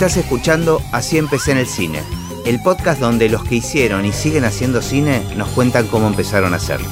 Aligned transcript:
Estás 0.00 0.16
escuchando 0.16 0.80
Así 0.92 1.18
empecé 1.18 1.52
en 1.52 1.58
el 1.58 1.66
cine, 1.66 2.02
el 2.46 2.62
podcast 2.62 3.02
donde 3.02 3.28
los 3.28 3.44
que 3.44 3.56
hicieron 3.56 4.06
y 4.06 4.14
siguen 4.14 4.46
haciendo 4.46 4.80
cine 4.80 5.22
nos 5.36 5.50
cuentan 5.50 5.88
cómo 5.88 6.06
empezaron 6.06 6.54
a 6.54 6.56
hacerlo. 6.56 6.88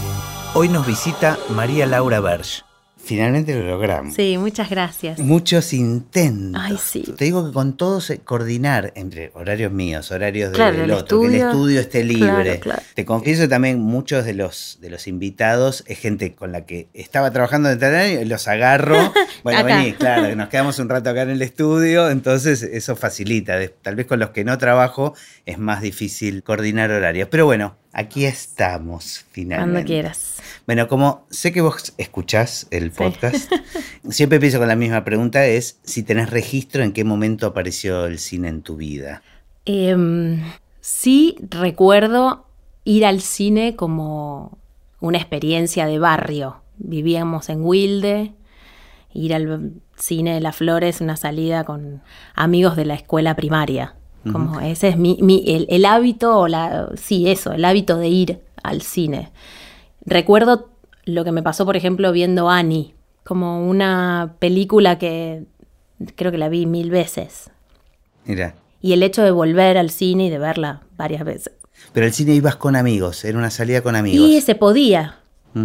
Hoy 0.52 0.68
nos 0.68 0.86
visita 0.86 1.38
María 1.48 1.86
Laura 1.86 2.20
Berge. 2.20 2.67
Finalmente 3.08 3.54
lo 3.54 3.66
logramos. 3.66 4.14
Sí, 4.14 4.36
muchas 4.38 4.68
gracias. 4.68 5.18
Muchos 5.18 5.72
intentos. 5.72 6.60
Ay, 6.62 6.76
sí. 6.78 7.02
Te 7.16 7.24
digo 7.24 7.46
que 7.46 7.52
con 7.54 7.74
todos 7.76 8.12
coordinar 8.24 8.92
entre 8.96 9.30
horarios 9.34 9.72
míos, 9.72 10.10
horarios 10.10 10.50
Claro, 10.52 10.76
del 10.76 10.84
el 10.84 10.90
otro, 10.90 11.20
que 11.22 11.26
el 11.28 11.34
estudio. 11.36 11.50
estudio 11.50 11.80
esté 11.80 12.04
libre. 12.04 12.26
Claro, 12.44 12.60
claro. 12.60 12.82
Te 12.94 13.04
confieso 13.06 13.48
también 13.48 13.80
muchos 13.80 14.26
de 14.26 14.34
los 14.34 14.78
de 14.82 14.90
los 14.90 15.06
invitados 15.08 15.84
es 15.86 15.98
gente 15.98 16.34
con 16.34 16.52
la 16.52 16.66
que 16.66 16.88
estaba 16.92 17.30
trabajando 17.30 17.70
en 17.70 17.82
el 17.82 17.94
año 17.94 18.20
y 18.20 18.24
los 18.26 18.46
agarro. 18.46 19.12
Bueno, 19.44 19.62
vení, 19.64 19.92
claro, 19.92 20.34
nos 20.34 20.48
quedamos 20.48 20.78
un 20.80 20.88
rato 20.88 21.10
acá 21.10 21.22
en 21.22 21.30
el 21.30 21.40
estudio, 21.42 22.10
entonces 22.10 22.62
eso 22.62 22.96
facilita. 22.96 23.56
De- 23.56 23.68
Tal 23.68 23.94
vez 23.94 24.06
con 24.06 24.18
los 24.18 24.30
que 24.30 24.44
no 24.44 24.58
trabajo 24.58 25.14
es 25.46 25.58
más 25.58 25.80
difícil 25.80 26.42
coordinar 26.42 26.90
horarios. 26.90 27.28
Pero 27.30 27.46
bueno, 27.46 27.76
aquí 27.92 28.24
estamos 28.24 29.24
finalmente. 29.30 29.72
Cuando 29.72 29.86
quieras. 29.86 30.34
Bueno, 30.66 30.88
como 30.88 31.26
sé 31.30 31.52
que 31.52 31.60
vos 31.60 31.92
escuchás 31.98 32.66
el 32.70 32.90
Sí. 32.92 32.98
podcast, 32.98 33.52
siempre 34.10 34.36
empiezo 34.36 34.58
con 34.58 34.68
la 34.68 34.76
misma 34.76 35.04
pregunta, 35.04 35.46
es 35.46 35.78
si 35.84 36.02
tenés 36.02 36.30
registro 36.30 36.82
en 36.82 36.92
qué 36.92 37.04
momento 37.04 37.46
apareció 37.46 38.06
el 38.06 38.18
cine 38.18 38.48
en 38.48 38.62
tu 38.62 38.76
vida. 38.76 39.22
Em, 39.64 40.42
sí 40.80 41.36
recuerdo 41.50 42.46
ir 42.84 43.04
al 43.04 43.20
cine 43.20 43.76
como 43.76 44.58
una 45.00 45.18
experiencia 45.18 45.86
de 45.86 45.98
barrio. 45.98 46.62
Vivíamos 46.78 47.48
en 47.48 47.62
Wilde, 47.64 48.32
ir 49.12 49.34
al 49.34 49.72
cine 49.96 50.34
de 50.34 50.40
las 50.40 50.56
Flores, 50.56 51.00
una 51.00 51.16
salida 51.16 51.64
con 51.64 52.02
amigos 52.34 52.76
de 52.76 52.84
la 52.84 52.94
escuela 52.94 53.34
primaria. 53.36 53.94
Como 54.32 54.60
ese 54.60 54.88
es 54.88 54.98
mi, 54.98 55.16
mi- 55.22 55.44
el, 55.46 55.66
el 55.70 55.84
hábito, 55.86 56.36
o 56.38 56.48
la, 56.48 56.90
sí, 56.96 57.30
eso, 57.30 57.52
el 57.52 57.64
hábito 57.64 57.96
de 57.96 58.08
ir 58.08 58.40
al 58.62 58.82
cine. 58.82 59.30
Recuerdo 60.08 60.70
lo 61.04 61.24
que 61.24 61.32
me 61.32 61.42
pasó, 61.42 61.66
por 61.66 61.76
ejemplo, 61.76 62.12
viendo 62.12 62.48
Annie, 62.48 62.94
como 63.24 63.68
una 63.68 64.36
película 64.38 64.98
que 64.98 65.44
creo 66.16 66.32
que 66.32 66.38
la 66.38 66.48
vi 66.48 66.64
mil 66.64 66.90
veces. 66.90 67.50
Mira, 68.24 68.54
Y 68.80 68.92
el 68.94 69.02
hecho 69.02 69.22
de 69.22 69.30
volver 69.30 69.76
al 69.76 69.90
cine 69.90 70.26
y 70.26 70.30
de 70.30 70.38
verla 70.38 70.82
varias 70.96 71.24
veces. 71.24 71.52
pero 71.92 72.06
al 72.06 72.12
cine 72.12 72.34
ibas 72.34 72.56
con 72.56 72.74
amigos, 72.74 73.24
era 73.24 73.36
una 73.36 73.50
salida 73.50 73.82
con 73.82 73.96
amigos. 73.96 74.28
Y 74.28 74.40
se 74.40 74.54
podía. 74.54 75.16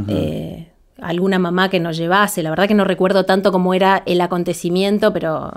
Eh, 0.08 0.72
alguna 1.00 1.40
mamá 1.40 1.70
que 1.70 1.80
nos 1.80 1.96
llevase. 1.96 2.44
La 2.44 2.50
verdad 2.50 2.68
que 2.68 2.74
no 2.74 2.84
recuerdo 2.84 3.26
tanto 3.26 3.52
cómo 3.52 3.74
era 3.74 4.04
el 4.06 4.20
acontecimiento, 4.22 5.14
pero 5.14 5.52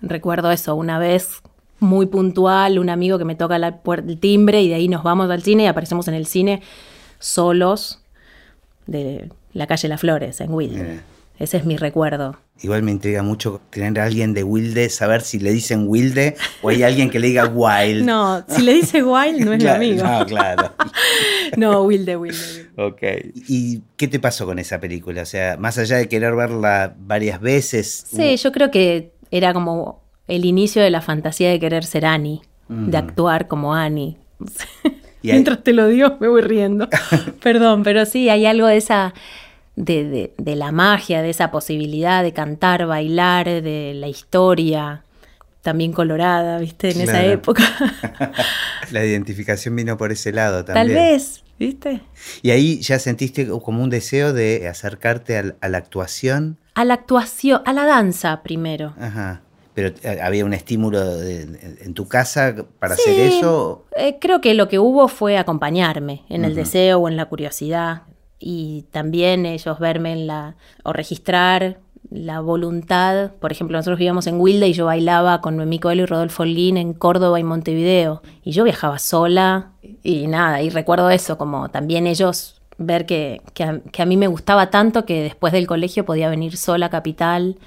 recuerdo 0.00 0.50
eso. 0.50 0.74
Una 0.74 0.98
vez 0.98 1.42
muy 1.78 2.06
puntual, 2.06 2.78
un 2.78 2.90
amigo 2.90 3.18
que 3.18 3.24
me 3.24 3.34
toca 3.36 3.58
la 3.58 3.80
el 3.84 4.18
timbre 4.18 4.62
y 4.62 4.68
de 4.68 4.74
ahí 4.74 4.88
nos 4.88 5.02
vamos 5.04 5.30
al 5.30 5.42
cine 5.42 5.64
y 5.64 5.66
aparecemos 5.66 6.08
en 6.08 6.14
el 6.14 6.26
cine 6.26 6.62
solos 7.18 8.00
de 8.86 9.30
la 9.52 9.66
calle 9.66 9.88
Las 9.88 10.00
Flores, 10.00 10.40
en. 10.40 10.54
Mira. 10.56 11.02
Ese 11.38 11.56
es 11.58 11.64
mi 11.64 11.76
recuerdo. 11.76 12.36
Igual 12.60 12.82
me 12.82 12.90
intriga 12.90 13.22
mucho 13.22 13.60
tener 13.70 14.00
a 14.00 14.06
alguien 14.06 14.34
de 14.34 14.42
Wilde, 14.42 14.88
saber 14.88 15.20
si 15.20 15.38
le 15.38 15.52
dicen 15.52 15.84
Wilde 15.86 16.34
o 16.62 16.70
hay 16.70 16.82
alguien 16.82 17.10
que 17.10 17.20
le 17.20 17.28
diga 17.28 17.46
Wild. 17.46 18.04
No, 18.04 18.44
si 18.48 18.62
le 18.62 18.74
dice 18.74 19.04
Wild 19.04 19.44
no 19.44 19.52
es 19.52 19.62
mi 19.62 19.68
amigo. 19.68 20.02
No, 20.04 20.26
claro. 20.26 20.72
No, 21.56 21.82
Wilde, 21.84 22.16
Wilde. 22.16 22.38
Wilde. 22.76 22.82
Ok. 22.82 23.32
¿Y 23.48 23.82
qué 23.96 24.08
te 24.08 24.18
pasó 24.18 24.44
con 24.44 24.58
esa 24.58 24.80
película? 24.80 25.22
O 25.22 25.26
sea, 25.26 25.56
más 25.56 25.78
allá 25.78 25.96
de 25.96 26.08
querer 26.08 26.34
verla 26.34 26.94
varias 26.98 27.40
veces. 27.40 28.04
Sí, 28.08 28.36
yo 28.36 28.52
creo 28.52 28.70
que 28.70 29.12
era 29.30 29.54
como 29.54 30.02
el 30.26 30.44
inicio 30.44 30.82
de 30.82 30.90
la 30.90 31.00
fantasía 31.00 31.50
de 31.50 31.58
querer 31.58 31.84
ser 31.84 32.04
Annie, 32.04 32.42
de 32.68 32.96
actuar 32.98 33.48
como 33.48 33.74
Annie. 33.74 34.18
Y 35.22 35.32
Mientras 35.32 35.62
te 35.64 35.72
lo 35.72 35.86
digo, 35.88 36.16
me 36.20 36.28
voy 36.28 36.42
riendo. 36.42 36.88
Perdón, 37.42 37.82
pero 37.82 38.04
sí, 38.06 38.28
hay 38.28 38.46
algo 38.46 38.66
de 38.68 38.76
esa, 38.76 39.14
de, 39.76 40.04
de- 40.04 40.32
de 40.38 40.56
la 40.56 40.70
magia, 40.72 41.22
de 41.22 41.30
esa 41.30 41.50
posibilidad 41.50 42.22
de 42.22 42.32
cantar, 42.32 42.86
bailar, 42.86 43.46
de 43.46 43.92
la 43.96 44.08
historia, 44.08 45.02
también 45.62 45.92
colorada, 45.92 46.58
¿viste? 46.58 46.90
En 46.90 47.00
esa 47.00 47.24
época. 47.24 47.62
La 48.92 49.04
identificación 49.04 49.74
vino 49.76 49.96
por 49.98 50.12
ese 50.12 50.32
lado 50.32 50.64
también. 50.64 50.86
Tal 50.86 50.94
vez, 50.94 51.44
¿viste? 51.58 52.00
Y 52.42 52.50
ahí 52.50 52.80
ya 52.80 52.98
sentiste 52.98 53.46
como 53.48 53.82
un 53.82 53.90
deseo 53.90 54.32
de 54.32 54.68
acercarte 54.68 55.36
al- 55.36 55.56
a, 55.60 55.68
la 55.68 55.78
actuación. 55.78 56.56
A 56.74 56.84
la 56.84 56.94
actuación, 56.94 57.60
a 57.66 57.72
la 57.72 57.84
danza 57.84 58.42
primero. 58.42 58.94
Ajá. 59.00 59.42
Pero 59.78 59.94
eh, 60.02 60.18
había 60.20 60.44
un 60.44 60.54
estímulo 60.54 61.04
de- 61.18 61.78
en 61.84 61.94
tu 61.94 62.08
casa 62.08 62.52
para 62.80 62.96
Sí, 62.96 63.10
hacer 63.12 63.20
eso. 63.26 63.84
eh, 63.94 64.16
creo 64.20 64.40
que 64.40 64.54
lo 64.54 64.66
que 64.66 64.80
hubo 64.80 65.06
fue 65.06 65.38
acompañarme 65.38 66.22
en 66.28 66.44
el 66.44 66.56
deseo 66.56 66.98
o 66.98 67.08
en 67.08 67.16
la 67.16 67.26
curiosidad 67.26 68.02
y 68.40 68.86
también 68.90 69.46
ellos 69.46 69.78
verme 69.78 70.10
en 70.14 70.26
la 70.26 70.56
o 70.82 70.92
registrar 70.92 71.78
la 72.10 72.40
voluntad. 72.40 73.30
Por 73.40 73.52
ejemplo, 73.52 73.76
nosotros 73.78 74.00
vivíamos 74.00 74.26
en 74.26 74.40
Wilde 74.40 74.66
y 74.66 74.72
yo 74.72 74.86
bailaba 74.86 75.40
con 75.40 75.56
Noemí 75.56 75.78
Coelho 75.78 76.02
y 76.02 76.06
Rodolfo 76.06 76.42
Holguín 76.42 76.76
en 76.76 76.92
Córdoba 76.92 77.38
y 77.38 77.44
Montevideo 77.44 78.20
y 78.42 78.50
yo 78.50 78.64
viajaba 78.64 78.98
sola 78.98 79.70
y 80.02 80.26
nada, 80.26 80.60
y 80.60 80.70
recuerdo 80.70 81.08
eso, 81.10 81.38
como 81.38 81.68
también 81.68 82.08
ellos 82.08 82.60
ver 82.78 83.06
que, 83.06 83.42
que 83.54 83.62
a, 83.62 83.78
que 83.92 84.02
a 84.02 84.06
mí 84.06 84.16
me 84.16 84.26
gustaba 84.26 84.70
tanto 84.70 85.04
que 85.06 85.22
después 85.22 85.52
del 85.52 85.68
colegio 85.68 86.04
podía 86.04 86.28
venir 86.28 86.56
sola 86.56 86.86
a 86.86 86.90
Capital 86.90 87.58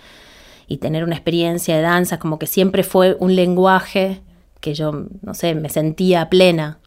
y 0.72 0.78
tener 0.78 1.04
una 1.04 1.16
experiencia 1.16 1.76
de 1.76 1.82
danza, 1.82 2.18
como 2.20 2.40
que 2.40 2.48
siempre 2.48 2.84
fue 2.84 3.16
un 3.20 3.36
lenguaje 3.36 4.22
que 4.60 4.74
yo, 4.74 5.06
no 5.22 5.34
sé, 5.34 5.54
me 5.56 5.70
sentía 5.70 6.30
plena. 6.30 6.78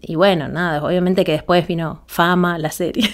Y 0.00 0.14
bueno, 0.16 0.48
nada, 0.48 0.82
obviamente 0.84 1.24
que 1.24 1.32
después 1.32 1.66
vino 1.66 2.02
fama, 2.06 2.58
la 2.58 2.70
serie. 2.70 3.08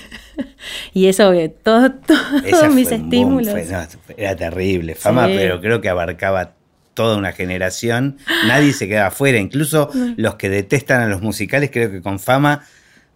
y 0.94 1.06
eso, 1.06 1.32
todo, 1.62 1.90
todos 1.92 2.44
Esa 2.44 2.68
mis 2.68 2.90
boom, 2.90 3.02
estímulos. 3.04 3.50
fue- 3.52 3.64
no, 3.66 3.86
era 4.16 4.36
terrible. 4.36 4.94
Fama, 4.94 5.26
Sí. 5.26 5.34
pero 5.36 5.60
creo 5.60 5.80
que 5.80 5.88
abarcaba 5.88 6.52
toda 6.94 7.16
una 7.16 7.32
generación. 7.32 8.18
Nadie 8.46 8.72
se 8.72 8.86
quedaba 8.88 9.08
afuera. 9.08 9.38
Incluso 9.38 9.90
los 10.16 10.34
que 10.34 10.48
detestan 10.48 11.00
a 11.02 11.06
los 11.06 11.22
musicales, 11.22 11.70
creo 11.72 11.90
que 11.90 12.02
con 12.02 12.18
fama 12.18 12.62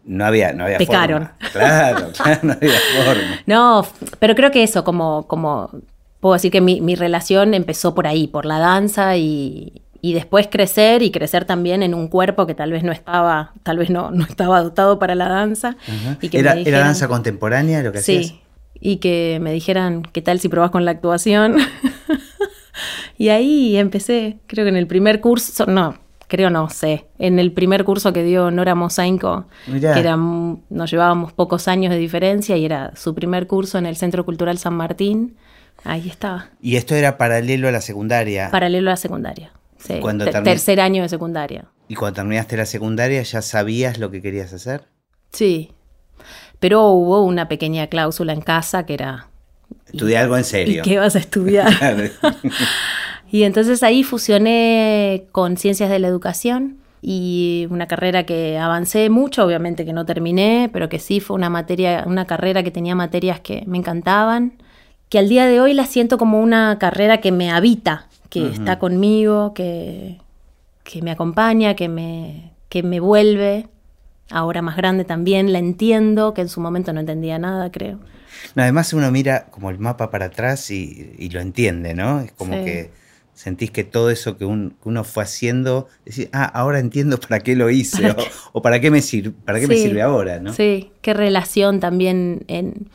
no 0.04 0.24
había, 0.24 0.52
no 0.52 0.64
había 0.64 0.78
Pecaron. 0.78 1.28
forma. 1.28 1.50
Claro, 1.52 2.10
claro, 2.12 2.40
no 2.42 2.52
había 2.54 2.78
forma. 3.04 3.40
No, 3.46 3.86
pero 4.20 4.34
creo 4.34 4.50
que 4.50 4.62
eso, 4.62 4.84
como, 4.84 5.26
como 5.26 5.70
puedo 6.24 6.32
decir 6.32 6.50
que 6.50 6.62
mi, 6.62 6.80
mi 6.80 6.94
relación 6.94 7.52
empezó 7.52 7.94
por 7.94 8.06
ahí, 8.06 8.28
por 8.28 8.46
la 8.46 8.58
danza 8.58 9.18
y, 9.18 9.82
y 10.00 10.14
después 10.14 10.48
crecer 10.50 11.02
y 11.02 11.10
crecer 11.10 11.44
también 11.44 11.82
en 11.82 11.92
un 11.92 12.08
cuerpo 12.08 12.46
que 12.46 12.54
tal 12.54 12.72
vez 12.72 12.82
no 12.82 12.92
estaba, 12.92 13.52
tal 13.62 13.76
vez 13.76 13.90
no, 13.90 14.10
no 14.10 14.24
estaba 14.24 14.62
dotado 14.62 14.98
para 14.98 15.14
la 15.14 15.28
danza. 15.28 15.76
y 16.22 16.30
que 16.30 16.38
me 16.38 16.40
¿Era, 16.40 16.52
¿Era 16.52 16.60
dijeran- 16.64 16.84
danza 16.86 17.08
contemporánea 17.08 17.82
lo 17.82 17.92
que 17.92 17.98
hacías? 17.98 18.26
Sí, 18.28 18.40
y 18.80 18.96
que 18.96 19.38
me 19.42 19.52
dijeran, 19.52 20.00
¿qué 20.14 20.22
tal 20.22 20.40
si 20.40 20.48
probás 20.48 20.70
con 20.70 20.86
la 20.86 20.92
actuación? 20.92 21.56
y 23.18 23.28
ahí 23.28 23.76
empecé, 23.76 24.38
creo 24.46 24.64
que 24.64 24.70
en 24.70 24.76
el 24.76 24.86
primer 24.86 25.20
curso, 25.20 25.66
no, 25.66 25.96
creo 26.26 26.48
no 26.50 26.68
sé, 26.70 27.06
en 27.18 27.38
el 27.38 27.52
primer 27.52 27.84
curso 27.84 28.12
que 28.14 28.24
dio 28.24 28.50
Nora 28.50 28.74
Mosainco, 28.74 29.44
Mirá. 29.66 29.92
que 29.94 30.00
era, 30.00 30.16
nos 30.16 30.90
llevábamos 30.90 31.32
pocos 31.32 31.68
años 31.68 31.92
de 31.92 31.98
diferencia 31.98 32.56
y 32.56 32.64
era 32.64 32.92
su 32.96 33.14
primer 33.14 33.46
curso 33.46 33.78
en 33.78 33.86
el 33.86 33.96
Centro 33.96 34.24
Cultural 34.24 34.58
San 34.58 34.74
Martín, 34.74 35.36
ahí 35.84 36.08
estaba, 36.08 36.48
Y 36.60 36.76
esto 36.76 36.94
era 36.94 37.16
paralelo 37.18 37.68
a 37.68 37.72
la 37.72 37.80
secundaria. 37.80 38.50
paralelo 38.50 38.90
a 38.90 38.94
la 38.94 38.96
secundaria. 38.96 39.52
Sí, 39.78 39.98
Cuando 40.00 40.24
tercer 40.24 40.80
año 40.80 41.02
de 41.02 41.08
secundaria. 41.08 41.66
Y 41.88 41.94
cuando 41.94 42.14
terminaste 42.16 42.56
la 42.56 42.64
secundaria, 42.66 43.22
¿ya 43.22 43.42
sabías 43.42 43.98
lo 43.98 44.10
que 44.10 44.22
querías 44.22 44.52
hacer? 44.54 44.84
Sí, 45.30 45.72
pero 46.58 46.88
hubo 46.88 47.22
una 47.22 47.48
pequeña 47.48 47.88
cláusula 47.88 48.32
en 48.32 48.40
casa 48.40 48.86
que 48.86 48.94
era... 48.94 49.28
Estudié 49.92 50.16
algo 50.18 50.36
en 50.36 50.40
¿Y 50.40 50.44
serio. 50.44 50.82
qué 50.82 50.98
vas 50.98 51.14
a 51.16 51.18
estudiar? 51.18 51.70
Y 53.30 53.42
entonces 53.42 53.82
ahí 53.82 54.04
fusioné 54.04 55.26
con 55.32 55.56
ciencias 55.56 55.90
de 55.90 55.98
la 55.98 56.06
educación 56.06 56.78
y 57.02 57.66
una 57.68 57.88
carrera 57.88 58.24
que 58.24 58.58
avancé 58.58 59.10
mucho, 59.10 59.44
obviamente 59.44 59.84
que 59.84 59.92
no 59.92 60.06
terminé, 60.06 60.70
pero 60.72 60.88
que 60.88 61.00
sí 61.00 61.18
fue 61.18 61.34
una 61.34 61.50
materia, 61.50 62.04
una 62.06 62.26
carrera 62.26 62.62
que 62.62 62.70
tenía 62.70 62.94
materias 62.94 63.40
que 63.40 63.64
me 63.66 63.76
encantaban, 63.76 64.52
que 65.14 65.20
al 65.20 65.28
día 65.28 65.46
de 65.46 65.60
hoy 65.60 65.74
la 65.74 65.86
siento 65.86 66.18
como 66.18 66.40
una 66.40 66.76
carrera 66.80 67.20
que 67.20 67.30
me 67.30 67.52
habita, 67.52 68.08
que 68.30 68.48
está 68.48 68.80
conmigo, 68.80 69.54
que, 69.54 70.18
que 70.82 71.02
me 71.02 71.12
acompaña, 71.12 71.76
que 71.76 71.88
me, 71.88 72.50
que 72.68 72.82
me 72.82 72.98
vuelve. 72.98 73.68
Ahora 74.28 74.60
más 74.60 74.76
grande 74.76 75.04
también 75.04 75.52
la 75.52 75.60
entiendo, 75.60 76.34
que 76.34 76.40
en 76.40 76.48
su 76.48 76.60
momento 76.60 76.92
no 76.92 76.98
entendía 76.98 77.38
nada, 77.38 77.70
creo. 77.70 78.00
No, 78.56 78.64
además 78.64 78.92
uno 78.92 79.08
mira 79.12 79.46
como 79.52 79.70
el 79.70 79.78
mapa 79.78 80.10
para 80.10 80.24
atrás 80.24 80.68
y, 80.72 81.14
y 81.16 81.30
lo 81.30 81.38
entiende, 81.40 81.94
¿no? 81.94 82.18
Es 82.18 82.32
como 82.32 82.54
Sí. 82.54 82.64
que 82.64 82.90
sentís 83.34 83.70
que 83.70 83.84
todo 83.84 84.10
eso 84.10 84.36
que, 84.36 84.44
un- 84.46 84.70
que 84.82 84.88
uno 84.88 85.04
fue 85.04 85.22
haciendo, 85.22 85.86
decís, 86.04 86.28
ah, 86.32 86.44
ahora 86.46 86.80
entiendo 86.80 87.20
para 87.20 87.38
qué 87.38 87.54
lo 87.54 87.70
hice 87.70 88.10
o, 88.10 88.16
o 88.52 88.62
para 88.62 88.80
qué 88.80 88.90
me, 88.90 89.00
sir- 89.00 89.32
para 89.44 89.60
qué 89.60 89.68
me 89.68 89.76
sirve 89.76 90.02
ahora, 90.02 90.40
¿no? 90.40 90.52
Sí, 90.54 90.90
qué 91.02 91.14
relación 91.14 91.78
también 91.78 92.42
en, 92.48 92.88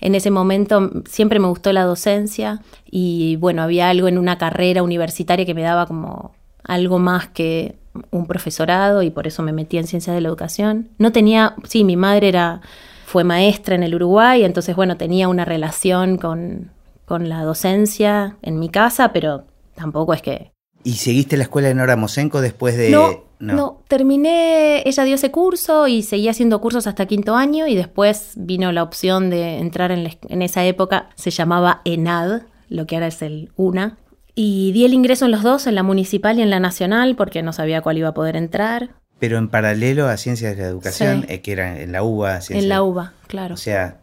En 0.00 0.14
ese 0.14 0.30
momento 0.30 0.90
siempre 1.06 1.38
me 1.38 1.48
gustó 1.48 1.72
la 1.72 1.84
docencia 1.84 2.60
y 2.90 3.36
bueno, 3.36 3.62
había 3.62 3.88
algo 3.88 4.08
en 4.08 4.18
una 4.18 4.38
carrera 4.38 4.82
universitaria 4.82 5.44
que 5.44 5.54
me 5.54 5.62
daba 5.62 5.86
como 5.86 6.32
algo 6.64 6.98
más 6.98 7.28
que 7.28 7.76
un 8.10 8.26
profesorado 8.26 9.02
y 9.02 9.10
por 9.10 9.26
eso 9.26 9.42
me 9.42 9.52
metí 9.52 9.78
en 9.78 9.86
ciencias 9.86 10.14
de 10.14 10.20
la 10.20 10.28
educación. 10.28 10.88
No 10.98 11.12
tenía, 11.12 11.54
sí, 11.64 11.84
mi 11.84 11.96
madre 11.96 12.28
era 12.28 12.60
fue 13.04 13.24
maestra 13.24 13.74
en 13.74 13.82
el 13.82 13.96
Uruguay, 13.96 14.44
entonces 14.44 14.76
bueno, 14.76 14.96
tenía 14.96 15.28
una 15.28 15.44
relación 15.44 16.16
con, 16.16 16.70
con 17.06 17.28
la 17.28 17.42
docencia 17.42 18.36
en 18.40 18.60
mi 18.60 18.68
casa, 18.68 19.12
pero 19.12 19.44
tampoco 19.74 20.14
es 20.14 20.22
que... 20.22 20.52
¿Y 20.82 20.94
seguiste 20.94 21.36
la 21.36 21.44
escuela 21.44 21.68
de 21.68 21.74
Nora 21.74 21.96
Mosenko 21.96 22.40
después 22.40 22.76
de...? 22.76 22.90
No, 22.90 23.24
no, 23.38 23.82
terminé, 23.88 24.82
ella 24.86 25.04
dio 25.04 25.14
ese 25.14 25.30
curso 25.30 25.88
y 25.88 26.02
seguí 26.02 26.28
haciendo 26.28 26.60
cursos 26.60 26.86
hasta 26.86 27.06
quinto 27.06 27.36
año 27.36 27.66
y 27.66 27.74
después 27.74 28.32
vino 28.36 28.70
la 28.70 28.82
opción 28.82 29.30
de 29.30 29.58
entrar 29.58 29.92
en, 29.92 30.10
en 30.28 30.42
esa 30.42 30.64
época, 30.64 31.08
se 31.14 31.30
llamaba 31.30 31.80
ENAD, 31.86 32.42
lo 32.68 32.86
que 32.86 32.96
ahora 32.96 33.06
es 33.06 33.22
el 33.22 33.50
UNA, 33.56 33.96
y 34.34 34.72
di 34.72 34.84
el 34.84 34.94
ingreso 34.94 35.24
en 35.24 35.30
los 35.30 35.42
dos, 35.42 35.66
en 35.66 35.74
la 35.74 35.82
municipal 35.82 36.38
y 36.38 36.42
en 36.42 36.50
la 36.50 36.60
nacional, 36.60 37.16
porque 37.16 37.42
no 37.42 37.52
sabía 37.52 37.80
cuál 37.80 37.98
iba 37.98 38.08
a 38.08 38.14
poder 38.14 38.36
entrar. 38.36 38.90
Pero 39.18 39.38
en 39.38 39.48
paralelo 39.48 40.06
a 40.06 40.16
Ciencias 40.16 40.56
de 40.56 40.62
la 40.62 40.68
Educación, 40.68 41.26
eh, 41.28 41.40
que 41.40 41.52
era 41.52 41.80
en 41.80 41.92
la 41.92 42.02
UBA. 42.02 42.40
en 42.48 42.68
la 42.68 42.82
UBA, 42.82 43.12
claro. 43.26 43.54
O 43.54 43.58
sea, 43.58 43.98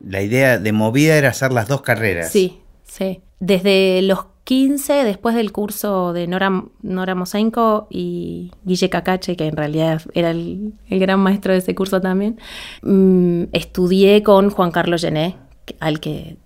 la 0.00 0.22
idea 0.22 0.58
de 0.58 0.72
movida 0.72 1.16
era 1.16 1.30
hacer 1.30 1.52
las 1.52 1.68
dos 1.68 1.82
carreras. 1.82 2.30
Sí, 2.30 2.60
sí. 2.84 3.22
Desde 3.40 4.00
los 4.02 4.26
15, 4.44 5.04
después 5.04 5.34
del 5.34 5.52
curso 5.52 6.12
de 6.12 6.26
Nora, 6.26 6.64
Nora 6.82 7.14
Mosenko 7.14 7.86
y 7.90 8.52
Guille 8.64 8.90
Cacache, 8.90 9.36
que 9.36 9.46
en 9.46 9.56
realidad 9.56 10.02
era 10.12 10.30
el, 10.30 10.74
gran 10.88 11.20
maestro 11.20 11.52
de 11.52 11.58
ese 11.58 11.74
curso 11.74 12.00
también, 12.00 12.38
mm, 12.82 13.44
estudié 13.52 14.22
con 14.22 14.50
Juan 14.50 14.70
Carlos 14.70 15.00
Gené, 15.00 15.36
al 15.80 15.98
que 15.98 16.36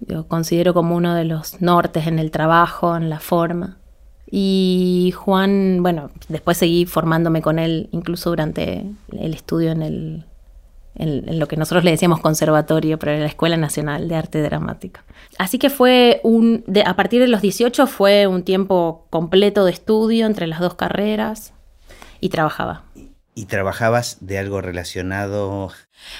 yo 0.00 0.26
considero 0.26 0.74
como 0.74 0.96
uno 0.96 1.14
de 1.14 1.24
los 1.24 1.60
nortes 1.60 2.06
en 2.06 2.18
el 2.18 2.30
trabajo, 2.30 2.96
en 2.96 3.10
la 3.10 3.20
forma. 3.20 3.78
Y 4.30 5.12
Juan, 5.14 5.80
bueno, 5.82 6.10
después 6.28 6.56
seguí 6.56 6.86
formándome 6.86 7.42
con 7.42 7.58
él 7.58 7.90
incluso 7.92 8.30
durante 8.30 8.86
el 9.12 9.34
estudio 9.34 9.72
en, 9.72 9.82
el, 9.82 10.24
en, 10.94 11.38
lo 11.38 11.48
que 11.48 11.56
nosotros 11.56 11.84
le 11.84 11.90
decíamos 11.90 12.20
conservatorio, 12.20 12.98
pero 12.98 13.12
en 13.12 13.20
la 13.20 13.26
Escuela 13.26 13.56
Nacional 13.56 14.08
de 14.08 14.16
Arte 14.16 14.42
Dramática. 14.42 15.04
Así 15.38 15.58
que 15.58 15.70
fue 15.70 16.20
un, 16.22 16.64
a 16.84 16.96
partir 16.96 17.20
de 17.20 17.28
los 17.28 17.40
18 17.40 17.86
fue 17.86 18.26
un 18.26 18.42
tiempo 18.42 19.06
completo 19.10 19.64
de 19.64 19.72
estudio 19.72 20.26
entre 20.26 20.46
las 20.46 20.60
dos 20.60 20.74
carreras 20.74 21.54
y 22.20 22.28
trabajaba. 22.28 22.84
¿Y 23.34 23.46
trabajabas 23.46 24.18
de 24.20 24.38
algo 24.38 24.60
relacionado? 24.60 25.70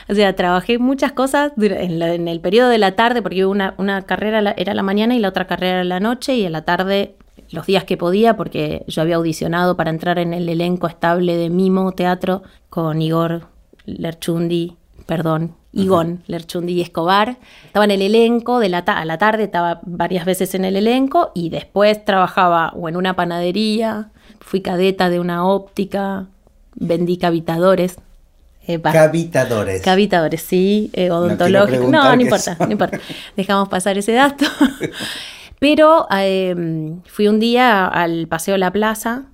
O 0.09 0.15
sea, 0.15 0.35
trabajé 0.35 0.79
muchas 0.79 1.13
cosas 1.13 1.53
en, 1.59 2.29
el 2.29 2.41
periodo 2.41 2.71
de 2.71 2.79
la 2.79 2.93
tarde, 2.93 3.21
porque 3.21 3.45
una, 3.45 3.75
una 3.77 4.03
carrera 4.03 4.55
era 4.57 4.73
la 4.73 4.83
mañana 4.83 5.15
y 5.15 5.19
la 5.19 5.29
otra 5.29 5.47
carrera 5.47 5.75
era 5.75 5.85
la 5.85 6.01
noche, 6.01 6.35
y 6.37 6.47
en 6.47 6.53
la 6.53 6.63
tarde 6.63 7.17
los 7.51 7.67
días 7.67 7.85
que 7.85 7.99
podía, 7.99 8.37
porque 8.37 8.85
yo 8.89 9.03
había 9.03 9.17
audicionado 9.17 9.77
para 9.77 9.91
entrar 9.91 10.19
en 10.19 10.33
el 10.33 10.49
elenco 10.49 10.87
estable 10.87 11.37
de 11.37 11.51
Mimo 11.51 11.93
Teatro 11.93 12.43
con 12.71 13.03
Igor 13.03 13.49
Lerchundi, 13.87 14.77
perdón, 15.07 15.55
Igón 15.73 16.23
Lerchundi 16.27 16.75
y 16.75 16.81
Escobar. 16.83 17.39
Estaba 17.65 17.85
en 17.85 17.91
el 17.91 18.03
elenco 18.03 18.59
de 18.59 18.69
la 18.69 18.79
a 18.79 19.05
la 19.05 19.19
tarde, 19.19 19.45
estaba 19.45 19.81
varias 19.85 20.25
veces 20.25 20.55
en 20.55 20.65
el 20.65 20.77
elenco 20.77 21.33
y 21.35 21.49
después 21.49 22.05
trabajaba 22.05 22.73
o 22.77 22.89
en 22.89 22.97
una 22.97 23.17
panadería, 23.17 24.11
fui 24.41 24.61
cadeta 24.61 25.09
de 25.09 25.19
una 25.19 25.47
óptica, 25.47 26.27
vendí 26.75 27.17
cavitadores. 27.17 27.97
Eh, 28.67 28.81
cavitadores. 28.81 29.83
Cavitadores, 29.83 30.43
sí, 30.43 30.91
eh, 30.93 31.11
odontológicos. 31.11 31.91
No, 31.91 32.15
no, 32.15 32.23
importa, 32.23 32.57
no 32.61 32.71
importa. 32.71 33.01
Dejamos 33.37 33.69
pasar 33.69 33.99
ese 33.99 34.13
dato. 34.13 34.45
Pero 35.59 36.07
em, 36.11 37.01
fui 37.07 37.29
un 37.29 37.39
día 37.41 37.87
al 37.87 38.27
Paseo 38.27 38.57
La 38.57 38.73
Plaza 38.73 39.27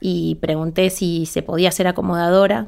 y 0.00 0.36
pregunté 0.36 0.90
si 0.90 1.24
se 1.26 1.42
podía 1.42 1.72
ser 1.72 1.86
acomodadora, 1.86 2.66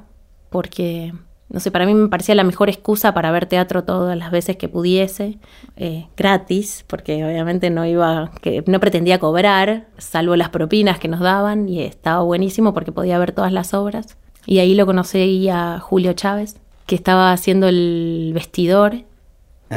porque, 0.50 1.14
no 1.48 1.60
sé, 1.60 1.70
para 1.70 1.86
mí 1.86 1.94
me 1.94 2.08
parecía 2.08 2.34
la 2.34 2.44
mejor 2.44 2.68
excusa 2.68 3.14
para 3.14 3.30
ver 3.30 3.46
teatro 3.46 3.84
todas 3.84 4.16
las 4.16 4.30
veces 4.30 4.56
que 4.56 4.68
pudiese, 4.68 5.38
eh, 5.76 6.08
gratis, 6.16 6.84
porque 6.86 7.24
obviamente 7.24 7.70
no 7.70 7.86
iba, 7.86 8.30
que 8.42 8.62
no 8.66 8.80
pretendía 8.80 9.18
cobrar, 9.18 9.86
salvo 9.96 10.36
las 10.36 10.50
propinas 10.50 10.98
que 10.98 11.08
nos 11.08 11.20
daban, 11.20 11.68
y 11.68 11.82
estaba 11.82 12.22
buenísimo 12.22 12.74
porque 12.74 12.92
podía 12.92 13.18
ver 13.18 13.32
todas 13.32 13.52
las 13.52 13.72
obras. 13.72 14.18
Y 14.46 14.58
ahí 14.58 14.74
lo 14.74 14.86
conocí 14.86 15.48
a 15.48 15.78
Julio 15.80 16.12
Chávez, 16.12 16.60
que 16.86 16.94
estaba 16.94 17.32
haciendo 17.32 17.68
el 17.68 18.32
vestidor 18.34 19.04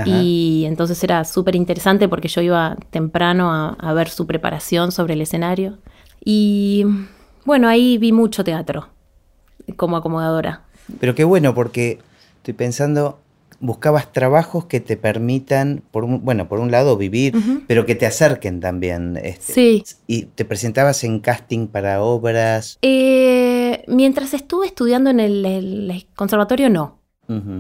y 0.06 0.64
entonces 0.66 1.04
era 1.04 1.24
súper 1.24 1.56
interesante 1.56 2.10
porque 2.10 2.28
yo 2.28 2.42
iba 2.42 2.76
temprano 2.90 3.76
a, 3.78 3.94
ver 3.94 4.10
su 4.10 4.26
preparación 4.26 4.92
sobre 4.92 5.14
el 5.14 5.22
escenario. 5.22 5.78
Y 6.26 6.86
bueno, 7.46 7.68
ahí 7.68 8.00
vi 8.00 8.12
mucho 8.12 8.44
teatro 8.44 8.90
como 9.78 9.98
acomodadora. 9.98 10.63
Pero 11.00 11.16
qué 11.16 11.24
bueno 11.24 11.54
porque 11.54 12.00
estoy 12.38 12.54
pensando, 12.54 13.20
buscabas 13.60 14.12
trabajos 14.12 14.66
que 14.66 14.80
te 14.80 14.98
permitan, 14.98 15.84
por 15.92 16.06
bueno, 16.06 16.48
por 16.48 16.60
un 16.60 16.72
lado 16.72 16.98
vivir, 16.98 17.34
pero 17.68 17.86
que 17.86 17.96
te 17.96 18.06
acerquen 18.06 18.60
también. 18.60 19.18
Este, 19.22 19.54
sí. 19.54 19.84
¿Y 20.08 20.24
te 20.24 20.46
presentabas 20.46 21.04
en 21.04 21.20
casting 21.20 21.68
para 21.68 22.02
obras? 22.02 22.78
Eh, 22.82 23.84
mientras 23.88 24.34
estuve 24.34 24.68
estudiando 24.68 25.10
en 25.10 25.20
el 25.20 26.06
conservatorio, 26.16 26.70
no. 26.70 27.04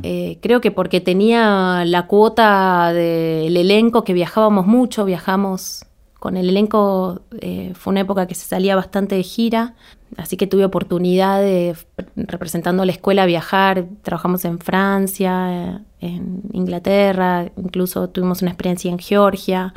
Eh, 0.04 0.40
creo 0.42 0.62
que 0.62 0.72
porque 0.72 1.00
tenía 1.00 1.84
la 1.86 2.06
cuota 2.08 2.92
del 2.94 3.56
elenco 3.56 4.04
que 4.04 4.14
viajábamos 4.14 4.68
mucho, 4.68 5.06
viajamos 5.06 5.86
con 6.20 6.38
el 6.38 6.50
elenco, 6.50 7.22
eh, 7.42 7.72
fue 7.74 7.92
una 7.92 8.02
época 8.02 8.28
que 8.28 8.36
se 8.36 8.46
salía 8.46 8.76
bastante 8.76 9.16
de 9.16 9.24
gira, 9.24 9.76
así 10.18 10.38
que 10.38 10.48
tuve 10.48 10.66
oportunidad 10.66 11.42
de, 11.42 11.76
representando 12.16 12.86
la 12.86 12.92
escuela, 12.92 13.26
viajar, 13.26 13.86
trabajamos 14.02 14.46
en 14.46 14.60
Francia, 14.60 15.82
en 16.00 16.42
Inglaterra, 16.52 17.52
incluso 17.58 18.10
tuvimos 18.10 18.42
una 18.42 18.52
experiencia 18.52 18.92
en 18.92 19.00
Georgia, 19.00 19.74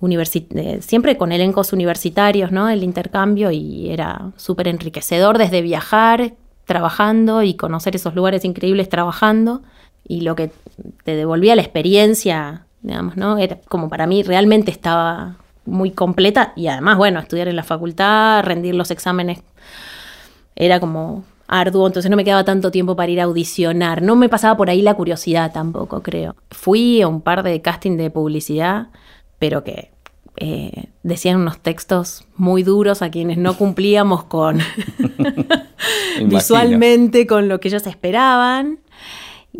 eh, 0.00 0.78
siempre 0.80 1.16
con 1.16 1.32
elencos 1.32 1.72
universitarios, 1.72 2.52
¿no? 2.52 2.68
El 2.68 2.84
intercambio 2.84 3.50
y 3.50 3.90
era 3.90 4.32
súper 4.36 4.68
enriquecedor 4.68 5.38
desde 5.38 5.60
viajar, 5.60 6.34
trabajando 6.64 7.42
y 7.42 7.54
conocer 7.54 7.96
esos 7.96 8.14
lugares 8.14 8.44
increíbles 8.44 8.88
trabajando 8.88 9.62
y 10.06 10.20
lo 10.20 10.36
que 10.36 10.52
te 11.04 11.16
devolvía 11.16 11.56
la 11.56 11.62
experiencia, 11.62 12.66
digamos, 12.82 13.16
¿no? 13.16 13.38
Era 13.38 13.58
como 13.68 13.88
para 13.88 14.06
mí 14.06 14.22
realmente 14.22 14.70
estaba 14.70 15.36
muy 15.68 15.90
completa 15.90 16.52
y 16.56 16.68
además, 16.68 16.96
bueno, 16.96 17.20
estudiar 17.20 17.48
en 17.48 17.56
la 17.56 17.64
facultad, 17.64 18.42
rendir 18.42 18.74
los 18.74 18.90
exámenes, 18.90 19.40
era 20.56 20.80
como 20.80 21.24
arduo, 21.46 21.86
entonces 21.86 22.10
no 22.10 22.16
me 22.16 22.24
quedaba 22.24 22.44
tanto 22.44 22.70
tiempo 22.70 22.94
para 22.96 23.10
ir 23.10 23.20
a 23.20 23.24
audicionar. 23.24 24.02
No 24.02 24.16
me 24.16 24.28
pasaba 24.28 24.56
por 24.56 24.70
ahí 24.70 24.82
la 24.82 24.94
curiosidad 24.94 25.52
tampoco, 25.52 26.02
creo. 26.02 26.36
Fui 26.50 27.00
a 27.00 27.08
un 27.08 27.20
par 27.20 27.42
de 27.42 27.60
casting 27.62 27.96
de 27.96 28.10
publicidad, 28.10 28.88
pero 29.38 29.64
que 29.64 29.90
eh, 30.36 30.90
decían 31.02 31.40
unos 31.40 31.58
textos 31.58 32.24
muy 32.36 32.62
duros 32.62 33.02
a 33.02 33.10
quienes 33.10 33.38
no 33.38 33.56
cumplíamos 33.56 34.24
con 34.24 34.60
visualmente 36.26 37.26
con 37.26 37.48
lo 37.48 37.58
que 37.58 37.68
ellos 37.68 37.86
esperaban 37.86 38.78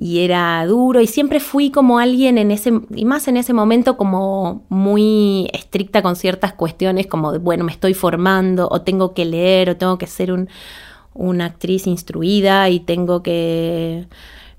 y 0.00 0.20
era 0.20 0.64
duro 0.64 1.00
y 1.00 1.08
siempre 1.08 1.40
fui 1.40 1.72
como 1.72 1.98
alguien 1.98 2.38
en 2.38 2.52
ese 2.52 2.72
y 2.94 3.04
más 3.04 3.26
en 3.26 3.36
ese 3.36 3.52
momento 3.52 3.96
como 3.96 4.62
muy 4.68 5.50
estricta 5.52 6.02
con 6.02 6.14
ciertas 6.14 6.52
cuestiones 6.52 7.08
como 7.08 7.32
de 7.32 7.40
bueno 7.40 7.64
me 7.64 7.72
estoy 7.72 7.94
formando 7.94 8.68
o 8.70 8.82
tengo 8.82 9.12
que 9.12 9.24
leer 9.24 9.70
o 9.70 9.76
tengo 9.76 9.98
que 9.98 10.06
ser 10.06 10.30
un, 10.30 10.48
una 11.14 11.46
actriz 11.46 11.88
instruida 11.88 12.68
y 12.68 12.78
tengo 12.78 13.24
que 13.24 14.06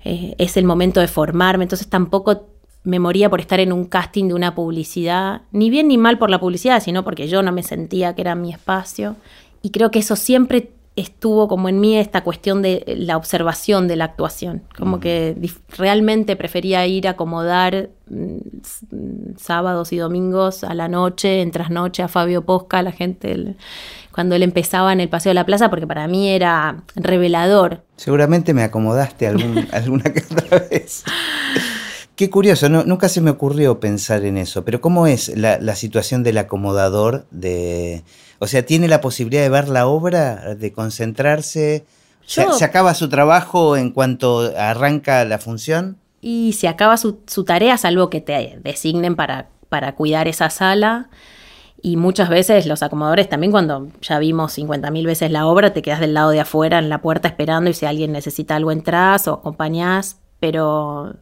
eh, 0.04 0.34
es 0.36 0.58
el 0.58 0.66
momento 0.66 1.00
de 1.00 1.08
formarme 1.08 1.64
entonces 1.64 1.88
tampoco 1.88 2.44
me 2.84 2.98
moría 2.98 3.30
por 3.30 3.40
estar 3.40 3.60
en 3.60 3.72
un 3.72 3.84
casting 3.84 4.28
de 4.28 4.34
una 4.34 4.54
publicidad, 4.54 5.42
ni 5.52 5.68
bien 5.68 5.88
ni 5.88 5.98
mal 5.98 6.16
por 6.16 6.30
la 6.30 6.40
publicidad, 6.40 6.82
sino 6.82 7.04
porque 7.04 7.28
yo 7.28 7.42
no 7.42 7.52
me 7.52 7.62
sentía 7.62 8.14
que 8.14 8.22
era 8.22 8.34
mi 8.34 8.50
espacio. 8.50 9.16
Y 9.60 9.68
creo 9.68 9.90
que 9.90 9.98
eso 9.98 10.16
siempre 10.16 10.70
estuvo 10.96 11.48
como 11.48 11.68
en 11.68 11.80
mí 11.80 11.96
esta 11.96 12.22
cuestión 12.22 12.62
de 12.62 12.84
la 12.86 13.16
observación 13.16 13.88
de 13.88 13.96
la 13.96 14.04
actuación, 14.04 14.62
como 14.76 15.00
que 15.00 15.36
realmente 15.76 16.36
prefería 16.36 16.86
ir 16.86 17.06
a 17.06 17.12
acomodar 17.12 17.90
mm, 18.08 19.36
sábados 19.36 19.92
y 19.92 19.98
domingos 19.98 20.64
a 20.64 20.74
la 20.74 20.88
noche, 20.88 21.42
en 21.42 21.50
trasnoche 21.52 22.02
a 22.02 22.08
Fabio 22.08 22.44
Posca, 22.44 22.82
la 22.82 22.92
gente 22.92 23.56
cuando 24.12 24.34
él 24.34 24.42
empezaba 24.42 24.92
en 24.92 25.00
el 25.00 25.08
Paseo 25.08 25.30
de 25.30 25.34
la 25.34 25.46
Plaza, 25.46 25.70
porque 25.70 25.86
para 25.86 26.06
mí 26.08 26.28
era 26.28 26.82
revelador. 26.96 27.82
Seguramente 27.96 28.52
me 28.52 28.64
acomodaste 28.64 29.26
algún, 29.26 29.66
alguna 29.72 30.04
que 30.12 30.20
otra 30.20 30.58
vez. 30.70 31.04
Qué 32.20 32.28
curioso, 32.28 32.68
nunca 32.68 33.08
se 33.08 33.22
me 33.22 33.30
ocurrió 33.30 33.80
pensar 33.80 34.26
en 34.26 34.36
eso, 34.36 34.62
pero 34.62 34.82
¿cómo 34.82 35.06
es 35.06 35.34
la, 35.38 35.74
situación 35.74 36.22
del 36.22 36.36
acomodador? 36.36 37.24
De, 37.30 38.04
o 38.40 38.46
sea, 38.46 38.62
¿tiene 38.66 38.88
la 38.88 39.00
posibilidad 39.00 39.40
de 39.40 39.48
ver 39.48 39.70
la 39.70 39.86
obra, 39.86 40.54
de 40.54 40.70
concentrarse? 40.70 41.86
¿Se, 42.26 42.42
acaba 42.62 42.92
su 42.92 43.08
trabajo 43.08 43.78
en 43.78 43.90
cuanto 43.90 44.52
arranca 44.54 45.24
la 45.24 45.38
función? 45.38 45.96
y 46.20 46.52
se 46.52 46.68
acaba 46.68 46.98
su, 46.98 47.14
tarea, 47.46 47.78
salvo 47.78 48.10
que 48.10 48.20
te 48.20 48.58
designen 48.62 49.16
para, 49.16 49.48
para 49.70 49.94
cuidar 49.94 50.28
esa 50.28 50.50
sala. 50.50 51.08
Y 51.80 51.96
muchas 51.96 52.28
veces 52.28 52.66
los 52.66 52.82
acomodadores 52.82 53.30
también 53.30 53.50
cuando 53.50 53.88
ya 54.02 54.18
vimos 54.18 54.58
50.000 54.58 55.06
veces 55.06 55.30
la 55.30 55.46
obra, 55.46 55.72
te 55.72 55.80
quedas 55.80 56.00
del 56.00 56.12
lado 56.12 56.32
de 56.32 56.40
afuera 56.40 56.80
en 56.80 56.90
la 56.90 57.00
puerta 57.00 57.28
esperando 57.28 57.70
y 57.70 57.72
si 57.72 57.86
alguien 57.86 58.12
necesita 58.12 58.56
algo 58.56 58.72
entras 58.72 59.26
o 59.26 59.32
acompañás, 59.32 60.18
pero 60.38 61.14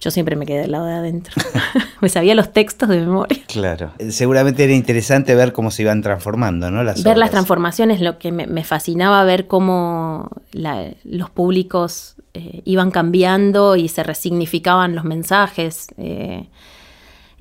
yo 0.00 0.10
siempre 0.12 0.36
me 0.36 0.46
quedé 0.46 0.60
del 0.62 0.72
lado 0.72 0.86
de 0.86 0.92
adentro. 0.92 1.34
me 2.00 2.08
sabía 2.08 2.34
los 2.34 2.52
textos 2.52 2.88
de 2.88 3.00
memoria. 3.00 3.38
Claro. 3.48 3.92
Seguramente 4.10 4.64
era 4.64 4.72
interesante 4.72 5.34
ver 5.34 5.52
cómo 5.52 5.70
se 5.70 5.82
iban 5.82 6.02
transformando, 6.02 6.70
¿no? 6.70 6.84
Las 6.84 7.02
ver 7.02 7.18
las 7.18 7.30
transformaciones, 7.30 8.00
lo 8.00 8.18
que 8.18 8.30
me, 8.30 8.64
fascinaba 8.64 9.24
ver 9.24 9.46
cómo 9.48 10.30
los 10.52 11.30
públicos 11.30 12.14
eh, 12.34 12.62
iban 12.64 12.90
cambiando 12.92 13.74
y 13.74 13.88
se 13.88 14.04
resignificaban 14.04 14.94
los 14.94 15.04
mensajes. 15.04 15.88
Eh, 15.96 16.48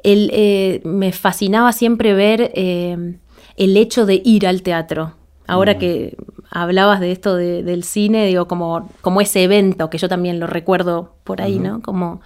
eh, 0.03 0.81
me 0.83 1.11
fascinaba 1.11 1.73
siempre 1.73 2.13
ver 2.13 2.51
el 2.55 3.77
hecho 3.77 4.05
de 4.07 4.21
ir 4.23 4.47
al 4.47 4.63
teatro. 4.63 5.13
Ahora 5.45 5.75
mm. 5.75 5.79
que 5.79 6.17
hablabas 6.49 6.99
de 6.99 7.11
esto 7.11 7.35
del 7.35 7.83
cine, 7.83 8.25
digo, 8.25 8.47
como, 8.47 8.89
como 9.01 9.21
ese 9.21 9.43
evento, 9.43 9.89
que 9.89 9.97
yo 9.97 10.09
también 10.09 10.39
lo 10.39 10.47
recuerdo 10.47 11.15
por 11.23 11.41
ahí, 11.41 11.59
¿no? 11.59 11.81
Como 11.81 12.21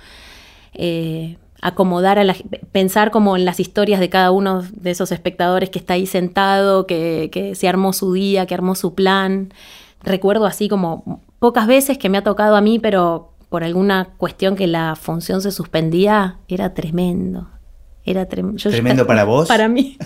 acomodar 1.61 2.17
a 2.17 2.23
la 2.23 2.35
pensar 2.71 3.11
como 3.11 3.37
en 3.37 3.45
las 3.45 3.59
historias 3.59 3.99
de 3.99 4.09
cada 4.09 4.31
uno 4.31 4.63
de 4.73 4.91
esos 4.91 5.11
espectadores 5.11 5.69
que 5.69 5.79
está 5.79 5.93
ahí 5.93 6.07
sentado, 6.07 6.87
que, 6.87 7.29
que 7.31 7.55
se 7.55 7.67
armó 7.67 7.93
su 7.93 8.13
día, 8.13 8.45
que 8.47 8.55
armó 8.55 8.75
su 8.75 8.95
plan. 8.95 9.53
Recuerdo 10.01 10.45
así 10.45 10.67
como 10.67 11.21
pocas 11.39 11.67
veces 11.67 11.97
que 11.97 12.09
me 12.09 12.17
ha 12.17 12.23
tocado 12.23 12.55
a 12.55 12.61
mí, 12.61 12.79
pero 12.79 13.31
por 13.49 13.63
alguna 13.63 14.09
cuestión 14.17 14.55
que 14.55 14.65
la 14.65 14.95
función 14.95 15.41
se 15.41 15.51
suspendía, 15.51 16.37
era 16.47 16.73
tremendo. 16.73 17.49
Era 18.03 18.25
tremendo 18.27 19.05
para 19.05 19.25
vos. 19.25 19.47
Para 19.49 19.67
mí. 19.67 19.97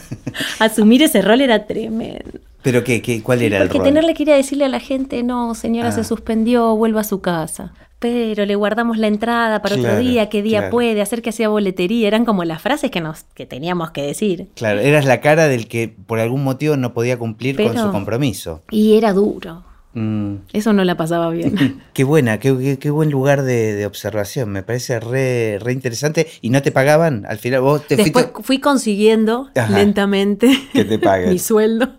Asumir 0.60 1.02
ese 1.02 1.22
rol 1.22 1.40
era 1.40 1.66
tremendo. 1.66 2.40
¿Pero 2.66 2.84
qué, 2.84 3.00
qué 3.04 3.22
cuál 3.22 3.44
era 3.44 3.58
el 3.58 3.70
rol? 3.70 3.70
Porque 3.70 3.88
tenerle 3.88 4.16
que 4.16 4.24
ir 4.24 4.32
a 4.32 4.36
decirle 4.36 4.66
a 4.66 4.70
la 4.70 4.80
gente, 4.80 5.22
no, 5.22 5.54
señora, 5.54 5.92
se 5.92 6.02
ah. 6.02 6.04
suspendió, 6.04 6.76
vuelva 6.76 7.02
a 7.02 7.04
su 7.04 7.22
casa. 7.22 7.74
Pero 8.00 8.44
le 8.44 8.56
guardamos 8.56 8.98
la 8.98 9.06
entrada 9.06 9.62
para 9.62 9.76
otro 9.76 9.98
día, 10.00 10.30
qué 10.30 10.42
día 10.42 10.72
puede, 10.72 11.00
hacer 11.00 11.22
que 11.22 11.30
hacía 11.30 11.48
boletería. 11.48 12.08
Eran 12.08 12.26
como 12.26 12.44
las 12.44 12.60
frases 12.60 12.90
que, 12.90 13.02
nos, 13.02 13.22
que 13.36 13.46
teníamos 13.46 13.92
que 13.92 14.02
decir. 14.02 14.48
Claro, 14.56 14.80
eras 14.80 15.06
la 15.06 15.22
cara 15.22 15.48
del 15.48 15.68
que 15.68 15.90
por 15.90 16.20
algún 16.20 16.44
motivo 16.44 16.76
no 16.76 16.92
podía 16.94 17.20
cumplir 17.20 17.56
con 17.56 17.78
su 17.78 17.92
compromiso. 17.92 18.64
Y 18.72 18.98
era 18.98 19.14
duro. 19.14 19.64
Mm. 19.94 20.36
Eso 20.52 20.74
no 20.74 20.84
la 20.84 20.98
pasaba 20.98 21.30
bien. 21.30 21.82
qué 21.94 22.04
buena, 22.04 22.40
qué, 22.40 22.52
buen 22.90 23.12
lugar 23.12 23.44
de, 23.44 23.86
observación. 23.86 24.50
Me 24.50 24.64
parece 24.64 25.00
re, 25.00 25.60
interesante. 25.72 26.28
¿Y 26.42 26.50
no 26.50 26.62
te 26.62 26.72
pagaban? 26.72 27.26
Al 27.28 27.38
final 27.38 27.62
vos 27.62 27.88
te 27.88 27.96
Después 27.96 28.30
fui 28.42 28.60
consiguiendo 28.60 29.50
lentamente 29.70 30.50
que 30.74 30.84
te 30.84 31.00
mi 31.30 31.40
sueldo. 31.40 31.94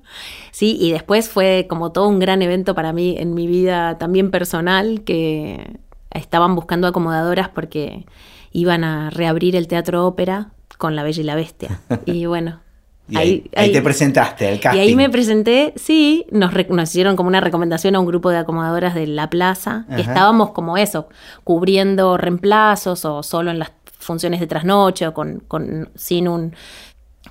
Sí, 0.57 0.79
y 0.81 0.91
después 0.91 1.29
fue 1.29 1.67
como 1.69 1.93
todo 1.93 2.09
un 2.09 2.19
gran 2.19 2.41
evento 2.41 2.75
para 2.75 2.95
mí 2.95 3.15
en 3.19 3.35
mi 3.35 3.47
vida 3.47 3.99
también 3.99 4.31
personal, 4.31 5.03
que 5.05 5.79
estaban 6.11 6.55
buscando 6.55 6.87
acomodadoras 6.87 7.51
porque 7.51 8.07
iban 8.53 8.83
a 8.83 9.11
reabrir 9.11 9.55
el 9.55 9.69
teatro 9.69 10.07
ópera 10.07 10.53
con 10.79 10.97
La 10.97 11.03
Bella 11.03 11.21
y 11.21 11.25
la 11.25 11.35
Bestia. 11.35 11.81
Y 12.07 12.25
bueno, 12.25 12.61
y 13.07 13.19
ahí, 13.19 13.71
te 13.71 13.83
presentaste, 13.83 14.49
el 14.51 14.59
casting. 14.59 14.79
Y 14.79 14.83
ahí 14.83 14.97
me 14.97 15.11
presenté, 15.11 15.75
sí, 15.77 16.25
nos, 16.31 16.55
hicieron 16.85 17.17
como 17.17 17.29
una 17.29 17.43
recomendación 17.43 17.95
a 17.95 18.01
un 18.01 18.07
grupo 18.07 18.31
de 18.31 18.39
acomodadoras 18.39 18.95
de 18.95 19.07
la 19.09 19.29
plaza. 19.29 19.85
Y 19.95 20.01
estábamos 20.01 20.53
como 20.53 20.79
eso, 20.79 21.11
cubriendo 21.45 22.17
reemplazos 22.17 23.05
o 23.05 23.23
solo 23.23 23.51
en 23.51 23.59
las 23.59 23.73
funciones 23.99 24.41
de 24.41 24.47
trasnoche 24.47 25.07
o 25.07 25.13
con, 25.13 25.91
sin 25.97 26.29
un 26.29 26.55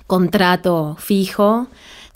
contrato 0.06 0.94
fijo. 1.00 1.66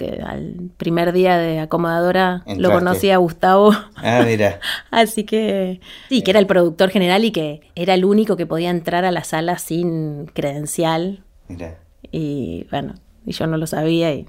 Que 0.00 0.23
al 0.25 0.71
primer 0.78 1.12
día 1.12 1.37
de 1.37 1.59
acomodadora 1.59 2.42
lo 2.57 2.73
conocí 2.73 3.11
a 3.11 3.19
Gustavo. 3.19 3.73
Ah, 3.97 4.23
mira. 4.25 4.59
Así 4.90 5.25
que 5.25 5.83
sí, 6.09 6.23
que 6.23 6.30
era 6.30 6.40
el 6.40 6.47
productor 6.47 6.88
general 6.88 7.23
y 7.26 7.33
que 7.33 7.61
era 7.75 7.92
el 7.92 8.07
único 8.07 8.35
que 8.38 8.47
podía 8.47 8.71
entrar 8.71 9.04
a 9.04 9.11
la 9.11 9.25
sala 9.25 9.59
sin 9.59 10.25
credencial. 10.33 11.23
Mira. 11.49 11.80
Y 12.11 12.66
bueno, 12.71 12.95
y 13.26 13.33
yo 13.33 13.47
no 13.47 13.59
lo 13.59 13.66
sabía 13.66 14.14
y 14.14 14.26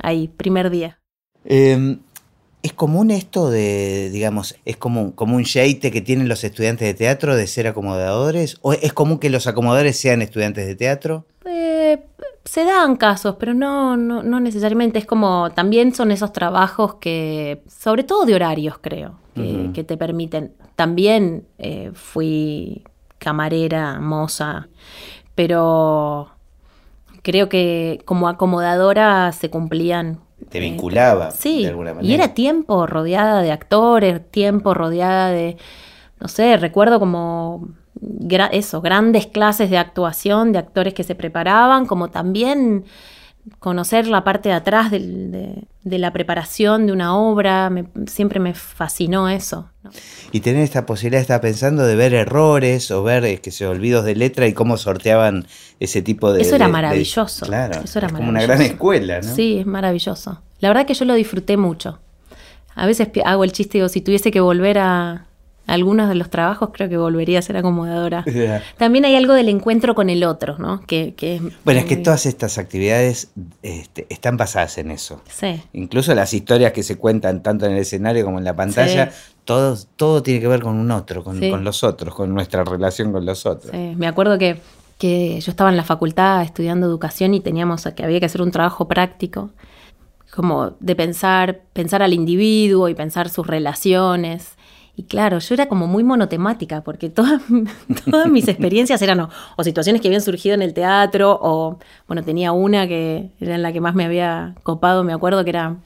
ahí, 0.00 0.28
primer 0.28 0.70
día. 0.70 1.00
Em, 1.44 1.98
¿Es 2.62 2.72
común 2.72 3.10
esto 3.10 3.50
de, 3.50 4.10
digamos, 4.10 4.54
es 4.64 4.76
como, 4.76 5.16
como 5.16 5.34
un 5.34 5.42
sheite 5.42 5.90
que 5.90 6.00
tienen 6.00 6.28
los 6.28 6.44
estudiantes 6.44 6.86
de 6.86 6.94
teatro 6.94 7.34
de 7.34 7.48
ser 7.48 7.66
acomodadores? 7.66 8.58
¿O 8.62 8.72
es 8.72 8.92
común 8.92 9.18
que 9.18 9.30
los 9.30 9.48
acomodadores 9.48 9.96
sean 9.96 10.22
estudiantes 10.22 10.64
de 10.66 10.76
teatro? 10.76 11.26
Eh, 11.44 11.67
se 12.48 12.64
dan 12.64 12.96
casos, 12.96 13.36
pero 13.38 13.52
no, 13.52 13.98
no, 13.98 14.40
necesariamente. 14.40 14.98
Es 14.98 15.04
como, 15.04 15.50
también 15.50 15.94
son 15.94 16.10
esos 16.10 16.32
trabajos 16.32 16.94
que, 16.94 17.62
sobre 17.68 18.04
todo 18.04 18.24
de 18.24 18.34
horarios, 18.34 18.78
creo, 18.80 19.16
que, 19.34 19.84
te 19.84 19.98
permiten. 19.98 20.54
También 20.74 21.46
eh, 21.58 21.90
fui 21.92 22.84
camarera, 23.18 24.00
moza, 24.00 24.68
pero 25.34 26.30
creo 27.20 27.50
que 27.50 28.00
como 28.06 28.28
acomodadora 28.28 29.30
se 29.32 29.50
cumplían. 29.50 30.18
Te 30.48 30.58
vinculaba 30.58 31.30
sí, 31.32 31.64
de 31.64 31.68
alguna 31.68 31.92
manera. 31.92 32.10
Y 32.10 32.14
era 32.14 32.32
tiempo 32.32 32.86
rodeada 32.86 33.42
de 33.42 33.52
actores, 33.52 34.26
tiempo 34.30 34.72
rodeada 34.72 35.28
de, 35.28 35.58
no 36.18 36.28
sé, 36.28 36.56
recuerdo 36.56 36.98
como 36.98 37.68
eso, 38.52 38.80
grandes 38.80 39.26
clases 39.26 39.70
de 39.70 39.78
actuación, 39.78 40.52
de 40.52 40.58
actores 40.58 40.94
que 40.94 41.04
se 41.04 41.14
preparaban, 41.14 41.86
como 41.86 42.08
también 42.08 42.84
conocer 43.58 44.06
la 44.06 44.24
parte 44.24 44.50
de 44.50 44.54
atrás 44.54 44.90
de, 44.90 45.66
la 45.82 46.12
preparación 46.12 46.86
de 46.86 46.92
una 46.92 47.16
obra, 47.16 47.70
siempre 48.06 48.40
me 48.40 48.54
fascinó 48.54 49.28
eso. 49.28 49.70
Y 50.32 50.40
tener 50.40 50.62
esta 50.62 50.84
posibilidad, 50.84 51.22
estaba 51.22 51.40
pensando, 51.40 51.86
de 51.86 51.96
ver 51.96 52.12
errores 52.12 52.90
o 52.90 53.02
ver 53.02 53.24
eh, 53.24 53.38
que 53.38 53.50
se 53.50 53.66
olvidos 53.66 54.04
de 54.04 54.14
letra 54.14 54.46
y 54.46 54.52
cómo 54.52 54.76
sorteaban 54.76 55.46
ese 55.80 56.02
tipo 56.02 56.32
de... 56.32 56.42
Eso 56.42 56.56
era 56.56 56.68
maravilloso. 56.68 57.46
claro, 57.46 57.80
eso 57.82 57.98
era 57.98 58.10
como 58.10 58.28
una 58.28 58.42
gran 58.42 58.60
escuela, 58.60 59.20
¿no? 59.20 59.34
Sí, 59.34 59.58
es 59.58 59.66
maravilloso. 59.66 60.42
La 60.60 60.68
verdad 60.68 60.86
que 60.86 60.94
yo 60.94 61.04
lo 61.04 61.14
disfruté 61.14 61.56
mucho. 61.56 62.00
A 62.74 62.86
veces 62.86 63.08
hago 63.24 63.44
el 63.44 63.52
chiste, 63.52 63.78
digo, 63.78 63.88
si 63.88 64.02
tuviese 64.02 64.30
que 64.30 64.40
volver 64.40 64.78
a, 64.78 65.27
algunos 65.68 66.08
de 66.08 66.14
los 66.14 66.30
trabajos 66.30 66.70
creo 66.72 66.88
que 66.88 66.96
volvería 66.96 67.38
a 67.38 67.42
ser 67.42 67.56
acomodadora. 67.58 68.24
También 68.78 69.04
hay 69.04 69.14
algo 69.14 69.34
del 69.34 69.48
encuentro 69.48 69.94
con 69.94 70.08
el 70.10 70.24
otro, 70.24 70.56
¿no? 70.58 70.80
Que, 70.86 71.14
bueno, 71.64 71.80
es 71.80 71.86
que 71.86 71.96
todas 71.96 72.26
estas 72.26 72.58
actividades 72.58 73.30
este, 73.62 74.06
están 74.08 74.36
basadas 74.36 74.78
en 74.78 74.90
eso. 74.90 75.22
Sí. 75.28 75.62
Incluso 75.74 76.14
las 76.14 76.32
historias 76.32 76.72
que 76.72 76.82
se 76.82 76.96
cuentan 76.96 77.42
tanto 77.42 77.66
en 77.66 77.72
el 77.72 77.78
escenario 77.78 78.24
como 78.24 78.38
en 78.38 78.44
la 78.44 78.56
pantalla, 78.56 79.12
todo, 79.44 79.76
todo 79.96 80.22
tiene 80.22 80.40
que 80.40 80.48
ver 80.48 80.60
con 80.60 80.74
un 80.76 80.90
otro, 80.90 81.22
con, 81.22 81.38
los 81.62 81.84
otros, 81.84 82.14
con 82.14 82.34
nuestra 82.34 82.64
relación 82.64 83.12
con 83.12 83.26
los 83.26 83.44
otros. 83.44 83.70
Sí. 83.70 83.92
Me 83.96 84.06
acuerdo 84.06 84.38
que, 84.38 84.60
que 84.96 85.38
yo 85.40 85.50
estaba 85.50 85.68
en 85.68 85.76
la 85.76 85.84
facultad 85.84 86.42
estudiando 86.42 86.86
educación 86.86 87.34
y 87.34 87.40
teníamos 87.40 87.86
que 87.94 88.02
había 88.02 88.20
que 88.20 88.26
hacer 88.26 88.40
un 88.40 88.50
trabajo 88.50 88.88
práctico 88.88 89.50
como 90.30 90.76
de 90.80 90.94
pensar, 90.94 91.62
pensar 91.72 92.02
al 92.02 92.12
individuo 92.12 92.88
y 92.88 92.94
pensar 92.94 93.28
sus 93.28 93.46
relaciones. 93.46 94.57
Y 94.98 95.04
claro, 95.04 95.38
yo 95.38 95.54
era 95.54 95.68
como 95.68 95.86
muy 95.86 96.02
monotemática, 96.02 96.80
porque 96.80 97.08
todas, 97.08 97.40
todas 98.04 98.26
mis 98.26 98.48
experiencias 98.48 99.00
eran 99.00 99.20
o, 99.20 99.30
situaciones 99.62 100.02
que 100.02 100.08
habían 100.08 100.20
surgido 100.20 100.56
en 100.56 100.62
el 100.62 100.74
teatro, 100.74 101.38
o 101.40 101.78
bueno, 102.08 102.24
tenía 102.24 102.50
una 102.50 102.88
que 102.88 103.30
era 103.40 103.54
en 103.54 103.62
la 103.62 103.72
que 103.72 103.80
más 103.80 103.94
me 103.94 104.04
había 104.04 104.56
copado, 104.64 105.04
me 105.04 105.12
acuerdo 105.12 105.44
que 105.44 105.50
era, 105.50 105.76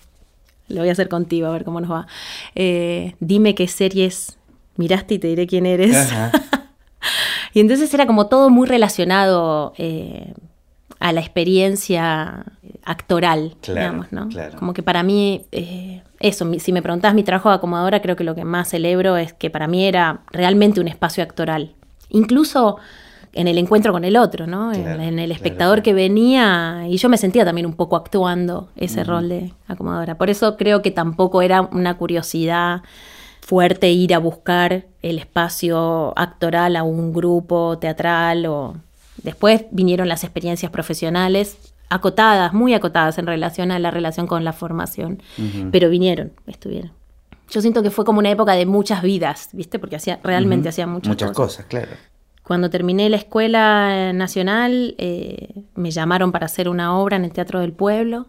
lo 0.68 0.80
voy 0.80 0.88
a 0.88 0.92
hacer 0.92 1.10
contigo, 1.10 1.46
a 1.46 1.50
ver 1.50 1.64
cómo 1.64 1.78
nos 1.82 1.90
va. 1.90 2.06
Eh, 2.54 3.14
dime 3.20 3.54
qué 3.54 3.68
series 3.68 4.38
miraste 4.76 5.14
y 5.14 5.18
te 5.18 5.28
diré 5.28 5.46
quién 5.46 5.66
eres. 5.66 6.10
y 7.52 7.60
entonces 7.60 7.92
era 7.92 8.06
como 8.06 8.28
todo 8.28 8.48
muy 8.48 8.66
relacionado 8.66 9.74
eh, 9.76 10.32
a 11.00 11.12
la 11.12 11.20
experiencia 11.20 12.46
actoral, 12.82 13.56
digamos, 13.60 14.10
¿no? 14.10 14.30
Como 14.58 14.72
que 14.72 14.82
para 14.82 15.02
mí... 15.02 15.44
Eh, 15.52 16.02
eso, 16.22 16.50
si 16.58 16.72
me 16.72 16.82
preguntás 16.82 17.14
mi 17.14 17.24
trabajo 17.24 17.48
de 17.48 17.56
acomodadora, 17.56 18.00
creo 18.00 18.16
que 18.16 18.24
lo 18.24 18.34
que 18.34 18.44
más 18.44 18.68
celebro 18.68 19.16
es 19.16 19.32
que 19.32 19.50
para 19.50 19.66
mí 19.66 19.84
era 19.84 20.20
realmente 20.30 20.80
un 20.80 20.88
espacio 20.88 21.22
actoral. 21.22 21.74
Incluso 22.10 22.78
en 23.32 23.48
el 23.48 23.58
encuentro 23.58 23.92
con 23.92 24.04
el 24.04 24.16
otro, 24.16 24.46
¿no? 24.46 24.72
en, 24.72 25.18
el 25.18 25.32
espectador 25.32 25.82
que 25.82 25.94
venía, 25.94 26.84
y 26.88 26.96
yo 26.98 27.08
me 27.08 27.16
sentía 27.16 27.44
también 27.44 27.66
un 27.66 27.74
poco 27.74 27.96
actuando 27.96 28.68
ese 28.76 29.04
rol 29.04 29.28
de 29.28 29.52
acomodadora. 29.66 30.16
Por 30.16 30.30
eso 30.30 30.56
creo 30.56 30.80
que 30.80 30.90
tampoco 30.90 31.42
era 31.42 31.62
una 31.62 31.96
curiosidad 31.96 32.82
fuerte 33.40 33.90
ir 33.90 34.14
a 34.14 34.18
buscar 34.18 34.84
el 35.02 35.18
espacio 35.18 36.12
actoral 36.16 36.76
a 36.76 36.84
un 36.84 37.12
grupo 37.12 37.78
teatral 37.78 38.46
o 38.46 38.76
después 39.22 39.64
vinieron 39.72 40.08
las 40.08 40.22
experiencias 40.22 40.70
profesionales 40.70 41.71
acotadas, 41.94 42.52
muy 42.52 42.74
acotadas 42.74 43.18
en 43.18 43.26
relación 43.26 43.70
a 43.70 43.78
la 43.78 43.90
relación 43.90 44.26
con 44.26 44.44
la 44.44 44.52
formación, 44.52 45.22
pero 45.70 45.88
vinieron, 45.90 46.32
estuvieron. 46.46 46.92
Yo 47.50 47.60
siento 47.60 47.82
que 47.82 47.90
fue 47.90 48.04
como 48.04 48.18
una 48.18 48.30
época 48.30 48.52
de 48.52 48.64
muchas 48.64 49.02
vidas, 49.02 49.50
¿viste? 49.52 49.78
Porque 49.78 49.96
hacía, 49.96 50.18
realmente 50.22 50.68
hacía 50.68 50.86
muchas, 50.86 51.08
muchas 51.08 51.32
cosas. 51.32 51.66
claro. 51.66 51.90
Cuando 52.42 52.70
terminé 52.70 53.08
la 53.08 53.18
escuela 53.18 54.12
nacional, 54.12 54.96
eh, 54.98 55.62
me 55.74 55.92
llamaron 55.92 56.32
para 56.32 56.46
hacer 56.46 56.68
una 56.68 56.98
obra 56.98 57.16
en 57.16 57.24
el 57.24 57.32
Teatro 57.32 57.60
del 57.60 57.72
Pueblo. 57.72 58.26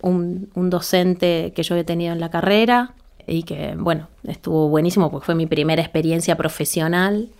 Un, 0.00 0.48
un 0.54 0.70
docente 0.70 1.52
que 1.54 1.62
yo 1.62 1.74
había 1.74 1.84
tenido 1.84 2.12
en 2.12 2.20
la 2.20 2.30
carrera 2.30 2.94
y 3.26 3.42
que, 3.42 3.74
bueno, 3.76 4.08
estuvo 4.24 4.68
buenísimo 4.68 5.10
porque 5.10 5.26
fue 5.26 5.34
mi 5.34 5.46
primera 5.46 5.82
experiencia 5.82 6.36
profesional. 6.36 7.30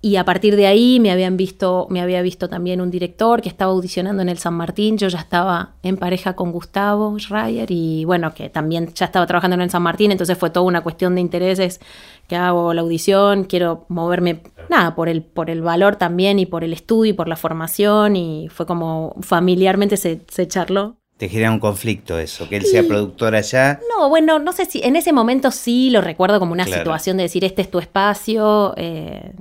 Y 0.00 0.14
a 0.14 0.24
partir 0.24 0.54
de 0.54 0.68
ahí 0.68 1.00
me 1.00 1.10
habían 1.10 1.36
visto, 1.36 1.88
me 1.90 2.00
había 2.00 2.22
visto 2.22 2.48
también 2.48 2.80
un 2.80 2.90
director 2.90 3.42
que 3.42 3.48
estaba 3.48 3.72
audicionando 3.72 4.22
en 4.22 4.28
el 4.28 4.38
San 4.38 4.54
Martín. 4.54 4.96
Yo 4.96 5.08
ya 5.08 5.18
estaba 5.18 5.74
en 5.82 5.96
pareja 5.96 6.36
con 6.36 6.52
Gustavo 6.52 7.18
Schreier 7.18 7.68
y 7.70 8.04
bueno, 8.04 8.32
que 8.32 8.48
también 8.48 8.92
ya 8.94 9.06
estaba 9.06 9.26
trabajando 9.26 9.56
en 9.56 9.62
el 9.62 9.70
San 9.70 9.82
Martín, 9.82 10.12
entonces 10.12 10.38
fue 10.38 10.50
toda 10.50 10.66
una 10.66 10.82
cuestión 10.82 11.16
de 11.16 11.20
intereses 11.20 11.80
que 12.28 12.36
hago 12.36 12.74
la 12.74 12.82
audición, 12.82 13.44
quiero 13.44 13.86
moverme, 13.88 14.42
nada, 14.68 14.94
por 14.94 15.08
el, 15.08 15.22
por 15.22 15.50
el 15.50 15.62
valor 15.62 15.96
también 15.96 16.38
y 16.38 16.46
por 16.46 16.62
el 16.62 16.72
estudio 16.72 17.10
y 17.10 17.14
por 17.14 17.26
la 17.26 17.36
formación 17.36 18.14
y 18.14 18.48
fue 18.50 18.66
como 18.66 19.16
familiarmente 19.20 19.96
se, 19.96 20.20
se 20.28 20.46
charló. 20.46 20.96
Te 21.16 21.28
genera 21.28 21.50
un 21.50 21.58
conflicto 21.58 22.16
eso, 22.20 22.48
que 22.48 22.58
él 22.58 22.64
sea 22.64 22.84
productor 22.86 23.34
allá. 23.34 23.80
No, 23.98 24.08
bueno, 24.08 24.38
no 24.38 24.52
sé 24.52 24.66
si 24.66 24.80
en 24.84 24.94
ese 24.94 25.12
momento 25.12 25.50
sí 25.50 25.90
lo 25.90 26.00
recuerdo 26.00 26.38
como 26.38 26.52
una 26.52 26.64
situación 26.64 27.16
de 27.16 27.24
decir, 27.24 27.44
este 27.44 27.62
es 27.62 27.70
tu 27.72 27.80
espacio, 27.80 28.72
eh, 28.76 29.32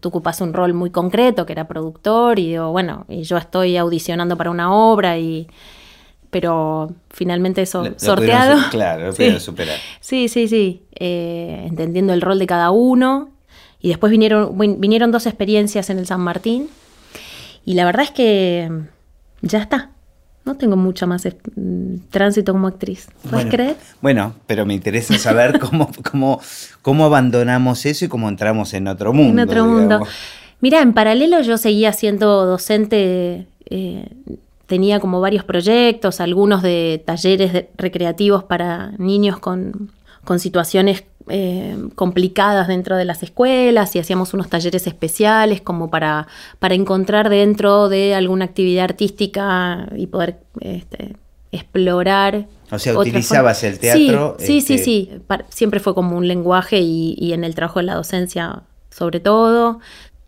tú 0.00 0.08
ocupas 0.08 0.40
un 0.40 0.52
rol 0.52 0.74
muy 0.74 0.90
concreto, 0.90 1.46
que 1.46 1.52
era 1.52 1.66
productor, 1.66 2.38
y 2.38 2.48
digo, 2.48 2.70
bueno, 2.70 3.06
y 3.08 3.22
yo 3.22 3.36
estoy 3.36 3.76
audicionando 3.76 4.36
para 4.36 4.50
una 4.50 4.72
obra, 4.72 5.18
y 5.18 5.48
pero 6.30 6.92
finalmente 7.10 7.62
eso 7.62 7.84
sorteado. 7.96 8.58
claro, 8.70 9.06
lo 9.06 9.12
sí. 9.14 9.40
superar. 9.40 9.76
Sí, 10.00 10.28
sí, 10.28 10.48
sí, 10.48 10.82
eh, 10.94 11.64
entendiendo 11.66 12.12
el 12.12 12.20
rol 12.20 12.38
de 12.38 12.46
cada 12.46 12.70
uno. 12.70 13.30
Y 13.82 13.88
después 13.88 14.10
vinieron, 14.10 14.56
vinieron 14.78 15.10
dos 15.10 15.24
experiencias 15.24 15.88
en 15.88 15.98
el 15.98 16.06
San 16.06 16.20
Martín, 16.20 16.68
y 17.64 17.74
la 17.74 17.84
verdad 17.86 18.02
es 18.02 18.10
que 18.10 18.70
ya 19.40 19.58
está 19.58 19.90
no 20.44 20.56
tengo 20.56 20.76
mucho 20.76 21.06
más 21.06 21.26
mm, 21.26 21.96
tránsito 22.10 22.52
como 22.52 22.66
actriz. 22.68 23.08
¿Puedes 23.28 23.46
creer? 23.46 23.76
Bueno, 24.00 24.34
pero 24.46 24.66
me 24.66 24.74
interesa 24.74 25.16
saber 25.18 25.58
cómo, 25.60 25.90
cómo, 26.10 26.40
cómo 26.82 27.04
abandonamos 27.04 27.84
eso 27.86 28.04
y 28.04 28.08
cómo 28.08 28.28
entramos 28.28 28.72
en 28.74 28.88
otro 28.88 29.12
mundo. 29.12 29.42
En 29.42 29.48
otro 29.48 29.64
mundo. 29.66 30.06
Mira, 30.60 30.82
en 30.82 30.92
paralelo 30.92 31.40
yo 31.40 31.56
seguía 31.56 31.92
siendo 31.92 32.44
docente, 32.46 33.46
eh, 33.66 34.08
tenía 34.66 35.00
como 35.00 35.20
varios 35.20 35.44
proyectos, 35.44 36.20
algunos 36.20 36.62
de 36.62 37.02
talleres 37.04 37.66
recreativos 37.76 38.44
para 38.44 38.92
niños 38.98 39.38
con, 39.38 39.90
con 40.24 40.38
situaciones 40.38 41.04
eh, 41.28 41.76
complicadas 41.94 42.68
dentro 42.68 42.96
de 42.96 43.04
las 43.04 43.22
escuelas 43.22 43.94
y 43.94 43.98
hacíamos 43.98 44.34
unos 44.34 44.48
talleres 44.48 44.86
especiales 44.86 45.60
como 45.60 45.90
para, 45.90 46.26
para 46.58 46.74
encontrar 46.74 47.28
dentro 47.28 47.88
de 47.88 48.14
alguna 48.14 48.46
actividad 48.46 48.84
artística 48.84 49.88
y 49.96 50.06
poder 50.06 50.38
este, 50.60 51.16
explorar. 51.52 52.46
O 52.70 52.78
sea, 52.78 52.98
utilizabas 52.98 53.62
el 53.64 53.78
teatro. 53.78 54.36
Sí, 54.38 54.60
sí, 54.60 54.78
sí, 54.78 55.10
este, 55.12 55.44
Siempre 55.50 55.80
fue 55.80 55.94
como 55.94 56.16
un 56.16 56.26
lenguaje 56.26 56.78
y, 56.78 57.14
y 57.18 57.32
en 57.32 57.44
el 57.44 57.54
trabajo 57.54 57.80
de 57.80 57.86
la 57.86 57.94
docencia 57.94 58.62
sobre 58.90 59.20
todo 59.20 59.80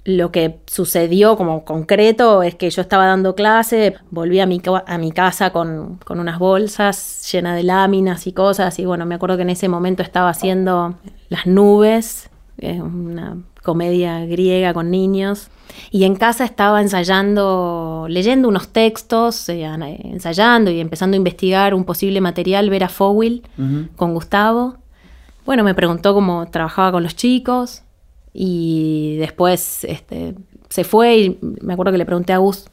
lo 0.05 0.33
que 0.33 0.59
sucedió 0.67 1.37
como 1.37 1.65
concreto 1.65 2.43
es 2.43 2.57
que 2.57 2.69
yo 2.71 2.83
estaba 2.83 3.07
dando 3.07 3.35
clase, 3.35 3.95
volví 4.11 4.41
a 4.41 4.47
mi, 4.47 4.61
a 4.87 4.99
mi 4.99 5.13
casa 5.13 5.51
con, 5.51 6.01
unas 6.09 6.39
bolsas 6.39 7.29
llenas 7.31 7.57
de 7.57 7.63
láminas 7.63 8.27
y 8.27 8.33
cosas, 8.33 8.79
y 8.79 8.85
bueno, 8.85 9.07
me 9.07 9.15
acuerdo 9.15 9.37
que 9.37 9.43
en 9.43 9.51
ese 9.51 9.69
momento 9.69 10.03
estaba 10.03 10.31
haciendo 10.31 10.97
Las 11.29 11.47
nubes, 11.47 12.31
una 12.61 13.37
comedia 13.63 14.25
griega 14.27 14.75
con 14.75 14.91
niños, 14.91 15.51
y 15.91 16.05
en 16.05 16.17
casa 16.17 16.45
estaba 16.45 16.81
ensayando, 16.81 18.07
leyendo 18.09 18.49
unos 18.49 18.69
textos, 18.69 19.49
eh, 19.49 19.65
ensayando 19.65 20.71
y 20.71 20.81
empezando 20.81 21.15
a 21.15 21.19
investigar 21.19 21.75
un 21.75 21.85
posible 21.85 22.21
material, 22.21 22.69
ver 22.71 22.85
a 22.85 22.89
Fowell 22.89 23.43
con 23.97 24.15
Gustavo. 24.15 24.79
Bueno, 25.47 25.65
me 25.65 25.75
preguntó 25.75 26.13
cómo 26.13 26.47
trabajaba 26.51 26.93
con 26.93 27.03
los 27.03 27.17
chicos, 27.17 27.82
y 28.33 29.17
después 29.19 29.85
este, 29.85 30.35
se 30.69 30.85
fue 30.85 31.17
y 31.17 31.39
me 31.41 31.75
acuerdo 31.75 31.93
que 31.93 31.99
le 31.99 32.07
pregunté 32.07 32.33
a 32.33 32.39
Gus, 32.39 32.67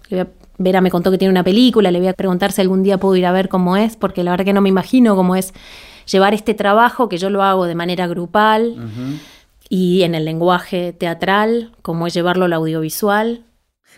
Vera 0.57 0.81
me 0.81 0.91
contó 0.91 1.11
que 1.11 1.17
tiene 1.17 1.31
una 1.31 1.43
película, 1.43 1.91
le 1.91 1.99
voy 1.99 2.07
a 2.07 2.13
preguntar 2.13 2.51
si 2.51 2.61
algún 2.61 2.83
día 2.83 2.97
puedo 2.97 3.15
ir 3.15 3.25
a 3.25 3.31
ver 3.31 3.49
cómo 3.49 3.77
es, 3.77 3.95
porque 3.95 4.23
la 4.23 4.31
verdad 4.31 4.45
que 4.45 4.53
no 4.53 4.61
me 4.61 4.69
imagino 4.69 5.15
cómo 5.15 5.35
es 5.35 5.53
llevar 6.05 6.33
este 6.33 6.53
trabajo, 6.53 7.09
que 7.09 7.17
yo 7.17 7.29
lo 7.29 7.43
hago 7.43 7.65
de 7.65 7.75
manera 7.75 8.07
grupal 8.07 8.75
y 9.69 10.03
en 10.03 10.15
el 10.15 10.25
lenguaje 10.25 10.93
teatral, 10.93 11.71
cómo 11.81 12.07
es 12.07 12.13
llevarlo 12.13 12.45
al 12.45 12.53
audiovisual. 12.53 13.45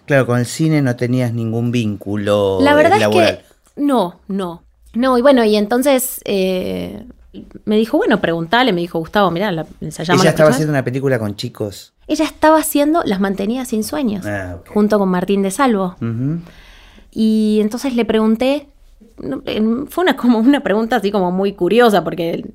Claro, 0.05 0.25
con 0.25 0.39
el 0.39 0.45
cine 0.45 0.81
no 0.81 0.95
tenías 0.95 1.33
ningún 1.33 1.71
vínculo. 1.71 2.59
La 2.61 2.75
verdad 2.75 3.01
es 3.01 3.07
que 3.07 3.39
no, 3.75 4.19
no. 4.27 4.63
No, 4.93 5.17
y 5.17 5.21
bueno, 5.21 5.43
y 5.45 5.55
entonces 5.55 6.21
eh, 6.25 7.05
me 7.65 7.77
dijo, 7.77 7.97
bueno, 7.97 8.19
preguntale, 8.19 8.73
me 8.73 8.81
dijo 8.81 8.99
Gustavo, 8.99 9.31
mirá, 9.31 9.51
la, 9.51 9.65
llama 9.79 10.21
Ella 10.21 10.31
estaba 10.31 10.49
haciendo 10.49 10.73
una 10.73 10.83
película 10.83 11.17
con 11.17 11.35
chicos. 11.35 11.93
Ella 12.07 12.25
estaba 12.25 12.57
haciendo 12.57 13.03
Las 13.05 13.21
mantenía 13.21 13.63
sin 13.63 13.83
sueños, 13.83 14.25
ah, 14.25 14.57
junto 14.67 14.99
con 14.99 15.09
Martín 15.09 15.41
de 15.41 15.51
Salvo. 15.51 15.95
Y 17.11 17.59
entonces 17.61 17.95
le 17.95 18.05
pregunté, 18.05 18.67
fue 19.89 20.03
una, 20.03 20.15
como 20.15 20.39
una 20.39 20.61
pregunta 20.61 20.97
así 20.97 21.11
como 21.11 21.31
muy 21.31 21.53
curiosa, 21.53 22.03
porque 22.03 22.45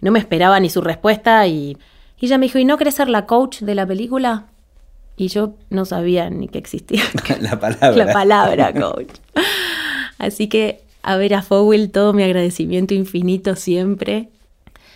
no 0.00 0.10
me 0.10 0.18
esperaba 0.18 0.58
ni 0.60 0.70
su 0.70 0.80
respuesta, 0.80 1.46
y, 1.46 1.76
y 2.18 2.26
ella 2.26 2.38
me 2.38 2.46
dijo, 2.46 2.58
¿y 2.58 2.64
no 2.64 2.78
querés 2.78 2.94
ser 2.94 3.08
la 3.08 3.26
coach 3.26 3.60
de 3.60 3.74
la 3.74 3.86
película? 3.86 4.46
Y 5.16 5.28
yo 5.28 5.54
no 5.70 5.84
sabía 5.84 6.30
ni 6.30 6.48
que 6.48 6.58
existía. 6.58 7.02
la 7.40 7.58
palabra. 7.58 7.92
La 7.92 8.12
palabra 8.12 8.72
coach. 8.72 9.10
Así 10.18 10.48
que 10.48 10.82
a 11.02 11.16
ver 11.16 11.34
a 11.34 11.42
Fowell 11.42 11.90
todo 11.90 12.12
mi 12.12 12.22
agradecimiento 12.22 12.94
infinito 12.94 13.56
siempre, 13.56 14.28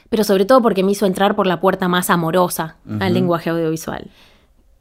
pero 0.09 0.25
sobre 0.25 0.45
todo 0.45 0.63
porque 0.63 0.85
me 0.85 0.93
hizo 0.93 1.07
entrar 1.07 1.35
por 1.35 1.47
la 1.47 1.61
puerta 1.61 1.89
más 1.89 2.11
amorosa 2.11 2.77
al 3.01 3.15
lenguaje 3.15 3.51
audiovisual. 3.51 4.09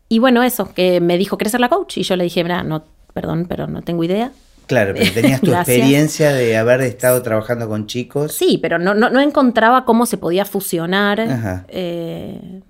Y 0.08 0.20
bueno, 0.20 0.44
eso, 0.44 0.74
que 0.74 1.02
me 1.02 1.18
dijo, 1.18 1.38
¿querés 1.38 1.52
ser 1.52 1.62
la 1.62 1.70
coach? 1.70 1.98
Y 1.98 2.04
yo 2.04 2.16
le 2.16 2.26
dije, 2.26 2.44
no, 2.44 2.84
perdón, 3.14 3.48
pero 3.50 3.68
no 3.68 3.82
tengo 3.82 4.04
idea. 4.04 4.32
Claro, 4.68 4.94
pero 4.96 5.12
tenías 5.12 5.42
tu 5.42 5.52
experiencia 5.54 6.32
de 6.32 6.58
haber 6.58 6.82
estado 6.82 7.22
trabajando 7.22 7.68
con 7.68 7.88
chicos. 7.88 8.34
Sí, 8.34 8.60
pero 8.62 8.78
no, 8.78 8.94
no, 8.94 9.20
encontraba 9.20 9.86
cómo 9.86 10.06
se 10.06 10.18
podía 10.18 10.46
fusionar. 10.46 11.66
Eh, 11.68 12.62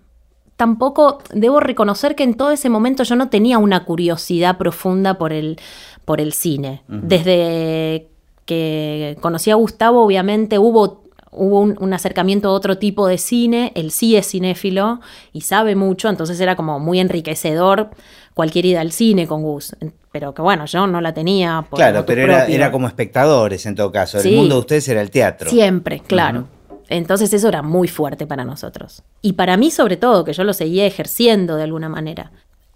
tampoco 0.56 1.20
debo 1.34 1.60
reconocer 1.60 2.16
que 2.16 2.24
en 2.24 2.36
todo 2.36 2.52
ese 2.52 2.70
momento 2.70 3.04
yo 3.04 3.16
no 3.16 3.30
tenía 3.30 3.58
una 3.58 3.84
curiosidad 3.84 4.58
profunda 4.58 5.18
por 5.18 5.34
el, 5.34 5.60
por 6.06 6.22
el 6.22 6.32
cine. 6.34 6.84
Desde 6.88 8.08
que 8.46 9.18
conocí 9.22 9.52
a 9.52 9.56
Gustavo, 9.56 10.04
obviamente 10.04 10.60
hubo, 10.60 11.04
hubo 11.32 11.62
un, 11.62 11.94
acercamiento 11.94 12.50
a 12.50 12.52
otro 12.52 12.78
tipo 12.78 13.08
de 13.08 13.18
cine, 13.18 13.72
él 13.76 13.92
sí 13.92 14.16
es 14.16 14.30
cinéfilo 14.30 15.02
y 15.34 15.42
sabe 15.42 15.76
mucho, 15.76 16.10
entonces 16.10 16.40
era 16.40 16.56
como 16.56 16.80
muy 16.80 17.00
enriquecedor 17.00 17.90
cualquier 18.34 18.66
ida 18.66 18.82
al 18.82 18.92
cine 18.92 19.28
con 19.28 19.42
Gus. 19.42 19.76
Pero 20.12 20.34
que 20.34 20.42
bueno, 20.42 20.66
yo 20.66 20.88
no 20.88 21.02
la 21.02 21.14
tenía. 21.14 21.66
Por 21.70 21.78
claro, 21.78 22.06
pero 22.06 22.22
era, 22.22 22.46
era, 22.46 22.72
como 22.72 22.88
espectadores 22.88 23.66
en 23.66 23.76
todo 23.76 23.92
caso. 23.92 24.20
El 24.20 24.36
mundo 24.36 24.56
de 24.56 24.60
ustedes 24.60 24.88
era 24.88 25.02
el 25.02 25.10
teatro. 25.10 25.50
Siempre, 25.50 26.00
claro. 26.00 26.48
Entonces 26.88 27.34
eso 27.34 27.48
era 27.48 27.62
muy 27.62 27.88
fuerte 27.88 28.28
para 28.28 28.46
nosotros. 28.46 29.04
Y 29.22 29.34
para 29.34 29.58
mí 29.58 29.72
sobre 29.72 29.98
todo, 29.98 30.24
que 30.24 30.34
yo 30.34 30.44
lo 30.44 30.54
seguía 30.54 30.86
ejerciendo 30.86 31.56
de 31.56 31.64
alguna 31.64 31.90
manera. 31.90 32.32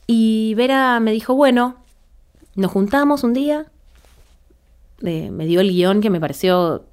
Y 0.08 0.54
Vera 0.56 1.00
me 1.00 1.12
dijo, 1.12 1.36
bueno, 1.36 1.78
nos 2.56 2.72
juntamos 2.72 3.24
un 3.24 3.34
día 3.34 3.68
me 5.02 5.46
dio 5.46 5.62
el 5.62 5.70
guion 5.70 6.02
que 6.02 6.10
me 6.10 6.20
pareció 6.20 6.86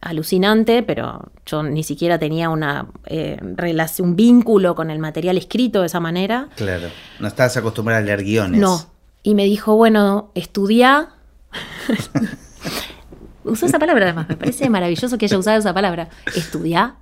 alucinante, 0.00 0.82
pero 0.82 1.30
yo 1.46 1.62
ni 1.62 1.82
siquiera 1.82 2.18
tenía 2.18 2.50
una 2.50 2.88
eh, 3.06 3.38
relación, 3.40 4.10
un 4.10 4.16
vínculo 4.16 4.74
con 4.74 4.90
el 4.90 4.98
material 4.98 5.38
escrito 5.38 5.80
de 5.80 5.86
esa 5.86 6.00
manera. 6.00 6.48
Claro, 6.56 6.88
no 7.20 7.28
estabas 7.28 7.56
acostumbrada 7.56 8.00
a 8.00 8.04
leer 8.04 8.24
guiones. 8.24 8.60
No, 8.60 8.86
y 9.22 9.34
me 9.34 9.44
dijo, 9.44 9.76
bueno, 9.76 10.30
estudia. 10.34 11.10
Usó 13.44 13.66
esa 13.66 13.78
palabra 13.78 14.06
además, 14.06 14.28
me 14.28 14.36
parece 14.36 14.68
maravilloso 14.68 15.16
que 15.16 15.26
haya 15.26 15.38
usado 15.38 15.58
esa 15.58 15.72
palabra. 15.72 16.10
Estudia. 16.34 16.96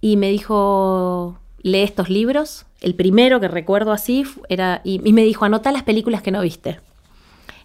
Y 0.00 0.16
me 0.16 0.30
dijo, 0.30 1.38
lee 1.62 1.82
estos 1.82 2.08
libros. 2.08 2.66
El 2.80 2.94
primero 2.94 3.40
que 3.40 3.48
recuerdo 3.48 3.92
así 3.92 4.24
era, 4.48 4.80
y, 4.84 5.00
y 5.04 5.12
me 5.12 5.22
dijo, 5.22 5.44
anota 5.44 5.70
las 5.70 5.82
películas 5.84 6.22
que 6.22 6.30
no 6.30 6.40
viste. 6.40 6.80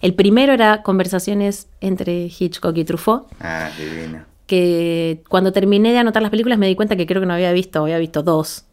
El 0.01 0.13
primero 0.13 0.53
era 0.53 0.81
conversaciones 0.83 1.67
entre 1.79 2.25
Hitchcock 2.25 2.75
y 2.77 2.83
Truffaut. 2.83 3.27
Ah, 3.39 3.69
divino. 3.77 4.25
Que 4.47 5.23
cuando 5.29 5.51
terminé 5.51 5.91
de 5.91 5.99
anotar 5.99 6.21
las 6.21 6.31
películas 6.31 6.57
me 6.57 6.67
di 6.67 6.75
cuenta 6.75 6.95
que 6.95 7.05
creo 7.05 7.21
que 7.21 7.27
no 7.27 7.33
había 7.33 7.51
visto, 7.53 7.81
había 7.83 7.99
visto 7.99 8.23
dos 8.23 8.65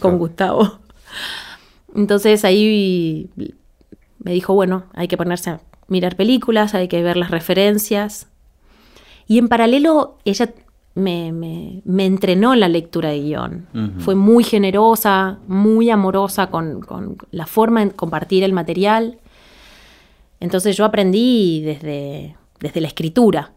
con 0.00 0.18
Gustavo. 0.18 0.80
Entonces 1.94 2.44
ahí 2.44 3.30
me 4.18 4.32
dijo, 4.32 4.54
bueno, 4.54 4.84
hay 4.94 5.08
que 5.08 5.16
ponerse 5.16 5.50
a 5.50 5.60
mirar 5.88 6.16
películas, 6.16 6.74
hay 6.74 6.88
que 6.88 7.02
ver 7.02 7.16
las 7.16 7.30
referencias. 7.30 8.28
Y 9.26 9.38
en 9.38 9.48
paralelo, 9.48 10.18
ella 10.24 10.52
me, 10.94 11.32
me, 11.32 12.04
entrenó 12.04 12.52
en 12.52 12.60
la 12.60 12.68
lectura 12.68 13.10
de 13.10 13.20
guion. 13.20 13.66
Fue 13.98 14.14
muy 14.14 14.44
generosa, 14.44 15.38
muy 15.46 15.90
amorosa 15.90 16.48
con, 16.48 16.80
con, 16.80 17.16
la 17.30 17.46
forma 17.46 17.84
de 17.84 17.92
compartir 17.92 18.42
el 18.42 18.52
material. 18.52 19.18
Entonces 20.40 20.76
yo 20.76 20.84
aprendí 20.84 21.62
desde, 21.62 22.36
desde 22.58 22.80
la 22.80 22.88
escritura. 22.88 23.52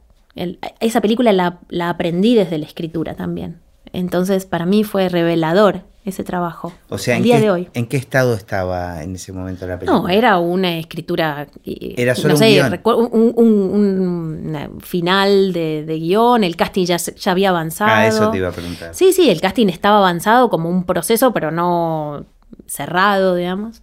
esa 0.80 1.02
película 1.02 1.32
la, 1.34 1.60
la 1.70 1.90
aprendí 1.90 2.36
desde 2.36 2.58
la 2.58 2.66
escritura 2.66 3.16
también. 3.16 3.62
Entonces 3.92 4.46
para 4.46 4.66
mí 4.66 4.84
fue 4.84 5.10
revelador 5.10 5.84
ese 6.06 6.24
trabajo. 6.24 6.74
O 6.90 6.98
sea, 6.98 7.16
¿en 7.16 7.24
día 7.24 7.38
qué, 7.38 7.42
de 7.42 7.52
hoy. 7.52 7.70
¿en 7.74 7.86
qué 7.88 7.98
estado 7.98 8.34
estaba 8.34 9.04
en 9.04 9.16
ese 9.16 9.32
momento 9.32 9.66
la 9.66 9.80
película? 9.80 10.02
No, 10.02 10.10
era 10.10 10.38
una 10.38 10.78
escritura. 10.78 11.48
Era 11.64 12.14
solo 12.14 12.36
un, 12.36 13.34
un, 13.38 14.82
final 14.82 15.54
de, 15.54 15.86
guion, 15.86 16.44
el 16.44 16.56
casting 16.56 16.86
ya, 16.86 16.98
ya 16.98 17.32
había 17.32 17.50
avanzado. 17.50 17.92
Ah, 17.92 18.08
eso 18.08 18.30
te 18.32 18.38
iba 18.38 18.50
a 18.50 18.52
preguntar. 18.52 18.94
Sí, 18.94 19.14
sí, 19.14 19.30
el 19.30 19.40
casting 19.40 19.68
estaba 19.68 19.98
avanzado 19.98 20.50
como 20.50 20.70
un 20.70 20.84
proceso, 20.84 21.32
pero 21.32 21.52
no 21.52 22.26
cerrado, 22.66 23.36
digamos. 23.36 23.82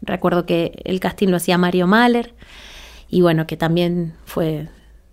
Recuerdo 0.00 0.46
que 0.46 0.80
el 0.84 1.00
casting 1.00 1.28
lo 1.28 1.36
hacía 1.36 1.58
Mario 1.58 1.86
Mahler 1.86 2.34
y 3.08 3.20
bueno, 3.20 3.46
que 3.46 3.56
también 3.56 4.14
fue 4.24 4.68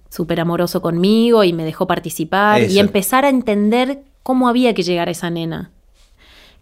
súper 0.10 0.40
amoroso 0.40 0.82
conmigo 0.82 1.44
y 1.44 1.54
me 1.54 1.66
dejó 1.66 1.88
participar 1.88 2.64
y 2.64 2.80
empezar 2.80 3.26
a 3.26 3.30
entender 3.30 4.04
cómo 4.24 4.48
había 4.48 4.74
que 4.74 4.84
llegar 4.84 5.08
a 5.08 5.12
esa 5.12 5.30
nena 5.30 5.72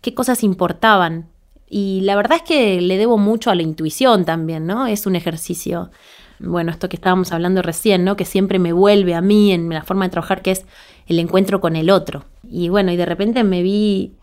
qué 0.01 0.13
cosas 0.13 0.43
importaban. 0.43 1.27
Y 1.69 2.01
la 2.01 2.15
verdad 2.15 2.38
es 2.38 2.43
que 2.43 2.81
le 2.81 2.97
debo 2.97 3.17
mucho 3.17 3.51
a 3.51 3.55
la 3.55 3.62
intuición 3.62 4.25
también, 4.25 4.65
¿no? 4.65 4.88
Es 4.88 5.05
un 5.05 5.15
ejercicio, 5.15 5.91
bueno, 6.39 6.71
esto 6.71 6.88
que 6.88 6.95
estábamos 6.95 7.33
hablando 7.33 7.62
recién, 7.62 8.05
¿no? 8.05 8.15
Que 8.15 8.23
siempre 8.25 8.57
me 8.57 8.71
vuelve 8.71 9.15
a 9.15 9.21
mí 9.21 9.51
en 9.51 9.69
la 9.69 9.83
forma 9.83 10.05
de 10.05 10.12
trabajar, 10.12 10.41
que 10.41 10.51
es 10.51 10.65
el 11.07 11.19
encuentro 11.19 11.60
con 11.60 11.75
el 11.75 11.89
otro. 11.89 12.23
Y 12.49 12.69
bueno, 12.69 12.91
y 12.91 12.95
de 12.95 13.05
repente 13.05 13.43
me 13.43 13.62
vi 13.62 14.13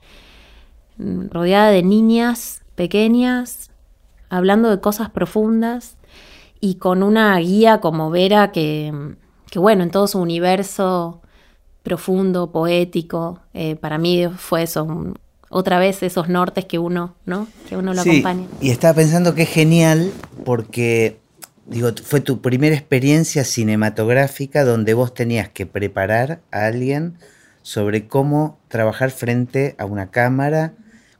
rodeada 0.98 1.70
de 1.70 1.82
niñas 1.82 2.62
pequeñas, 2.74 3.70
hablando 4.28 4.70
de 4.70 4.80
cosas 4.80 5.10
profundas 5.10 5.96
y 6.60 6.76
con 6.76 7.02
una 7.02 7.36
guía 7.38 7.80
como 7.80 8.10
Vera 8.10 8.52
que, 8.52 9.16
que 9.50 9.58
bueno, 9.58 9.82
en 9.82 9.90
todo 9.90 10.06
su 10.06 10.18
universo 10.18 11.20
profundo, 11.82 12.50
poético, 12.50 13.40
eh, 13.52 13.76
para 13.76 13.98
mí 13.98 14.26
fue 14.36 14.62
eso, 14.62 15.14
otra 15.50 15.78
vez 15.78 16.02
esos 16.02 16.28
nortes 16.28 16.64
que 16.64 16.78
uno, 16.78 17.14
¿no? 17.26 17.46
Que 17.68 17.76
uno 17.76 17.92
lo 17.92 18.02
sí, 18.02 18.10
acompaña. 18.10 18.46
Y 18.60 18.70
estaba 18.70 18.94
pensando 18.94 19.34
que 19.34 19.42
es 19.42 19.50
genial 19.50 20.10
porque, 20.44 21.20
digo, 21.66 21.90
fue 22.02 22.20
tu 22.20 22.40
primera 22.40 22.74
experiencia 22.74 23.44
cinematográfica 23.44 24.64
donde 24.64 24.94
vos 24.94 25.12
tenías 25.12 25.50
que 25.50 25.66
preparar 25.66 26.40
a 26.50 26.64
alguien 26.66 27.18
sobre 27.60 28.08
cómo 28.08 28.58
trabajar 28.68 29.10
frente 29.10 29.74
a 29.78 29.84
una 29.84 30.10
cámara 30.10 30.72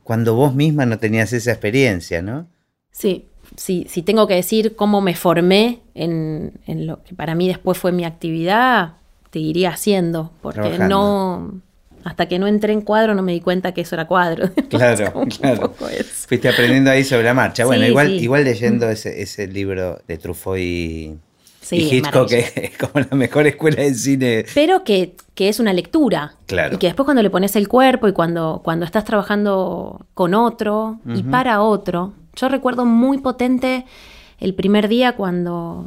cuando 0.04 0.34
vos 0.34 0.54
misma 0.54 0.86
no 0.86 0.98
tenías 0.98 1.32
esa 1.32 1.50
experiencia, 1.50 2.22
¿no? 2.22 2.46
Sí, 2.92 3.26
sí, 3.56 3.86
sí 3.88 4.02
tengo 4.02 4.28
que 4.28 4.34
decir 4.34 4.76
cómo 4.76 5.00
me 5.00 5.14
formé 5.14 5.80
en, 5.94 6.60
en 6.66 6.86
lo 6.86 7.02
que 7.02 7.14
para 7.14 7.34
mí 7.34 7.48
después 7.48 7.76
fue 7.78 7.90
mi 7.90 8.04
actividad, 8.04 8.94
te 9.30 9.40
iría 9.40 9.70
haciendo, 9.70 10.30
porque 10.40 10.78
no 10.78 11.60
hasta 12.04 12.28
que 12.28 12.38
no 12.38 12.46
entré 12.46 12.74
en 12.74 12.82
cuadro 12.82 13.14
no 13.14 13.22
me 13.22 13.32
di 13.32 13.40
cuenta 13.40 13.72
que 13.72 13.80
eso 13.80 13.96
era 13.96 14.06
cuadro. 14.06 14.50
Claro, 14.68 15.24
claro. 15.40 15.74
Fuiste 16.28 16.48
aprendiendo 16.48 16.90
ahí 16.90 17.02
sobre 17.02 17.24
la 17.24 17.34
marcha. 17.34 17.64
Bueno, 17.64 17.86
igual, 17.86 18.12
igual 18.12 18.44
leyendo 18.44 18.88
ese, 18.90 19.22
ese 19.22 19.46
libro 19.46 20.00
de 20.06 20.18
Truffaut 20.18 20.58
y, 20.58 21.16
Hitchcock, 21.70 22.28
que 22.28 22.70
es 22.72 22.78
como 22.78 23.04
la 23.10 23.16
mejor 23.16 23.46
escuela 23.46 23.82
de 23.82 23.94
cine. 23.94 24.44
Pero 24.54 24.84
que, 24.84 25.16
que, 25.34 25.48
es 25.48 25.60
una 25.60 25.72
lectura. 25.72 26.34
Claro. 26.46 26.74
Y 26.74 26.78
que 26.78 26.86
después 26.86 27.04
cuando 27.04 27.22
le 27.22 27.30
pones 27.30 27.56
el 27.56 27.68
cuerpo 27.68 28.08
y 28.08 28.12
cuando, 28.12 28.60
cuando 28.64 28.84
estás 28.84 29.04
trabajando 29.04 30.06
con 30.14 30.34
otro 30.34 30.98
y 31.06 31.22
para 31.22 31.62
otro. 31.62 32.12
Yo 32.36 32.48
recuerdo 32.48 32.84
muy 32.84 33.18
potente 33.18 33.84
el 34.40 34.54
primer 34.54 34.88
día 34.88 35.12
cuando, 35.12 35.86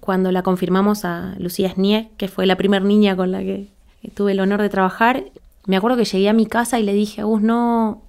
cuando 0.00 0.30
la 0.32 0.42
confirmamos 0.42 1.04
a 1.04 1.34
Lucía 1.38 1.72
Snie, 1.72 2.10
que 2.16 2.28
fue 2.28 2.46
la 2.46 2.56
primera 2.56 2.84
niña 2.84 3.16
con 3.16 3.32
la 3.32 3.40
que 3.40 3.68
tuve 4.14 4.32
el 4.32 4.40
honor 4.40 4.60
de 4.60 4.68
trabajar, 4.68 5.24
me 5.66 5.76
acuerdo 5.76 5.96
que 5.96 6.04
llegué 6.04 6.28
a 6.28 6.32
mi 6.32 6.46
casa 6.46 6.78
y 6.78 6.82
le 6.82 6.92
dije 6.92 7.20
a 7.20 7.24
Gus, 7.24 7.40
no, 7.40 8.02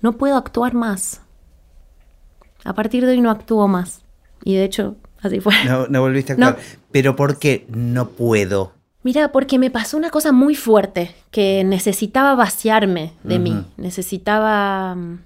no 0.00 0.12
puedo 0.14 0.36
actuar 0.36 0.74
más. 0.74 1.20
A 2.64 2.74
partir 2.74 3.04
de 3.04 3.12
hoy 3.12 3.20
no 3.20 3.30
actúo 3.30 3.68
más. 3.68 4.00
Y 4.42 4.54
de 4.54 4.64
hecho, 4.64 4.96
así 5.24 5.40
fue. 5.40 5.52
No, 5.66 5.86
no 5.88 6.00
volviste 6.00 6.32
a 6.32 6.34
actuar. 6.34 6.58
Pero 6.90 7.16
¿por 7.16 7.38
qué 7.38 7.66
no 7.68 8.08
puedo? 8.10 8.72
Mira, 9.02 9.32
porque 9.32 9.58
me 9.58 9.70
pasó 9.70 9.98
una 9.98 10.08
cosa 10.08 10.32
muy 10.32 10.54
fuerte, 10.54 11.14
que 11.30 11.62
necesitaba 11.62 12.34
vaciarme 12.34 13.12
de 13.22 13.38
mí, 13.38 13.54
necesitaba 13.76 14.94
mm, 14.94 15.18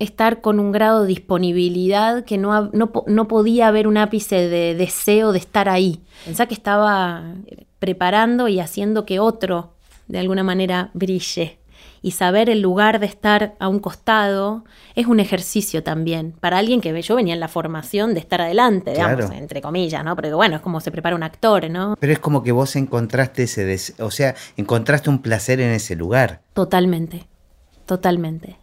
estar 0.00 0.40
con 0.40 0.58
un 0.58 0.72
grado 0.72 1.02
de 1.02 1.08
disponibilidad 1.08 2.24
que 2.24 2.38
no, 2.38 2.70
no, 2.72 2.90
no 3.06 3.28
podía 3.28 3.68
haber 3.68 3.86
un 3.86 3.98
ápice 3.98 4.48
de 4.48 4.74
deseo 4.74 5.30
de 5.30 5.38
estar 5.38 5.68
ahí. 5.68 6.00
Pensá 6.24 6.46
que 6.46 6.54
estaba 6.54 7.22
preparando 7.78 8.48
y 8.48 8.58
haciendo 8.58 9.06
que 9.06 9.20
otro 9.20 9.74
de 10.08 10.18
alguna 10.18 10.42
manera 10.42 10.90
brille. 10.92 11.58
Y 12.04 12.10
saber 12.10 12.50
el 12.50 12.60
lugar 12.60 13.00
de 13.00 13.06
estar 13.06 13.54
a 13.58 13.66
un 13.66 13.78
costado 13.78 14.66
es 14.94 15.06
un 15.06 15.20
ejercicio 15.20 15.82
también. 15.82 16.32
Para 16.32 16.58
alguien 16.58 16.82
que 16.82 17.00
yo 17.00 17.16
venía 17.16 17.32
en 17.32 17.40
la 17.40 17.48
formación 17.48 18.12
de 18.12 18.20
estar 18.20 18.42
adelante, 18.42 18.90
digamos, 18.90 19.30
entre 19.30 19.62
comillas, 19.62 20.04
¿no? 20.04 20.14
Porque 20.14 20.34
bueno, 20.34 20.56
es 20.56 20.60
como 20.60 20.80
se 20.80 20.90
prepara 20.90 21.16
un 21.16 21.22
actor, 21.22 21.70
¿no? 21.70 21.96
Pero 21.98 22.12
es 22.12 22.18
como 22.18 22.42
que 22.42 22.52
vos 22.52 22.76
encontraste 22.76 23.44
ese, 23.44 23.94
o 24.02 24.10
sea, 24.10 24.34
encontraste 24.58 25.08
un 25.08 25.22
placer 25.22 25.62
en 25.62 25.70
ese 25.70 25.96
lugar. 25.96 26.42
Totalmente, 26.52 27.26
totalmente. 27.86 28.58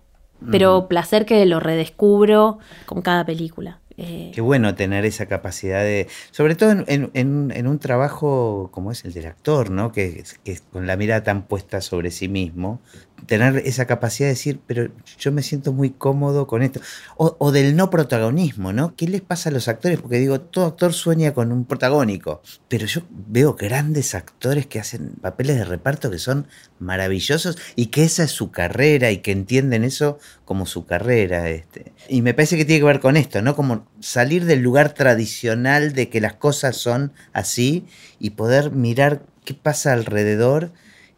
Pero 0.51 0.88
placer 0.88 1.25
que 1.25 1.43
lo 1.47 1.60
redescubro 1.60 2.60
con 2.86 3.01
cada 3.01 3.25
película. 3.25 3.82
Eh, 3.97 4.32
Qué 4.34 4.41
bueno 4.41 4.73
tener 4.73 5.06
esa 5.06 5.25
capacidad 5.27 5.84
de, 5.84 6.08
sobre 6.32 6.56
todo 6.56 6.84
en, 6.88 7.67
un 7.67 7.80
trabajo 7.80 8.69
como 8.71 8.91
es 8.91 9.06
el 9.06 9.13
del 9.13 9.27
actor, 9.27 9.69
¿no? 9.69 9.91
Que, 9.91 10.23
que, 10.43 10.58
con 10.71 10.88
la 10.88 10.95
mirada 10.97 11.23
tan 11.23 11.43
puesta 11.43 11.82
sobre 11.82 12.10
sí 12.10 12.27
mismo, 12.27 12.82
tener 13.25 13.57
esa 13.65 13.86
capacidad 13.86 14.27
de 14.27 14.34
decir, 14.34 14.60
pero 14.65 14.89
yo 15.17 15.31
me 15.31 15.43
siento 15.43 15.73
muy 15.73 15.91
cómodo 15.91 16.47
con 16.47 16.62
esto. 16.62 16.81
O, 17.17 17.51
del 17.51 17.75
no 17.75 17.89
protagonismo, 17.89 18.73
¿no? 18.73 18.95
¿Qué 18.95 19.07
les 19.07 19.21
pasa 19.21 19.49
a 19.49 19.51
los 19.51 19.67
actores? 19.67 19.99
Porque 19.99 20.19
digo, 20.19 20.41
todo 20.41 20.65
actor 20.65 20.93
sueña 20.93 21.34
con 21.34 21.51
un 21.51 21.65
protagónico, 21.65 22.41
pero 22.67 22.86
yo 22.86 23.01
veo 23.10 23.53
grandes 23.53 24.15
actores 24.15 24.65
que 24.65 24.79
hacen 24.79 25.13
papeles 25.21 25.57
de 25.57 25.65
reparto 25.65 26.10
que 26.10 26.19
son 26.19 26.47
maravillosos 26.79 27.57
y 27.75 27.88
que 27.88 28.03
esa 28.03 28.23
es 28.23 28.31
su 28.31 28.51
carrera 28.51 29.12
y 29.12 29.17
que 29.17 29.31
entienden 29.31 29.84
eso 29.84 30.19
como 30.45 30.65
su 30.65 30.86
carrera. 30.86 31.49
Este. 31.49 31.93
Y 32.10 32.21
me 32.21 32.34
parece 32.34 32.57
que 32.57 32.65
tiene 32.65 32.79
que 32.79 32.86
ver 32.86 32.99
con 32.99 33.17
esto, 33.17 33.41
¿no? 33.41 33.55
Como 33.55 33.88
salir 33.99 34.45
del 34.45 34.62
lugar 34.62 34.93
tradicional 34.93 35.93
de 35.93 36.10
que 36.10 36.21
las 36.21 36.34
cosas 36.34 36.77
son 36.77 37.13
así 37.34 37.86
y 38.19 38.31
poder 38.31 38.71
mirar 38.71 39.23
qué 39.45 39.53
pasa 39.53 39.93
alrededor 39.93 40.71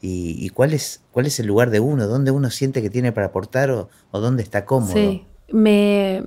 y, 0.06 0.50
cuál, 0.50 0.74
es, 0.74 1.02
cuál 1.12 1.28
es 1.28 1.40
el 1.40 1.48
lugar 1.48 1.70
de 1.70 1.80
uno, 1.80 2.08
dónde 2.08 2.32
uno 2.32 2.50
siente 2.50 2.82
que 2.82 2.90
tiene 2.90 3.14
para 3.14 3.28
aportar 3.28 3.72
o, 3.72 3.90
dónde 4.12 4.44
está 4.44 4.66
cómodo. 4.66 4.92
Sí, 4.92 5.24
me, 5.50 6.26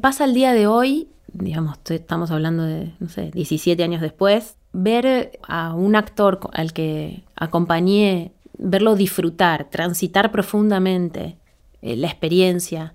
pasa 0.00 0.24
el 0.24 0.34
día 0.34 0.52
de 0.52 0.68
hoy, 0.68 1.08
digamos, 1.32 1.78
estamos 1.88 2.30
hablando 2.30 2.62
de, 2.62 2.94
no 3.00 3.08
sé, 3.08 3.32
17 3.32 3.82
años 3.82 4.02
después, 4.02 4.54
ver 4.72 5.40
a 5.48 5.74
un 5.74 5.96
actor 5.96 6.38
al 6.52 6.72
que 6.72 7.24
acompañé, 7.34 8.30
verlo 8.56 8.94
disfrutar, 8.94 9.68
transitar 9.68 10.30
profundamente 10.30 11.38
eh, 11.82 11.96
la 11.96 12.06
experiencia, 12.06 12.94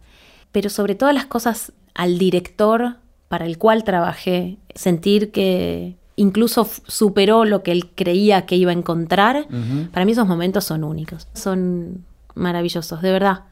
pero 0.54 0.70
sobre 0.70 0.96
todas 0.96 1.14
las 1.14 1.26
cosas 1.26 1.74
al 1.96 2.18
director 2.18 2.96
para 3.28 3.46
el 3.46 3.58
cual 3.58 3.84
trabajé, 3.84 4.58
sentir 4.74 5.32
que, 5.32 5.98
incluso 6.16 6.68
superó 6.88 7.46
lo 7.46 7.64
que 7.64 7.72
él 7.72 7.90
creía 7.96 8.46
que 8.46 8.56
iba 8.56 8.72
a 8.72 8.76
encontrar, 8.76 9.48
para 9.92 10.06
mí 10.06 10.12
esos 10.12 10.28
momentos 10.28 10.66
son 10.66 10.84
únicos, 10.84 11.28
son 11.34 12.06
maravillosos, 12.36 13.02
de 13.02 13.12
verdad. 13.12 13.44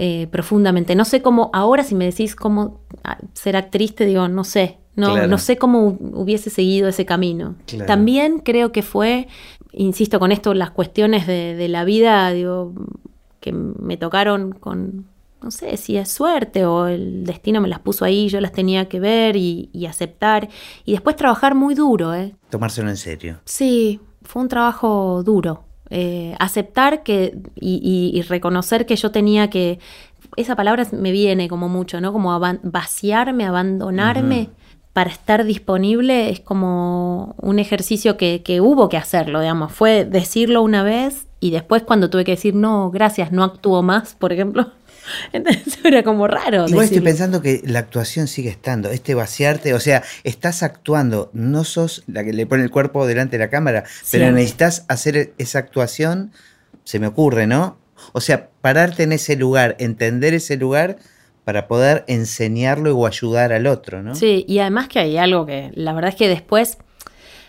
Eh, 0.00 0.28
profundamente. 0.30 0.94
No 0.94 1.04
sé 1.04 1.22
cómo, 1.22 1.50
ahora 1.52 1.82
si 1.82 1.96
me 1.96 2.04
decís 2.04 2.36
cómo 2.36 2.80
ah, 3.02 3.18
ser 3.32 3.56
actriz, 3.56 3.96
te 3.96 4.06
digo, 4.06 4.28
no 4.28 4.44
sé, 4.44 4.78
no, 4.94 5.26
no 5.26 5.38
sé 5.38 5.56
cómo 5.56 5.96
hubiese 6.12 6.50
seguido 6.50 6.88
ese 6.88 7.04
camino. 7.04 7.56
También 7.86 8.40
creo 8.40 8.70
que 8.70 8.82
fue, 8.82 9.28
insisto 9.72 10.20
con 10.20 10.30
esto, 10.30 10.54
las 10.54 10.70
cuestiones 10.70 11.26
de, 11.26 11.54
de 11.56 11.68
la 11.68 11.84
vida, 11.84 12.30
digo, 12.32 12.74
que 13.40 13.52
me 13.52 13.96
tocaron 13.96 14.52
con, 14.52 15.06
no 15.42 15.50
sé 15.50 15.76
si 15.76 15.96
es 15.96 16.10
suerte 16.10 16.66
o 16.66 16.86
el 16.86 17.24
destino 17.24 17.60
me 17.60 17.68
las 17.68 17.78
puso 17.78 18.04
ahí, 18.04 18.28
yo 18.28 18.40
las 18.40 18.52
tenía 18.52 18.88
que 18.88 19.00
ver 19.00 19.36
y, 19.36 19.70
aceptar. 19.88 20.48
Y 20.84 20.92
después 20.92 21.16
trabajar 21.16 21.54
muy 21.54 21.74
duro, 21.74 22.14
¿eh? 22.14 22.34
Tomárselo 22.50 22.88
en 22.90 22.96
serio. 22.96 23.40
Sí, 23.44 24.00
fue 24.22 24.42
un 24.42 24.48
trabajo 24.48 25.22
duro. 25.22 25.64
Eh, 25.90 26.34
aceptar 26.38 27.02
que 27.02 27.38
y, 27.54 28.20
reconocer 28.28 28.84
que 28.84 28.96
yo 28.96 29.10
tenía 29.10 29.48
que. 29.48 29.78
Esa 30.36 30.56
palabra 30.56 30.86
me 30.92 31.12
viene 31.12 31.48
como 31.48 31.68
mucho, 31.68 32.00
¿no? 32.00 32.12
Como 32.12 32.38
vaciarme, 32.62 33.46
abandonarme 33.46 34.50
para 34.92 35.10
estar 35.10 35.44
disponible 35.44 36.30
es 36.30 36.40
como 36.40 37.36
un 37.38 37.60
ejercicio 37.60 38.16
que, 38.16 38.42
que 38.42 38.60
hubo 38.60 38.88
que 38.88 38.96
hacerlo, 38.96 39.40
digamos. 39.40 39.72
Fue 39.72 40.04
decirlo 40.04 40.60
una 40.62 40.82
vez 40.82 41.28
y 41.40 41.52
después 41.52 41.84
cuando 41.84 42.10
tuve 42.10 42.24
que 42.24 42.32
decir, 42.32 42.54
no, 42.54 42.90
gracias, 42.90 43.30
no 43.30 43.44
actúo 43.44 43.82
más, 43.82 44.14
por 44.14 44.32
ejemplo. 44.32 44.72
Entonces 45.32 45.78
era 45.84 46.02
como 46.02 46.26
raro. 46.26 46.66
Igual 46.68 46.84
estoy 46.84 47.00
pensando 47.00 47.42
que 47.42 47.62
la 47.64 47.80
actuación 47.80 48.28
sigue 48.28 48.50
estando, 48.50 48.90
este 48.90 49.14
vaciarte, 49.14 49.74
o 49.74 49.80
sea, 49.80 50.02
estás 50.24 50.62
actuando, 50.62 51.30
no 51.32 51.64
sos 51.64 52.02
la 52.06 52.24
que 52.24 52.32
le 52.32 52.46
pone 52.46 52.62
el 52.62 52.70
cuerpo 52.70 53.06
delante 53.06 53.38
de 53.38 53.44
la 53.44 53.50
cámara, 53.50 53.84
pero 54.10 54.30
necesitas 54.32 54.84
hacer 54.88 55.34
esa 55.38 55.58
actuación, 55.58 56.32
se 56.84 56.98
me 56.98 57.06
ocurre, 57.06 57.46
¿no? 57.46 57.78
O 58.12 58.20
sea, 58.20 58.50
pararte 58.60 59.02
en 59.02 59.12
ese 59.12 59.36
lugar, 59.36 59.76
entender 59.78 60.34
ese 60.34 60.56
lugar 60.56 60.98
para 61.44 61.66
poder 61.66 62.04
enseñarlo 62.08 62.96
o 62.96 63.06
ayudar 63.06 63.52
al 63.52 63.66
otro, 63.66 64.02
¿no? 64.02 64.14
Sí, 64.14 64.44
y 64.46 64.58
además 64.58 64.88
que 64.88 64.98
hay 64.98 65.16
algo 65.16 65.46
que 65.46 65.70
la 65.74 65.92
verdad 65.92 66.10
es 66.10 66.16
que 66.16 66.28
después 66.28 66.78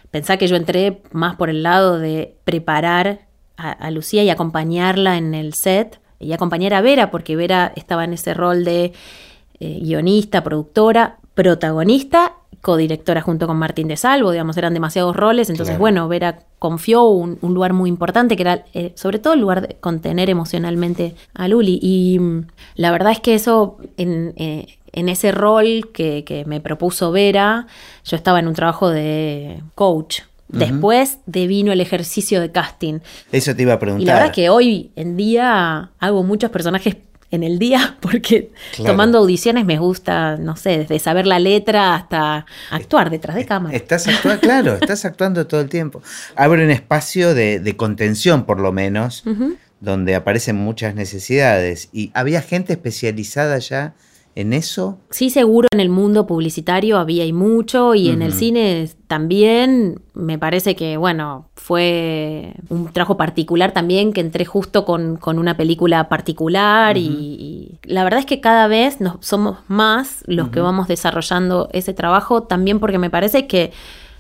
pensá 0.09 0.37
que 0.37 0.47
yo 0.47 0.55
entré 0.55 1.01
más 1.11 1.35
por 1.35 1.49
el 1.49 1.63
lado 1.63 1.99
de 1.99 2.35
preparar 2.45 3.27
a, 3.57 3.71
a 3.71 3.91
Lucía 3.91 4.23
y 4.23 4.29
acompañarla 4.29 5.17
en 5.17 5.35
el 5.35 5.53
set 5.53 5.99
y 6.19 6.33
acompañar 6.33 6.73
a 6.73 6.81
Vera, 6.81 7.11
porque 7.11 7.35
Vera 7.35 7.71
estaba 7.75 8.03
en 8.03 8.13
ese 8.13 8.33
rol 8.33 8.63
de 8.63 8.93
eh, 9.59 9.79
guionista, 9.81 10.43
productora, 10.43 11.17
protagonista, 11.33 12.33
codirectora 12.61 13.21
junto 13.21 13.47
con 13.47 13.57
Martín 13.57 13.87
de 13.87 13.95
Salvo, 13.97 14.31
digamos, 14.31 14.57
eran 14.57 14.73
demasiados 14.73 15.15
roles, 15.15 15.49
entonces 15.49 15.73
Claro. 15.73 15.79
bueno, 15.79 16.07
Vera 16.09 16.39
confió 16.59 17.05
un, 17.05 17.37
un 17.41 17.53
lugar 17.53 17.71
muy 17.73 17.89
importante 17.89 18.35
que 18.35 18.43
era 18.43 18.65
eh, 18.73 18.91
sobre 18.95 19.19
todo 19.19 19.33
el 19.33 19.39
lugar 19.39 19.65
de 19.65 19.75
contener 19.75 20.29
emocionalmente 20.29 21.15
a 21.33 21.47
Luli 21.47 21.79
y 21.81 22.19
mm, 22.19 22.47
la 22.75 22.91
verdad 22.91 23.13
es 23.13 23.21
que 23.21 23.33
eso 23.35 23.77
en, 23.95 24.33
eh, 24.35 24.77
en 24.91 25.07
ese 25.07 25.31
rol 25.31 25.89
que, 25.93 26.25
que 26.25 26.43
me 26.45 26.59
propuso 26.59 27.11
Vera, 27.13 27.67
yo 28.03 28.17
estaba 28.17 28.39
en 28.39 28.47
un 28.47 28.55
trabajo 28.55 28.89
de 28.89 29.61
coach. 29.75 30.21
Después 30.49 31.19
de 31.27 31.45
vino 31.47 31.71
el 31.71 31.79
ejercicio 31.79 32.41
de 32.41 32.51
casting. 32.51 32.99
Eso 33.31 33.55
te 33.55 33.61
iba 33.61 33.73
a 33.73 33.79
preguntar. 33.79 34.01
Y 34.03 34.05
la 34.05 34.13
verdad 34.13 34.29
es 34.29 34.35
que 34.35 34.49
hoy 34.49 34.91
en 34.95 35.15
día 35.15 35.91
hago 35.99 36.23
muchos 36.23 36.49
personajes 36.49 36.97
en 37.31 37.43
el 37.43 37.59
día 37.59 37.97
porque 38.01 38.49
Claro. 38.75 38.91
tomando 38.93 39.19
audiciones 39.19 39.63
me 39.65 39.77
gusta, 39.77 40.37
no 40.37 40.55
sé, 40.55 40.79
desde 40.79 40.97
saber 40.97 41.27
la 41.27 41.37
letra 41.37 41.93
hasta 41.95 42.45
actuar 42.71 43.11
detrás 43.11 43.35
de 43.35 43.45
cámara. 43.45 43.75
Estás 43.77 44.07
actuando, 44.07 44.39
claro, 44.47 44.73
estás 44.73 45.05
actuando 45.05 45.45
todo 45.45 45.61
el 45.61 45.69
tiempo. 45.69 46.01
Abre 46.35 46.63
un 46.65 46.71
espacio 46.71 47.35
de, 47.35 47.59
de 47.59 47.75
contención, 47.77 48.45
por 48.45 48.59
lo 48.59 48.71
menos, 48.71 49.23
donde 49.79 50.15
aparecen 50.15 50.55
muchas 50.55 50.95
necesidades. 50.95 51.89
¿Y 51.93 52.09
había 52.15 52.41
gente 52.41 52.73
especializada 52.73 53.59
ya 53.59 53.93
en 54.39 54.53
eso? 54.53 54.97
Sí, 55.09 55.29
seguro 55.29 55.67
en 55.71 55.79
el 55.79 55.89
mundo 55.89 56.25
publicitario 56.25 56.97
había 56.97 57.25
y 57.25 57.33
mucho, 57.33 57.93
y 57.93 58.09
en 58.09 58.21
el 58.21 58.31
cine 58.31 58.89
también. 59.07 60.01
Me 60.13 60.37
parece 60.37 60.75
que, 60.75 60.97
bueno, 60.97 61.49
fue 61.55 62.53
un 62.69 62.91
trabajo 62.93 63.17
particular 63.17 63.73
también, 63.73 64.13
que 64.13 64.21
entré 64.21 64.45
justo 64.45 64.85
con, 64.85 65.17
con 65.17 65.39
una 65.39 65.57
película 65.57 66.07
particular, 66.07 66.97
y, 66.97 67.07
y 67.07 67.79
la 67.83 68.03
verdad 68.03 68.21
es 68.21 68.25
que 68.25 68.39
cada 68.39 68.67
vez 68.67 69.01
nos, 69.01 69.17
somos 69.19 69.57
más 69.67 70.23
los 70.25 70.49
que 70.49 70.61
vamos 70.61 70.87
desarrollando 70.87 71.69
ese 71.73 71.93
trabajo, 71.93 72.43
también 72.43 72.79
porque 72.79 72.97
me 72.97 73.09
parece 73.09 73.45
que 73.45 73.73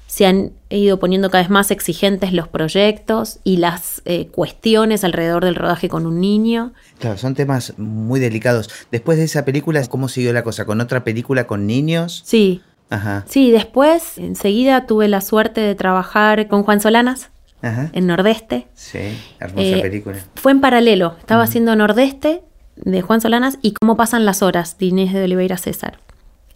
se 0.09 0.25
han 0.25 0.53
ido 0.71 0.97
poniendo 0.97 1.29
cada 1.29 1.43
vez 1.43 1.51
más 1.51 1.69
exigentes 1.69 2.33
los 2.33 2.47
proyectos 2.47 3.37
y 3.43 3.57
las 3.57 4.01
eh, 4.05 4.25
cuestiones 4.27 5.03
alrededor 5.03 5.45
del 5.45 5.53
rodaje 5.53 5.87
con 5.87 6.07
un 6.07 6.19
niño. 6.19 6.73
Claro, 6.97 7.19
son 7.19 7.35
temas 7.35 7.75
muy 7.77 8.19
delicados. 8.19 8.71
Después 8.91 9.19
de 9.19 9.25
esa 9.25 9.45
película, 9.45 9.85
¿cómo 9.85 10.09
siguió 10.09 10.33
la 10.33 10.43
cosa? 10.43 10.65
¿Con 10.65 10.81
otra 10.81 11.03
película 11.03 11.45
con 11.45 11.67
niños? 11.67 12.23
Sí, 12.25 12.61
Ajá. 12.89 13.23
Sí, 13.29 13.51
después, 13.51 14.17
enseguida 14.17 14.87
tuve 14.87 15.07
la 15.07 15.21
suerte 15.21 15.61
de 15.61 15.75
trabajar 15.75 16.47
con 16.47 16.63
Juan 16.63 16.81
Solanas 16.81 17.29
Ajá. 17.61 17.91
en 17.93 18.07
Nordeste. 18.07 18.65
Sí, 18.73 18.97
hermosa 19.39 19.61
Eh, 19.77 19.79
película. 19.83 20.17
Fue 20.33 20.51
en 20.51 20.59
paralelo, 20.59 21.15
estaba 21.19 21.43
haciendo 21.43 21.75
Nordeste 21.75 22.41
de 22.77 23.01
Juan 23.03 23.21
Solanas 23.21 23.59
y 23.61 23.73
cómo 23.73 23.95
pasan 23.95 24.25
las 24.25 24.41
horas 24.41 24.79
de 24.79 24.87
Inés 24.87 25.13
de 25.13 25.23
Oliveira 25.23 25.57
César, 25.57 25.99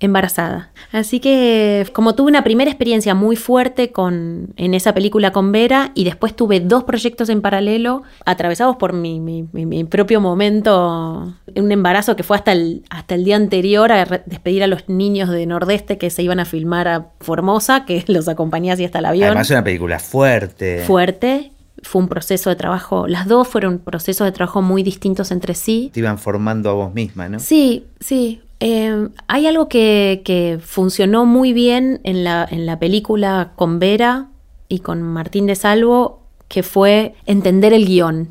embarazada. 0.05 0.71
Así 0.91 1.19
que 1.19 1.87
como 1.93 2.15
tuve 2.15 2.29
una 2.29 2.43
primera 2.43 2.69
experiencia 2.69 3.15
muy 3.15 3.35
fuerte 3.35 3.91
con, 3.91 4.53
en 4.57 4.73
esa 4.73 4.93
película 4.93 5.31
con 5.31 5.51
Vera 5.51 5.91
y 5.95 6.03
después 6.03 6.35
tuve 6.35 6.59
dos 6.59 6.83
proyectos 6.83 7.29
en 7.29 7.41
paralelo 7.41 8.03
atravesados 8.25 8.75
por 8.77 8.93
mi, 8.93 9.19
mi- 9.19 9.45
mi- 9.51 9.65
mi 9.65 9.83
propio 9.83 10.21
momento, 10.21 11.33
un 11.55 11.71
embarazo 11.71 12.15
que 12.15 12.23
fue 12.23 12.37
hasta 12.37 12.51
el, 12.51 12.83
hasta 12.89 13.15
el 13.15 13.23
día 13.23 13.35
anterior 13.35 13.91
a 13.91 14.05
despedir 14.25 14.63
a 14.63 14.67
los 14.67 14.87
niños 14.89 15.29
de 15.29 15.45
Nordeste 15.45 15.97
que 15.97 16.09
se 16.09 16.23
iban 16.23 16.39
a 16.39 16.45
filmar 16.45 16.87
a 16.87 17.07
Formosa, 17.19 17.85
que 17.85 18.03
los 18.07 18.27
acompañé 18.27 18.71
así 18.71 18.85
hasta 18.85 18.99
el 18.99 19.05
avión 19.05 19.27
Además, 19.27 19.49
una 19.49 19.63
película 19.63 19.99
fuerte. 19.99 20.83
fuerte. 20.85 21.51
Fue 21.81 22.01
un 22.01 22.07
proceso 22.07 22.49
de 22.49 22.55
trabajo, 22.55 23.07
las 23.09 23.27
dos 23.27 23.45
fueron 23.47 23.79
procesos 23.79 24.23
de 24.25 24.31
trabajo 24.31 24.61
muy 24.61 24.83
distintos 24.83 25.31
entre 25.31 25.53
sí. 25.53 25.89
Te 25.93 25.99
iban 25.99 26.17
formando 26.17 26.69
a 26.69 26.73
vos 26.73 26.93
misma, 26.93 27.27
¿no? 27.27 27.39
Sí, 27.39 27.85
sí. 27.99 28.41
Eh, 28.65 29.09
hay 29.27 29.45
algo 29.45 29.67
que, 29.67 30.57
funcionó 30.63 31.25
muy 31.25 31.51
bien 31.51 31.99
en 32.05 32.23
la, 32.23 32.77
película 32.79 33.51
con 33.57 33.77
Vera 33.77 34.27
y 34.69 34.79
con 34.79 35.01
Martín 35.03 35.47
de 35.47 35.55
Salvo, 35.55 36.21
que 36.47 36.63
fue 36.63 37.13
entender 37.25 37.73
el 37.73 37.85
guion. 37.85 38.29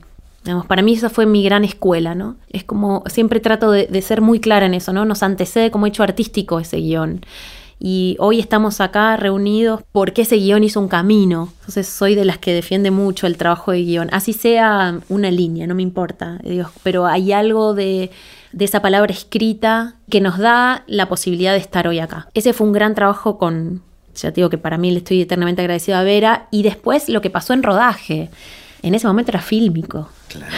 Para 0.68 0.80
mí 0.80 0.94
esa 0.94 1.10
fue 1.10 1.26
mi 1.26 1.44
gran 1.44 1.64
escuela, 1.64 2.14
¿no? 2.14 2.36
Es 2.48 2.64
como, 2.64 3.04
siempre 3.08 3.40
trato 3.40 3.70
de, 3.70 3.86
de 3.88 4.00
ser 4.00 4.22
muy 4.22 4.40
clara 4.40 4.64
en 4.64 4.72
eso, 4.72 4.94
¿no? 4.94 5.04
Nos 5.04 5.22
antecede 5.22 5.70
como 5.70 5.86
hecho 5.86 6.02
artístico 6.02 6.58
ese 6.58 6.78
guion. 6.78 7.20
Y 7.84 8.14
hoy 8.20 8.38
estamos 8.38 8.80
acá 8.80 9.16
reunidos 9.16 9.82
porque 9.90 10.22
ese 10.22 10.36
guion 10.36 10.62
hizo 10.62 10.78
un 10.78 10.86
camino. 10.86 11.52
Entonces 11.62 11.88
soy 11.88 12.14
de 12.14 12.24
las 12.24 12.38
que 12.38 12.54
defiende 12.54 12.92
mucho 12.92 13.26
el 13.26 13.36
trabajo 13.36 13.72
de 13.72 13.82
guion. 13.82 14.08
Así 14.12 14.32
sea 14.32 15.00
una 15.08 15.32
línea, 15.32 15.66
no 15.66 15.74
me 15.74 15.82
importa. 15.82 16.38
Digo, 16.44 16.70
pero 16.84 17.06
hay 17.06 17.32
algo 17.32 17.74
de, 17.74 18.12
de 18.52 18.64
esa 18.64 18.80
palabra 18.82 19.12
escrita 19.12 19.96
que 20.08 20.20
nos 20.20 20.38
da 20.38 20.84
la 20.86 21.08
posibilidad 21.08 21.54
de 21.54 21.58
estar 21.58 21.88
hoy 21.88 21.98
acá. 21.98 22.28
Ese 22.34 22.52
fue 22.52 22.68
un 22.68 22.72
gran 22.72 22.94
trabajo 22.94 23.36
con, 23.36 23.82
ya 24.14 24.30
te 24.30 24.36
digo 24.36 24.48
que 24.48 24.58
para 24.58 24.78
mí 24.78 24.92
le 24.92 24.98
estoy 24.98 25.20
eternamente 25.20 25.62
agradecido 25.62 25.98
a 25.98 26.04
Vera. 26.04 26.46
Y 26.52 26.62
después 26.62 27.08
lo 27.08 27.20
que 27.20 27.30
pasó 27.30 27.52
en 27.52 27.64
rodaje. 27.64 28.30
En 28.82 28.94
ese 28.94 29.08
momento 29.08 29.32
era 29.32 29.40
fílmico. 29.40 30.08
Claro. 30.28 30.54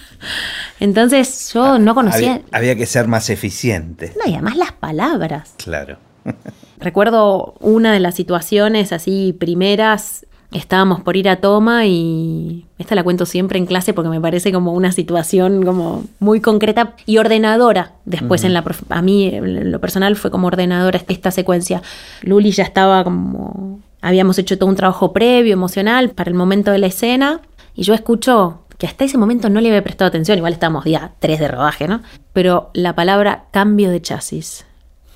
Entonces 0.80 1.52
yo 1.52 1.78
no 1.78 1.94
conocía... 1.94 2.32
Había, 2.32 2.44
había 2.50 2.76
que 2.76 2.86
ser 2.86 3.08
más 3.08 3.28
eficiente. 3.28 4.14
No, 4.16 4.30
y 4.30 4.32
además 4.32 4.56
las 4.56 4.72
palabras. 4.72 5.52
Claro. 5.58 5.98
Recuerdo 6.78 7.54
una 7.60 7.92
de 7.92 8.00
las 8.00 8.14
situaciones 8.14 8.92
así 8.92 9.34
primeras, 9.38 10.26
estábamos 10.52 11.00
por 11.00 11.16
ir 11.16 11.28
a 11.28 11.36
toma 11.36 11.86
y 11.86 12.66
esta 12.78 12.94
la 12.94 13.04
cuento 13.04 13.26
siempre 13.26 13.58
en 13.58 13.66
clase 13.66 13.94
porque 13.94 14.10
me 14.10 14.20
parece 14.20 14.52
como 14.52 14.72
una 14.72 14.92
situación 14.92 15.64
como 15.64 16.04
muy 16.18 16.40
concreta 16.40 16.94
y 17.06 17.18
ordenadora. 17.18 17.92
Después 18.04 18.44
en 18.44 18.52
la 18.52 18.64
a 18.90 19.02
mí 19.02 19.28
en 19.28 19.70
lo 19.70 19.80
personal 19.80 20.16
fue 20.16 20.30
como 20.30 20.48
ordenadora 20.48 21.00
esta 21.08 21.30
secuencia. 21.30 21.82
Luli 22.22 22.50
ya 22.50 22.64
estaba 22.64 23.04
como 23.04 23.80
habíamos 24.00 24.38
hecho 24.38 24.58
todo 24.58 24.68
un 24.68 24.76
trabajo 24.76 25.12
previo 25.12 25.52
emocional 25.52 26.10
para 26.10 26.28
el 26.28 26.34
momento 26.36 26.72
de 26.72 26.78
la 26.78 26.88
escena 26.88 27.40
y 27.74 27.84
yo 27.84 27.94
escucho 27.94 28.58
que 28.76 28.86
hasta 28.86 29.04
ese 29.04 29.16
momento 29.16 29.48
no 29.48 29.60
le 29.60 29.68
había 29.68 29.84
prestado 29.84 30.08
atención, 30.08 30.38
igual 30.38 30.54
estábamos 30.54 30.84
día 30.84 31.12
3 31.20 31.38
de 31.38 31.48
rodaje, 31.48 31.86
¿no? 31.86 32.02
Pero 32.32 32.70
la 32.74 32.96
palabra 32.96 33.44
cambio 33.52 33.90
de 33.90 34.02
chasis 34.02 34.66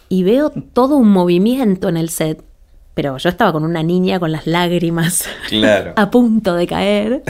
y 0.09 0.23
veo 0.23 0.51
todo 0.51 0.97
un 0.97 1.11
movimiento 1.11 1.88
en 1.88 1.97
el 1.97 2.09
set. 2.11 2.42
Pero 2.95 3.19
yo 3.19 3.29
estaba 3.29 3.53
con 3.53 3.64
una 3.64 3.83
niña 3.83 4.19
con 4.19 4.33
las 4.33 4.47
lágrimas 4.47 5.25
Claro. 5.49 5.92
a 5.97 6.11
punto 6.11 6.55
de 6.55 6.66
caer. 6.66 7.23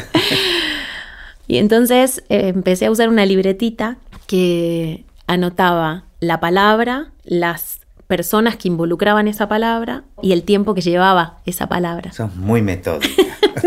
y 1.49 1.59
entonces 1.59 2.23
eh, 2.29 2.49
empecé 2.49 2.87
a 2.87 2.91
usar 2.91 3.09
una 3.09 3.27
libretita 3.27 3.99
que 4.27 5.05
anotaba 5.27 6.05
la 6.21 6.41
palabra, 6.41 7.11
las 7.25 7.81
personas 8.07 8.57
que 8.57 8.69
involucraban 8.69 9.27
esa 9.29 9.49
palabra 9.49 10.05
y 10.23 10.33
el 10.33 10.43
tiempo 10.45 10.75
que 10.75 10.81
llevaba 10.81 11.39
esa 11.47 11.67
palabra. 11.69 12.13
Sos 12.13 12.35
muy 12.37 12.63
metódica. 12.63 13.23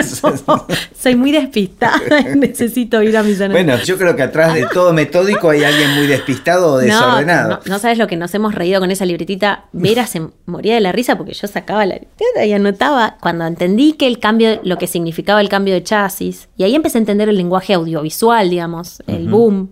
Soy 0.97 1.15
muy 1.15 1.31
despistada, 1.31 1.99
necesito 2.35 3.01
ir 3.03 3.17
a 3.17 3.23
mis 3.23 3.39
anotaciones. 3.41 3.51
bueno, 3.65 3.83
yo 3.83 3.97
creo 3.97 4.15
que 4.15 4.23
atrás 4.23 4.53
de 4.53 4.65
todo 4.73 4.93
metódico 4.93 5.49
hay 5.49 5.63
alguien 5.63 5.91
muy 5.95 6.07
despistado 6.07 6.73
o 6.73 6.77
desordenado. 6.77 7.49
No, 7.49 7.55
no, 7.55 7.61
no 7.65 7.79
sabes 7.79 7.97
lo 7.97 8.07
que 8.07 8.15
nos 8.17 8.33
hemos 8.35 8.55
reído 8.55 8.79
con 8.79 8.91
esa 8.91 9.05
libretita. 9.05 9.65
Vera 9.71 10.05
se 10.07 10.21
moría 10.45 10.75
de 10.75 10.81
la 10.81 10.91
risa 10.91 11.17
porque 11.17 11.33
yo 11.33 11.47
sacaba 11.47 11.85
la 11.85 11.95
libretita 11.95 12.45
y 12.45 12.53
anotaba 12.53 13.17
cuando 13.21 13.45
entendí 13.45 13.93
que 13.93 14.07
el 14.07 14.19
cambio, 14.19 14.59
lo 14.63 14.77
que 14.77 14.87
significaba 14.87 15.41
el 15.41 15.49
cambio 15.49 15.73
de 15.73 15.83
chasis. 15.83 16.49
Y 16.57 16.63
ahí 16.63 16.75
empecé 16.75 16.97
a 16.97 17.01
entender 17.01 17.29
el 17.29 17.37
lenguaje 17.37 17.73
audiovisual, 17.73 18.49
digamos, 18.49 19.01
el 19.07 19.27
boom. 19.27 19.71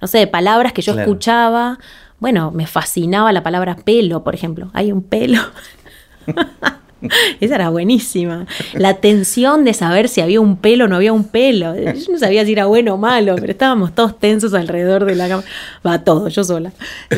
No 0.00 0.08
sé, 0.08 0.26
palabras 0.26 0.72
que 0.72 0.82
yo 0.82 0.92
Claro. 0.92 1.10
escuchaba. 1.10 1.78
Bueno, 2.18 2.50
me 2.50 2.66
fascinaba 2.66 3.32
la 3.32 3.42
palabra 3.42 3.76
pelo, 3.76 4.24
por 4.24 4.34
ejemplo. 4.34 4.70
Hay 4.72 4.92
un 4.92 5.02
pelo. 5.02 5.40
Esa 7.40 7.56
era 7.56 7.68
buenísima. 7.68 8.46
La 8.72 8.94
tensión 8.94 9.64
de 9.64 9.74
saber 9.74 10.08
si 10.08 10.22
había 10.22 10.40
un 10.40 10.56
pelo 10.56 10.86
o 10.86 10.88
no 10.88 10.96
había 10.96 11.12
un 11.12 11.24
pelo. 11.24 11.76
Yo 11.76 12.12
no 12.12 12.18
sabía 12.18 12.44
si 12.44 12.52
era 12.52 12.66
bueno 12.66 12.94
o 12.94 12.96
malo, 12.96 13.36
pero 13.36 13.52
estábamos 13.52 13.94
todos 13.94 14.18
tensos 14.18 14.54
alrededor 14.54 15.04
de 15.04 15.14
la 15.14 15.28
cama. 15.28 15.44
Va 15.86 16.04
todo, 16.04 16.28
yo 16.28 16.42
sola. 16.42 16.72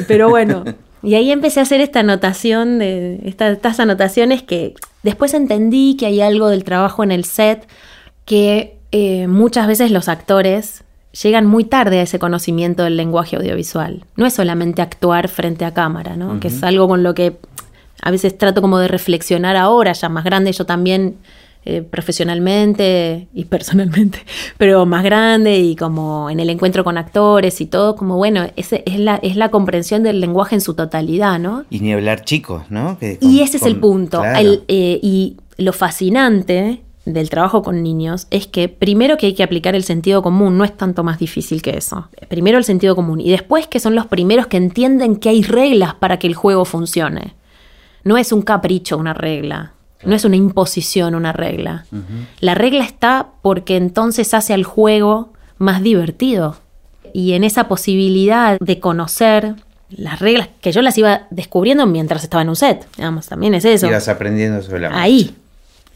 Pero 0.08 0.28
bueno, 0.28 0.64
Y 1.02 1.14
ahí 1.14 1.30
empecé 1.30 1.60
a 1.60 1.62
hacer 1.62 1.80
esta 1.80 2.00
anotación, 2.00 2.78
de 2.78 3.20
estas 3.24 3.78
anotaciones 3.78 4.42
que 4.42 4.74
después 5.02 5.32
entendí 5.34 5.96
que 5.96 6.06
hay 6.06 6.20
algo 6.20 6.48
del 6.48 6.64
trabajo 6.64 7.04
en 7.04 7.12
el 7.12 7.24
set 7.24 7.68
que 8.24 8.78
eh, 8.90 9.28
muchas 9.28 9.66
veces 9.68 9.90
los 9.90 10.08
actores 10.08 10.82
llegan 11.12 11.46
muy 11.46 11.64
tarde 11.64 12.00
a 12.00 12.02
ese 12.02 12.18
conocimiento 12.18 12.84
del 12.84 12.96
lenguaje 12.96 13.36
audiovisual. 13.36 14.04
No 14.16 14.26
es 14.26 14.34
solamente 14.34 14.82
actuar 14.82 15.28
frente 15.28 15.64
a 15.64 15.72
cámara, 15.72 16.16
¿no? 16.16 16.38
Que 16.40 16.48
es 16.48 16.62
algo 16.62 16.88
con 16.88 17.02
lo 17.02 17.14
que 17.14 17.36
a 18.02 18.10
veces 18.10 18.36
trato 18.36 18.60
como 18.60 18.78
de 18.78 18.88
reflexionar 18.88 19.56
ahora, 19.56 19.92
ya 19.92 20.08
más 20.08 20.24
grande, 20.24 20.52
yo 20.52 20.66
también 20.66 21.16
eh, 21.64 21.82
profesionalmente 21.82 23.28
y 23.34 23.44
personalmente, 23.46 24.24
pero 24.58 24.86
más 24.86 25.02
grande 25.02 25.58
y 25.58 25.76
como 25.76 26.30
en 26.30 26.40
el 26.40 26.50
encuentro 26.50 26.84
con 26.84 26.96
actores 26.96 27.60
y 27.60 27.66
todo, 27.66 27.96
como 27.96 28.16
bueno, 28.16 28.46
ese 28.56 28.82
es, 28.86 28.98
la, 28.98 29.16
es 29.16 29.36
la 29.36 29.50
comprensión 29.50 30.02
del 30.02 30.20
lenguaje 30.20 30.54
en 30.54 30.60
su 30.60 30.74
totalidad, 30.74 31.38
¿no? 31.38 31.64
Y 31.68 31.80
ni 31.80 31.92
hablar 31.92 32.24
chicos, 32.24 32.62
¿no? 32.70 32.96
y 33.00 33.40
ese 33.40 33.56
es 33.56 33.64
el 33.64 33.76
punto. 33.76 34.22
Eh, 34.24 35.00
y 35.02 35.36
lo 35.56 35.72
fascinante 35.72 36.82
del 37.12 37.30
trabajo 37.30 37.62
con 37.62 37.82
niños 37.82 38.26
es 38.30 38.46
que 38.46 38.68
primero 38.68 39.16
que 39.16 39.26
hay 39.26 39.34
que 39.34 39.42
aplicar 39.42 39.74
el 39.74 39.84
sentido 39.84 40.22
común, 40.22 40.58
no 40.58 40.64
es 40.64 40.76
tanto 40.76 41.04
más 41.04 41.18
difícil 41.18 41.62
que 41.62 41.76
eso. 41.76 42.08
Primero 42.28 42.58
el 42.58 42.64
sentido 42.64 42.94
común 42.94 43.20
y 43.20 43.30
después 43.30 43.66
que 43.66 43.80
son 43.80 43.94
los 43.94 44.06
primeros 44.06 44.46
que 44.46 44.56
entienden 44.56 45.16
que 45.16 45.30
hay 45.30 45.42
reglas 45.42 45.94
para 45.94 46.18
que 46.18 46.26
el 46.26 46.34
juego 46.34 46.64
funcione. 46.64 47.34
No 48.04 48.16
es 48.16 48.32
un 48.32 48.42
capricho 48.42 48.96
una 48.96 49.14
regla, 49.14 49.72
no 50.04 50.14
es 50.14 50.24
una 50.24 50.36
imposición 50.36 51.14
una 51.14 51.32
regla. 51.32 51.86
La 52.40 52.54
regla 52.54 52.84
está 52.84 53.28
porque 53.42 53.76
entonces 53.76 54.34
hace 54.34 54.54
al 54.54 54.64
juego 54.64 55.32
más 55.58 55.82
divertido. 55.82 56.56
Y 57.12 57.32
en 57.32 57.42
esa 57.42 57.68
posibilidad 57.68 58.58
de 58.60 58.80
conocer 58.80 59.54
las 59.90 60.20
reglas 60.20 60.48
que 60.60 60.72
yo 60.72 60.82
las 60.82 60.96
iba 60.98 61.26
descubriendo 61.30 61.86
mientras 61.86 62.22
estaba 62.22 62.42
en 62.42 62.50
un 62.50 62.56
set, 62.56 62.86
digamos, 62.96 63.26
también 63.26 63.54
es 63.54 63.64
eso. 63.64 63.86
Ibas 63.86 64.08
aprendiendo 64.08 64.62
sobre 64.62 64.80
la 64.80 65.00
Ahí. 65.00 65.34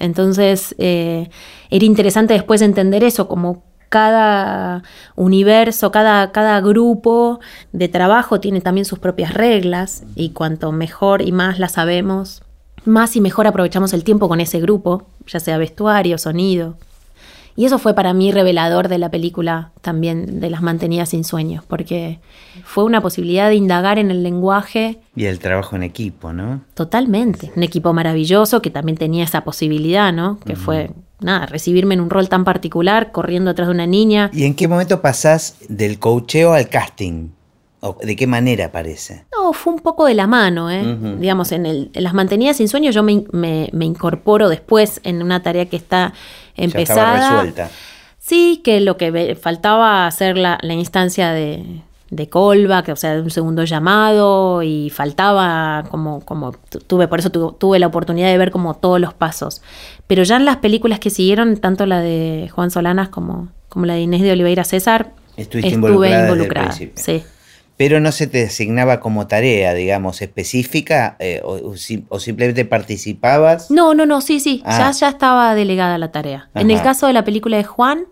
Entonces, 0.03 0.75
eh, 0.79 1.31
era 1.71 1.85
interesante 1.85 2.35
después 2.35 2.61
entender 2.61 3.05
eso, 3.05 3.29
como 3.29 3.63
cada 3.89 4.83
universo, 5.15 5.93
cada, 5.93 6.33
cada 6.33 6.61
grupo 6.61 7.39
de 7.73 7.89
trabajo 7.89 8.41
tiene 8.41 8.61
también 8.61 8.85
sus 8.85 8.99
propias 8.99 9.33
reglas 9.33 10.03
y 10.17 10.31
cuanto 10.31 10.73
mejor 10.73 11.23
y 11.23 11.31
más 11.31 11.61
las 11.61 11.73
sabemos, 11.73 12.43
más 12.85 13.15
y 13.15 13.21
mejor 13.21 13.47
aprovechamos 13.47 13.93
el 13.93 14.03
tiempo 14.03 14.29
con 14.29 14.41
ese 14.41 14.61
grupo, 14.61 15.07
ya 15.29 15.39
sea 15.39 15.57
vestuario, 15.57 16.19
sonido. 16.19 16.77
Y 17.55 17.67
eso 17.67 17.79
fue 17.79 17.95
para 17.95 18.15
mí 18.15 18.33
revelador 18.33 18.89
de 18.89 18.99
la 18.99 19.11
película 19.11 19.73
también 19.81 20.41
de 20.41 20.51
las 20.51 20.63
mantenidas 20.63 21.11
sin 21.11 21.25
sueños, 21.25 21.65
porque 21.67 22.21
fue 22.65 22.85
una 22.85 23.01
posibilidad 23.01 23.49
de 23.49 23.57
indagar 23.57 23.99
en 23.99 24.11
el 24.11 24.23
lenguaje. 24.23 25.01
Y 25.15 25.27
el 25.27 25.39
trabajo 25.39 25.77
en 25.77 25.83
equipo, 25.83 26.33
¿no? 26.33 26.63
Totalmente. 26.75 27.53
Un 27.55 27.63
equipo 27.63 27.93
maravilloso 27.93 28.63
que 28.63 28.71
también 28.71 28.97
tenía 28.97 29.25
esa 29.25 29.45
posibilidad, 29.45 30.13
¿no? 30.13 30.39
Que 30.41 30.57
fue, 30.57 30.91
nada, 31.21 31.47
recibirme 31.47 31.95
en 31.95 32.01
un 32.01 32.11
rol 32.11 32.29
tan 32.29 32.45
particular, 32.45 33.13
corriendo 33.13 33.51
atrás 33.51 33.69
de 33.69 33.75
una 33.75 33.87
niña. 33.87 34.31
¿Y 34.33 34.45
en 34.45 34.55
qué 34.55 34.69
momento 34.69 35.03
pasás 35.03 35.57
del 35.69 35.99
coacheo 35.99 36.55
al 36.55 36.69
casting? 36.69 37.29
¿De 38.01 38.15
qué 38.15 38.29
manera 38.29 38.67
aparece? 38.67 39.25
No, 39.33 39.53
fue 39.53 39.73
un 39.73 39.81
poco 39.81 40.07
de 40.07 40.15
la 40.15 40.29
mano, 40.29 40.71
¿eh? 40.71 40.85
Digamos, 41.19 41.51
en, 41.51 41.91
las 41.95 42.15
mantenidas 42.15 42.59
sin 42.59 42.69
sueño 42.69 42.93
yo 42.93 43.03
me, 43.03 43.71
incorporo 43.81 44.49
después 44.49 45.01
en 45.03 45.21
una 45.21 45.43
tarea 45.43 45.67
que 45.67 45.77
está 45.77 46.13
empezada. 46.57 47.19
Ya 47.19 47.31
resuelta. 47.31 47.71
Sí, 48.21 48.61
que 48.63 48.81
lo 48.81 48.97
que 48.97 49.35
faltaba 49.35 50.07
hacer 50.07 50.39
la, 50.39 50.59
instancia 50.63 51.33
de, 51.33 51.83
de 52.11 52.29
callback, 52.29 52.91
o 52.91 52.97
sea, 52.97 53.17
de 53.17 53.21
un 53.21 53.31
segundo 53.31 53.65
llamado, 53.65 54.63
y 54.63 54.89
faltaba 54.91 55.83
como, 55.91 56.21
como 56.21 56.53
tuve, 56.87 57.09
por 57.09 57.19
eso 57.19 57.31
tuve 57.31 57.81
la 57.81 57.89
oportunidad 57.89 58.29
de 58.29 58.39
ver 58.39 58.53
como 58.53 58.75
todos 58.75 59.01
los 59.01 59.13
pasos. 59.13 59.61
Pero 60.07 60.23
ya 60.23 60.37
en 60.37 60.45
las 60.45 60.59
películas 60.59 61.01
que 61.01 61.11
siguieron, 61.11 61.57
tanto 61.57 61.85
la 61.87 62.01
de 62.01 62.49
Juan 62.55 62.71
Solanas 62.71 63.09
como, 63.09 63.49
como 63.69 63.87
la 63.87 63.95
de 63.95 64.03
Inés 64.03 64.23
de 64.23 64.31
Oliveira 64.31 64.63
César, 64.63 65.15
estuve 65.37 65.67
involucrada. 65.67 66.71
sí 66.71 67.25
pero 67.83 67.99
no 67.99 68.13
se 68.13 68.29
te 68.29 68.45
asignaba 68.45 69.01
como 69.01 69.27
tarea, 69.27 69.75
digamos, 69.75 70.23
específica 70.23 71.17
eh, 71.19 71.43
o, 71.43 71.77
simplemente 72.21 72.65
participabas. 72.65 73.73
No, 73.73 73.93
no, 73.93 74.07
no, 74.07 74.21
sí, 74.21 74.39
sí, 74.39 74.63
ya, 74.65 74.87
ah. 74.87 74.93
ya 74.93 75.09
estaba 75.09 75.57
delegada 75.57 75.99
la 75.99 76.13
tarea. 76.13 76.49
En 76.55 76.71
el 76.71 76.81
caso 76.81 77.09
de 77.09 77.13
la 77.13 77.25
película 77.25 77.57
de 77.57 77.65
Juan, 77.65 78.05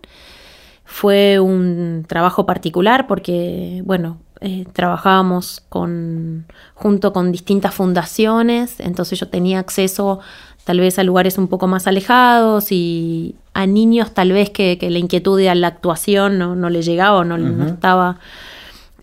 fue 0.83 1.39
un 1.39 2.03
trabajo 2.05 2.45
particular 2.45 3.07
porque, 3.07 3.81
bueno, 3.85 4.17
eh, 4.41 4.65
trabajábamos 4.73 5.63
con, 5.69 6.47
junto 6.73 7.13
con 7.13 7.31
distintas 7.31 7.73
fundaciones, 7.73 8.81
entonces 8.81 9.21
yo 9.21 9.29
tenía 9.29 9.59
acceso 9.59 10.19
tal 10.65 10.81
vez 10.81 10.99
a 10.99 11.03
lugares 11.05 11.37
un 11.37 11.47
poco 11.47 11.67
más 11.67 11.87
alejados 11.87 12.73
y 12.73 13.35
a 13.53 13.65
niños 13.67 14.13
tal 14.13 14.33
vez 14.33 14.49
que, 14.49 14.77
la 14.81 14.99
inquietud 14.99 15.39
de 15.39 15.55
la 15.55 15.67
actuación 15.67 16.37
no, 16.37 16.57
no 16.57 16.69
le 16.69 16.81
llegaba 16.81 17.19
o 17.19 17.23
no, 17.23 17.37
no 17.37 17.67
estaba 17.67 18.19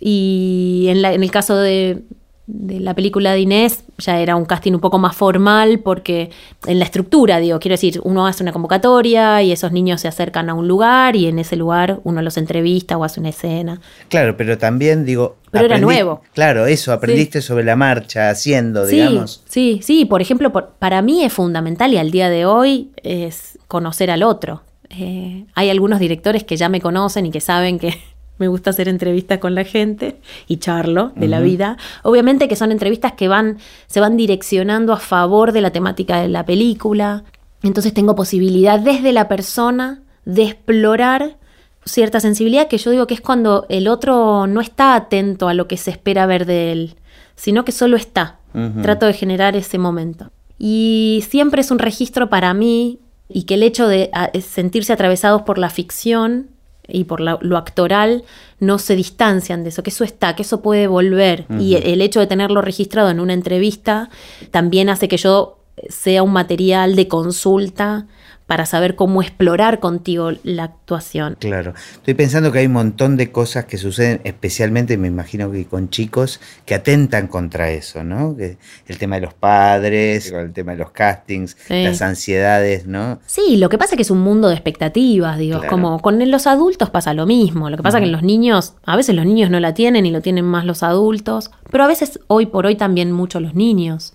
y 0.01 0.87
en, 0.89 1.05
en 1.05 1.23
el 1.23 1.31
caso 1.31 1.57
de, 1.57 2.03
la 2.47 2.95
película 2.95 3.33
de 3.33 3.41
Inés 3.41 3.85
ya 3.99 4.21
era 4.21 4.35
un 4.35 4.47
casting 4.47 4.73
un 4.73 4.81
poco 4.81 4.99
más 4.99 5.15
formal 5.15 5.81
porque 5.81 6.31
en 6.67 6.79
la 6.79 6.87
estructura, 6.87 7.41
digo, 7.41 7.59
quiero 7.59 7.75
decir, 7.75 8.01
uno 8.05 8.27
hace 8.27 8.43
una 8.43 8.53
convocatoria 8.53 9.43
y 9.43 9.53
esos 9.53 9.71
niños 9.71 10.01
se 10.01 10.09
acercan 10.09 10.49
a 10.49 10.55
un 10.55 10.67
lugar 10.67 11.15
y 11.15 11.27
en 11.27 11.39
ese 11.39 11.57
lugar 11.57 12.01
uno 12.05 12.23
los 12.23 12.39
entrevista 12.39 12.97
o 12.97 13.05
hace 13.05 13.21
una 13.21 13.29
escena. 13.29 13.83
Claro, 14.09 14.37
pero 14.37 14.57
también 14.57 15.05
digo... 15.05 15.37
Pero 15.51 15.67
era 15.67 15.79
nuevo. 15.79 16.23
Claro, 16.33 16.67
eso, 16.67 16.93
aprendiste 16.93 17.43
sobre 17.43 17.65
la 17.65 17.77
marcha, 17.77 18.31
haciendo, 18.31 18.87
digamos. 18.87 19.43
Sí, 19.49 19.81
sí, 19.83 20.07
por 20.07 20.23
ejemplo, 20.23 20.53
para 20.53 21.03
mí 21.03 21.25
es 21.25 21.33
fundamental 21.33 21.93
y 21.93 21.99
al 21.99 22.11
día 22.11 22.31
de 22.31 22.47
hoy 22.47 22.93
es 23.03 23.59
conocer 23.67 24.11
al 24.11 24.23
otro. 24.23 24.63
Eh, 24.91 25.45
hay 25.55 25.69
algunos 25.69 26.01
directores 26.01 26.45
que 26.45 26.57
ya 26.57 26.69
me 26.69 26.81
conocen 26.81 27.27
y 27.27 27.31
que 27.31 27.41
saben 27.41 27.79
que 27.79 27.95
me 28.39 28.49
gusta 28.49 28.71
hacer 28.71 28.89
entrevistas 28.89 29.39
con 29.39 29.55
la 29.55 29.65
gente 29.65 30.21
y 30.47 30.57
charlo 30.57 31.13
de 31.17 31.29
la 31.29 31.41
vida. 31.41 31.77
Obviamente 32.03 32.49
que 32.49 32.57
son 32.57 32.73
entrevistas 32.73 33.13
que 33.13 33.29
van, 33.29 33.59
se 33.87 34.01
van 34.01 34.17
direccionando 34.17 34.93
a 34.93 34.99
favor 34.99 35.53
de 35.53 35.61
la 35.61 35.71
temática 35.71 36.21
de 36.21 36.29
la 36.29 36.47
película. 36.47 37.25
Entonces 37.63 37.93
tengo 37.93 38.15
posibilidad 38.15 38.79
desde 38.79 39.13
la 39.13 39.29
persona 39.29 40.03
de 40.25 40.45
explorar 40.45 41.37
cierta 41.85 42.21
sensibilidad 42.21 42.69
que 42.69 42.79
yo 42.79 42.91
digo 42.91 43.07
que 43.07 43.15
es 43.15 43.21
cuando 43.21 43.67
el 43.69 43.89
otro 43.89 44.47
no 44.47 44.61
está 44.61 44.95
atento 44.95 45.49
a 45.49 45.55
lo 45.55 45.67
que 45.67 45.77
se 45.77 45.91
espera 45.91 46.27
ver 46.27 46.47
de 46.47 46.73
él, 46.73 46.97
sino 47.35 47.65
que 47.65 47.73
solo 47.73 47.97
está. 47.97 48.37
Trato 48.83 49.07
de 49.07 49.13
generar 49.13 49.55
ese 49.55 49.79
momento. 49.79 50.33
Y 50.59 51.23
siempre 51.29 51.61
es 51.61 51.71
un 51.71 51.79
registro 51.79 52.29
para 52.29 52.55
mí 52.55 52.99
y 53.29 53.45
que 53.45 53.55
el 53.55 53.63
hecho 53.63 53.87
de 53.87 54.11
sentirse 54.41 54.93
atravesados 54.93 55.43
por 55.43 55.59
la 55.59 55.71
ficción 55.71 56.49
y 56.89 57.05
por 57.05 57.21
lo 57.21 57.57
actoral 57.57 58.25
no 58.61 58.79
se 58.79 58.97
distancian 58.97 59.63
de 59.63 59.69
eso, 59.69 59.83
que 59.83 59.91
eso 59.91 60.05
está, 60.05 60.35
que 60.35 60.43
eso 60.43 60.63
puede 60.63 60.87
volver. 60.87 61.47
Y 61.61 61.77
el 61.77 62.01
hecho 62.01 62.19
de 62.19 62.27
tenerlo 62.27 62.63
registrado 62.63 63.11
en 63.11 63.21
una 63.21 63.35
entrevista 63.35 64.11
también 64.51 64.89
hace 64.89 65.07
que 65.07 65.19
yo 65.19 65.59
sea 65.89 66.23
un 66.23 66.33
material 66.33 66.97
de 66.97 67.07
consulta 67.07 68.07
para 68.49 68.65
saber 68.65 68.97
cómo 68.97 69.21
explorar 69.21 69.79
contigo 69.79 70.31
la 70.43 70.65
actuación. 70.65 71.37
Claro, 71.39 71.75
estoy 71.93 72.15
pensando 72.15 72.51
que 72.51 72.61
hay 72.61 72.67
un 72.67 72.73
montón 72.73 73.19
de 73.19 73.31
cosas 73.31 73.67
que 73.67 73.77
suceden, 73.77 74.23
especialmente 74.25 74.97
me 74.97 75.07
imagino 75.07 75.53
que 75.53 75.67
con 75.67 75.91
chicos 75.91 76.41
que 76.65 76.75
atentan 76.75 77.27
contra 77.27 77.71
eso, 77.71 78.03
¿no? 78.05 78.35
El 78.39 78.99
tema 78.99 79.17
de 79.17 79.21
los 79.21 79.35
padres, 79.35 80.33
el 80.33 80.55
tema 80.55 80.73
de 80.73 80.79
los 80.79 80.93
castings, 80.93 81.59
las 81.69 82.01
ansiedades, 82.01 82.87
¿no? 82.87 83.21
Sí, 83.27 83.59
lo 83.59 83.69
que 83.69 83.77
pasa 83.77 83.95
es 83.95 83.97
que 83.97 84.03
es 84.03 84.11
un 84.11 84.21
mundo 84.21 84.49
de 84.49 84.55
expectativas, 84.55 85.37
digo, 85.37 85.61
como 85.69 86.01
con 86.01 86.19
los 86.31 86.47
adultos 86.47 86.89
pasa 86.89 87.13
lo 87.13 87.27
mismo, 87.27 87.69
lo 87.69 87.77
que 87.77 87.83
pasa 87.83 87.99
es 87.99 88.03
que 88.03 88.07
en 88.07 88.13
los 88.13 88.23
niños, 88.23 88.77
a 88.87 88.97
veces 88.97 89.15
los 89.15 89.27
niños 89.27 89.51
no 89.51 89.61
la 89.61 89.75
tienen 89.75 90.07
y 90.07 90.11
lo 90.11 90.23
tienen 90.23 90.47
más 90.47 90.65
los 90.65 90.83
adultos, 90.83 91.51
pero 91.71 91.85
a 91.85 91.87
veces 91.87 92.19
hoy 92.29 92.47
por 92.47 92.65
hoy 92.65 92.77
también 92.77 93.13
mucho 93.13 93.41
los 93.41 93.55
niños. 93.55 94.15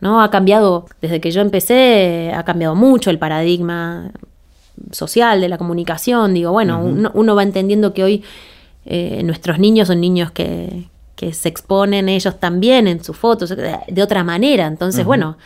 ¿No? 0.00 0.22
Ha 0.22 0.30
cambiado, 0.30 0.86
desde 1.00 1.20
que 1.20 1.30
yo 1.30 1.40
empecé, 1.40 2.32
ha 2.34 2.44
cambiado 2.44 2.74
mucho 2.74 3.10
el 3.10 3.18
paradigma 3.18 4.12
social 4.92 5.40
de 5.40 5.48
la 5.48 5.58
comunicación. 5.58 6.34
Digo, 6.34 6.52
bueno, 6.52 6.80
uno, 6.80 7.34
va 7.34 7.42
entendiendo 7.42 7.92
que 7.92 8.04
hoy 8.04 8.24
eh, 8.86 9.22
nuestros 9.24 9.58
niños 9.58 9.88
son 9.88 10.00
niños 10.00 10.30
que, 10.30 10.88
se 11.32 11.48
exponen 11.48 12.08
ellos 12.08 12.38
también 12.38 12.86
en 12.86 13.02
sus 13.02 13.16
fotos 13.16 13.52
de 13.56 14.02
otra 14.02 14.22
manera. 14.22 14.68
Entonces, 14.68 15.04
bueno, 15.04 15.36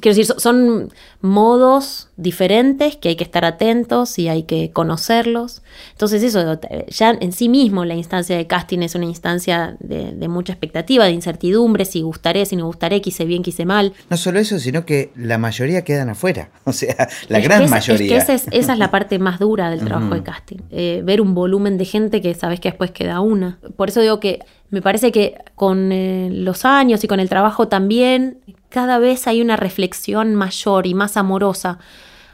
quiero 0.00 0.16
decir, 0.16 0.34
son 0.38 0.92
modos 1.20 2.08
diferentes 2.16 2.96
que 2.96 3.10
hay 3.10 3.16
que 3.16 3.24
estar 3.24 3.44
atentos 3.44 4.18
y 4.18 4.28
hay 4.28 4.44
que 4.44 4.70
conocerlos. 4.72 5.62
Entonces 5.92 6.22
eso, 6.22 6.58
ya 6.88 7.10
en 7.10 7.32
sí 7.32 7.48
mismo 7.48 7.84
la 7.84 7.94
instancia 7.94 8.36
de 8.36 8.46
casting 8.46 8.80
es 8.80 8.94
una 8.94 9.06
instancia 9.06 9.76
de, 9.80 10.28
mucha 10.28 10.52
expectativa, 10.52 11.04
de 11.04 11.12
incertidumbre, 11.12 11.84
si 11.84 12.02
gustaré, 12.02 12.46
si 12.46 12.56
no 12.56 12.66
gustaré, 12.66 13.00
quise 13.00 13.24
bien, 13.24 13.42
quise 13.42 13.64
mal. 13.64 13.92
No 14.08 14.16
solo 14.16 14.38
eso, 14.38 14.58
sino 14.58 14.84
que 14.84 15.10
la 15.16 15.38
mayoría 15.38 15.82
quedan 15.84 16.10
afuera, 16.10 16.50
o 16.64 16.72
sea, 16.72 17.08
la 17.28 17.40
gran 17.40 17.68
mayoría. 17.68 18.18
Es 18.18 18.24
que 18.24 18.32
esa 18.34 18.72
es, 18.72 18.78
la 18.78 18.90
parte 18.90 19.18
más 19.18 19.38
dura 19.38 19.70
del 19.70 19.80
trabajo 19.80 20.14
de 20.14 20.22
casting, 20.22 20.58
eh, 20.70 21.02
ver 21.04 21.20
un 21.20 21.34
volumen 21.34 21.76
de 21.76 21.84
gente 21.84 22.20
que 22.20 22.34
sabes 22.34 22.60
que 22.60 22.70
después 22.70 22.90
queda 22.90 23.20
una. 23.20 23.58
Por 23.76 23.90
eso 23.90 24.00
digo 24.00 24.18
que 24.18 24.40
me 24.70 24.80
parece 24.80 25.12
que 25.12 25.36
con 25.54 25.92
eh, 25.92 26.30
los 26.32 26.64
años 26.64 27.04
y 27.04 27.08
con 27.08 27.20
el 27.20 27.28
trabajo 27.28 27.68
también, 27.68 28.38
cada 28.72 28.98
vez 28.98 29.26
hay 29.26 29.40
una 29.42 29.56
reflexión 29.56 30.34
mayor 30.34 30.86
y 30.86 30.94
más 30.94 31.16
amorosa 31.16 31.78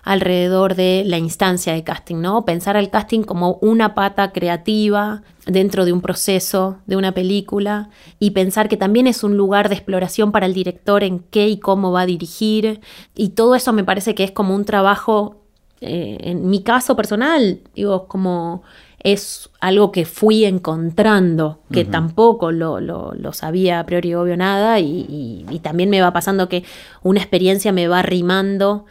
alrededor 0.03 0.75
de 0.75 1.03
la 1.05 1.19
instancia 1.19 1.75
de 1.75 1.85
casting, 1.85 2.17
¿no? 2.17 2.45
Pensar 2.45 2.77
al 2.77 2.89
casting 2.89 3.23
como 3.23 3.59
una 3.61 3.95
pata 3.95 4.33
creativa 4.33 5.23
dentro 5.45 5.85
de 5.85 5.93
un 5.93 6.01
proceso, 6.01 6.79
de 6.87 6.97
una 6.97 7.13
película, 7.13 7.91
y 8.19 8.31
pensar 8.31 8.69
que 8.69 8.77
también 8.77 9.07
es 9.07 9.23
un 9.23 9.37
lugar 9.37 9.69
de 9.69 9.75
exploración 9.75 10.33
para 10.33 10.47
el 10.47 10.55
director 10.55 11.03
en 11.03 11.19
qué 11.19 11.49
y 11.49 11.59
cómo 11.59 11.93
va 11.93 12.03
a 12.03 12.07
dirigir, 12.07 12.81
y 13.15 13.31
todo 13.31 13.55
eso 13.55 13.73
me 13.73 13.85
parece 13.85 14.15
que 14.15 14.25
es 14.25 14.31
como 14.31 14.55
un 14.55 14.65
trabajo, 14.65 15.43
eh, 15.81 16.17
en 16.23 16.49
mi 16.49 16.63
caso 16.63 16.97
personal, 16.97 17.61
digo, 17.75 18.07
como 18.07 18.63
es 19.01 19.51
algo 19.61 19.93
que 19.93 20.05
fui 20.05 20.45
encontrando, 20.45 21.61
que 21.71 21.85
tampoco 21.85 22.51
lo, 22.51 22.81
lo, 22.81 23.33
sabía 23.33 23.79
a 23.79 23.87
priori 23.87 24.15
obvio 24.15 24.37
nada, 24.37 24.81
y, 24.81 25.61
también 25.63 25.91
me 25.91 26.01
va 26.01 26.13
pasando 26.13 26.49
que 26.49 26.65
una 27.03 27.21
experiencia 27.21 27.73
me 27.73 27.87
va 27.89 28.01
arrimando 28.01 28.87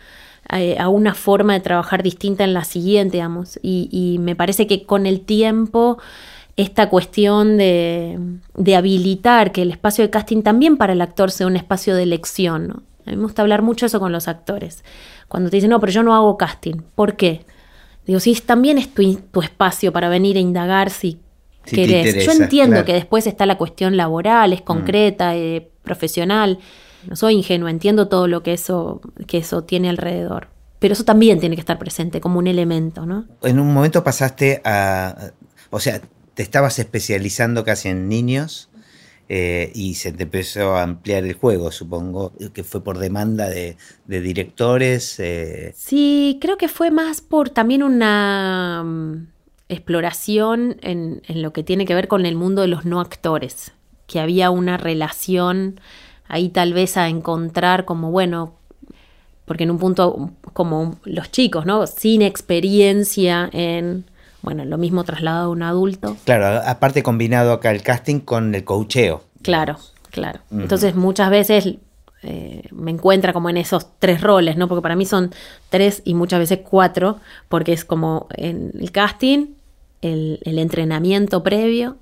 eh, 0.53 0.77
a 0.79 0.87
una 0.87 1.13
forma 1.13 1.53
de 1.53 1.59
trabajar 1.59 2.03
distinta 2.03 2.43
en 2.43 2.53
la 2.53 2.63
siguiente, 2.63 3.17
digamos, 3.17 3.59
y, 3.61 4.17
me 4.21 4.35
parece 4.35 4.65
que 4.65 4.85
con 4.85 5.05
el 5.05 5.21
tiempo 5.21 5.97
esta 6.55 6.89
cuestión 6.89 7.57
de, 7.57 8.17
de, 8.55 8.75
habilitar 8.75 9.51
que 9.51 9.61
el 9.61 9.71
espacio 9.71 10.03
de 10.03 10.09
casting 10.09 10.41
también 10.41 10.77
para 10.77 10.93
el 10.93 11.01
actor 11.01 11.31
sea 11.31 11.47
un 11.47 11.55
espacio 11.55 11.95
de 11.95 12.03
elección, 12.03 12.67
¿no? 12.67 12.83
A 13.05 13.11
mí 13.11 13.15
me 13.15 13.23
gusta 13.23 13.41
hablar 13.41 13.61
mucho 13.61 13.85
eso 13.85 14.01
con 14.01 14.11
los 14.11 14.27
actores. 14.27 14.83
Cuando 15.29 15.49
te 15.49 15.57
dicen, 15.57 15.69
no, 15.69 15.79
pero 15.79 15.93
yo 15.93 16.03
no 16.03 16.13
hago 16.13 16.35
casting. 16.35 16.81
¿Por 16.93 17.15
qué? 17.15 17.45
Digo, 18.07 18.21
sí, 18.21 18.33
también 18.43 18.77
es 18.77 18.93
tu, 18.93 19.41
espacio 19.41 19.91
para 19.91 20.07
venir 20.07 20.37
a 20.37 20.39
indagar 20.39 20.89
si, 20.89 21.19
querés. 21.65 22.25
Yo 22.25 22.31
entiendo 22.31 22.85
que 22.85 22.93
después 22.93 23.27
está 23.27 23.45
la 23.45 23.57
cuestión 23.57 23.97
laboral, 23.97 24.53
es 24.53 24.61
mm. 24.61 24.63
concreta, 24.63 25.35
eh, 25.35 25.69
profesional. 25.83 26.59
No 27.07 27.17
soy 27.17 27.35
ingenua, 27.35 27.69
entiendo 27.69 28.07
todo 28.07 28.27
lo 28.27 28.43
que 28.43 28.53
eso, 28.53 29.01
que 29.27 29.39
eso 29.39 29.63
tiene 29.65 29.89
alrededor. 29.89 30.47
Pero 30.79 30.93
eso 30.93 31.03
también 31.03 31.39
tiene 31.39 31.55
que 31.55 31.59
estar 31.59 31.77
presente 31.77 32.21
como 32.21 32.39
un 32.39 32.47
elemento, 32.47 33.05
¿no? 33.05 33.25
En 33.43 33.59
un 33.59 33.73
momento 33.73 34.03
pasaste 34.03 34.61
a. 34.63 35.31
O 35.69 35.79
sea, 35.79 36.01
te 36.33 36.43
estabas 36.43 36.79
especializando 36.79 37.65
casi 37.65 37.89
en 37.89 38.07
niños 38.07 38.69
eh, 39.29 39.71
y 39.75 39.95
se 39.95 40.09
empezó 40.09 40.75
a 40.75 40.83
ampliar 40.83 41.25
el 41.25 41.33
juego, 41.33 41.71
supongo, 41.71 42.31
que 42.53 42.63
fue 42.63 42.81
por 42.81 42.97
demanda 42.97 43.49
de, 43.49 43.75
directores. 44.05 45.19
Eh. 45.19 45.73
Sí, 45.75 46.37
creo 46.39 46.57
que 46.57 46.69
fue 46.69 46.91
más 46.91 47.19
por 47.19 47.49
también 47.49 47.83
una 47.83 48.83
mm, 48.85 49.27
exploración 49.67 50.77
en, 50.81 51.21
lo 51.27 51.51
que 51.51 51.63
tiene 51.63 51.85
que 51.85 51.93
ver 51.93 52.07
con 52.07 52.25
el 52.25 52.35
mundo 52.35 52.61
de 52.61 52.69
los 52.69 52.85
no 52.85 53.01
actores, 53.01 53.73
que 54.05 54.21
había 54.21 54.49
una 54.49 54.77
relación 54.77 55.81
ahí 56.29 56.47
tal 56.47 56.73
vez 56.73 56.95
a 56.95 57.09
encontrar 57.09 57.83
como, 57.83 58.11
bueno, 58.11 58.55
porque 59.43 59.65
en 59.65 59.71
un 59.71 59.77
punto 59.77 60.31
como 60.53 60.99
los 61.03 61.31
chicos, 61.31 61.65
¿no? 61.65 61.85
Sin 61.85 62.21
experiencia 62.21 63.49
en 63.51 64.05
bueno, 64.41 64.65
lo 64.65 64.77
mismo 64.77 65.03
trasladado 65.03 65.47
a 65.47 65.49
un 65.49 65.63
adulto. 65.63 66.17
Claro, 66.23 66.61
aparte 66.65 67.03
combinado 67.03 67.51
acá 67.53 67.71
el 67.71 67.81
casting 67.81 68.19
con 68.19 68.55
el 68.55 68.63
coacheo. 68.63 69.23
Claro, 69.41 69.77
claro. 70.11 70.39
Entonces 70.51 70.95
muchas 70.95 71.29
veces 71.29 71.77
eh, 72.23 72.63
me 72.71 72.91
encuentra 72.91 73.33
como 73.33 73.49
en 73.49 73.57
esos 73.57 73.87
tres 73.99 74.21
roles, 74.21 74.57
¿no? 74.57 74.67
Porque 74.67 74.81
para 74.81 74.95
mí 74.95 75.05
son 75.05 75.31
tres 75.69 76.01
y 76.03 76.13
muchas 76.13 76.39
veces 76.39 76.59
cuatro, 76.67 77.19
porque 77.47 77.73
es 77.73 77.85
como 77.85 78.27
en 78.31 78.71
el 78.79 78.91
casting, 78.91 79.53
el, 80.01 80.39
entrenamiento 80.43 81.43
previo, 81.43 81.97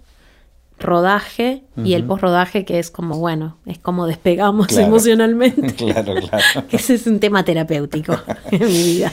rodaje 0.79 1.63
y 1.77 1.93
el 1.93 2.03
post-rodaje 2.03 2.65
que 2.65 2.79
es 2.79 2.91
como, 2.91 3.17
bueno, 3.17 3.57
es 3.65 3.77
como 3.79 4.07
despegamos 4.07 4.75
emocionalmente. 4.77 5.73
claro, 5.75 6.15
claro. 6.15 6.67
ese 6.71 6.95
es 6.95 7.07
un 7.07 7.19
tema 7.19 7.43
terapéutico 7.43 8.17
en 8.51 8.59
mi 8.59 8.83
vida. 8.83 9.11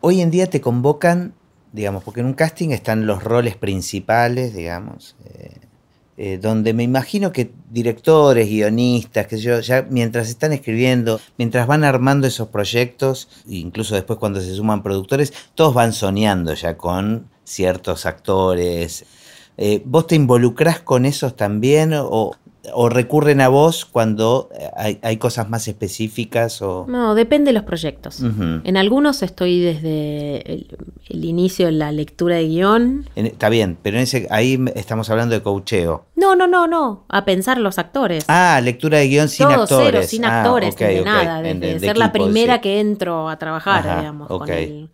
Hoy 0.00 0.20
en 0.20 0.30
día 0.30 0.48
te 0.48 0.60
convocan 0.60 1.34
digamos, 1.72 2.04
porque 2.04 2.20
en 2.20 2.26
un 2.26 2.34
casting 2.34 2.70
están 2.70 3.06
los 3.06 3.24
roles 3.24 3.56
principales, 3.56 4.54
digamos, 4.54 5.16
eh, 5.24 5.56
eh, 6.18 6.38
donde 6.38 6.74
me 6.74 6.82
imagino 6.82 7.32
que 7.32 7.50
directores, 7.70 8.46
guionistas, 8.48 9.26
que 9.26 9.38
yo, 9.38 9.60
ya 9.60 9.86
mientras 9.88 10.28
están 10.28 10.52
escribiendo, 10.52 11.20
mientras 11.38 11.66
van 11.66 11.84
armando 11.84 12.26
esos 12.26 12.48
proyectos, 12.48 13.28
incluso 13.46 13.94
después 13.94 14.18
cuando 14.18 14.40
se 14.40 14.54
suman 14.54 14.82
productores, 14.82 15.32
todos 15.54 15.72
van 15.72 15.92
soñando 15.92 16.52
ya 16.54 16.76
con 16.76 17.28
ciertos 17.44 18.04
actores. 18.04 19.06
Eh, 19.56 19.82
¿Vos 19.84 20.06
te 20.06 20.14
involucrás 20.14 20.80
con 20.80 21.06
esos 21.06 21.34
también 21.34 21.92
o, 21.94 22.36
o 22.74 22.88
recurren 22.88 23.40
a 23.40 23.48
vos 23.48 23.84
cuando 23.84 24.48
eh, 24.54 24.98
hay, 25.02 25.16
cosas 25.16 25.48
más 25.48 25.66
específicas 25.66 26.62
o 26.62 26.86
no 26.88 27.14
depende 27.14 27.48
de 27.48 27.54
los 27.54 27.64
proyectos. 27.64 28.20
En 28.20 28.76
algunos 28.76 29.22
estoy 29.22 29.60
desde 29.60 30.66
el, 31.08 31.24
inicio 31.24 31.66
de 31.66 31.72
la 31.72 31.92
lectura 31.92 32.36
de 32.36 32.48
guion. 32.48 33.08
Está 33.14 33.48
bien 33.48 33.78
pero 33.82 33.96
en 33.96 34.04
ese 34.04 34.26
ahí 34.30 34.62
estamos 34.74 35.10
hablando 35.10 35.34
de 35.34 35.42
coacheo. 35.42 36.06
No 36.14 36.36
no 36.36 36.46
no 36.46 36.66
no 36.66 37.04
a 37.08 37.24
pensar 37.24 37.58
los 37.58 37.78
actores. 37.78 38.24
Ah 38.28 38.60
lectura 38.62 38.98
de 38.98 39.08
guion 39.08 39.28
sin 39.28 39.46
actores 39.46 39.68
cero, 39.84 40.02
sin 40.06 40.24
ah, 40.24 40.42
actores 40.42 40.76
de 40.76 41.02
nada 41.02 41.42
desde 41.42 41.80
ser 41.80 41.98
la 41.98 42.12
primera 42.12 42.60
que 42.60 42.80
entro 42.80 43.28
a 43.28 43.38
trabajar 43.38 44.00
digamos 44.00 44.28
con 44.28 44.48
el 44.48 44.88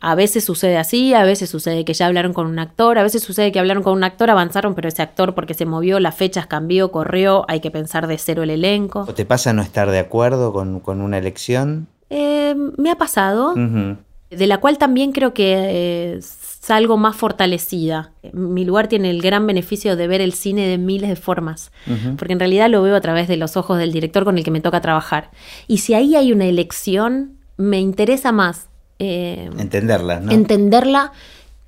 a 0.00 0.14
veces 0.14 0.44
sucede 0.44 0.76
así, 0.76 1.14
a 1.14 1.24
veces 1.24 1.50
sucede 1.50 1.84
que 1.84 1.94
ya 1.94 2.06
hablaron 2.06 2.32
con 2.32 2.46
un 2.46 2.58
actor, 2.58 2.98
a 2.98 3.02
veces 3.02 3.22
sucede 3.22 3.52
que 3.52 3.58
hablaron 3.58 3.82
con 3.82 3.94
un 3.94 4.04
actor, 4.04 4.30
avanzaron, 4.30 4.74
pero 4.74 4.88
ese 4.88 5.02
actor 5.02 5.34
porque 5.34 5.54
se 5.54 5.66
movió, 5.66 6.00
las 6.00 6.14
fechas 6.14 6.46
cambió, 6.46 6.90
corrió, 6.92 7.44
hay 7.48 7.60
que 7.60 7.70
pensar 7.70 8.06
de 8.06 8.18
cero 8.18 8.42
el 8.42 8.50
elenco. 8.50 9.04
¿O 9.08 9.14
te 9.14 9.24
pasa 9.24 9.52
no 9.52 9.62
estar 9.62 9.90
de 9.90 9.98
acuerdo 9.98 10.52
con, 10.52 11.00
una 11.00 11.18
elección? 11.18 11.88
Eh, 12.10 12.54
me 12.76 12.90
ha 12.90 12.96
pasado, 12.96 13.54
de 13.54 14.46
la 14.46 14.58
cual 14.58 14.78
también 14.78 15.12
creo 15.12 15.34
que 15.34 15.54
eh, 15.56 16.20
salgo 16.20 16.96
más 16.96 17.16
fortalecida. 17.16 18.12
Mi 18.32 18.64
lugar 18.64 18.88
tiene 18.88 19.10
el 19.10 19.22
gran 19.22 19.46
beneficio 19.46 19.96
de 19.96 20.06
ver 20.06 20.20
el 20.20 20.32
cine 20.32 20.66
de 20.66 20.78
miles 20.78 21.08
de 21.08 21.16
formas, 21.16 21.72
porque 22.18 22.34
en 22.34 22.38
realidad 22.38 22.68
lo 22.68 22.82
veo 22.82 22.94
a 22.94 23.00
través 23.00 23.26
de 23.26 23.36
los 23.36 23.56
ojos 23.56 23.78
del 23.78 23.92
director 23.92 24.24
con 24.24 24.38
el 24.38 24.44
que 24.44 24.50
me 24.50 24.60
toca 24.60 24.80
trabajar. 24.80 25.30
Y 25.66 25.78
si 25.78 25.94
ahí 25.94 26.14
hay 26.14 26.32
una 26.32 26.44
elección, 26.44 27.38
me 27.56 27.80
interesa 27.80 28.32
más 28.32 28.67
eh, 28.98 29.50
entenderla, 29.58 30.20
¿no? 30.20 30.32
Entenderla 30.32 31.12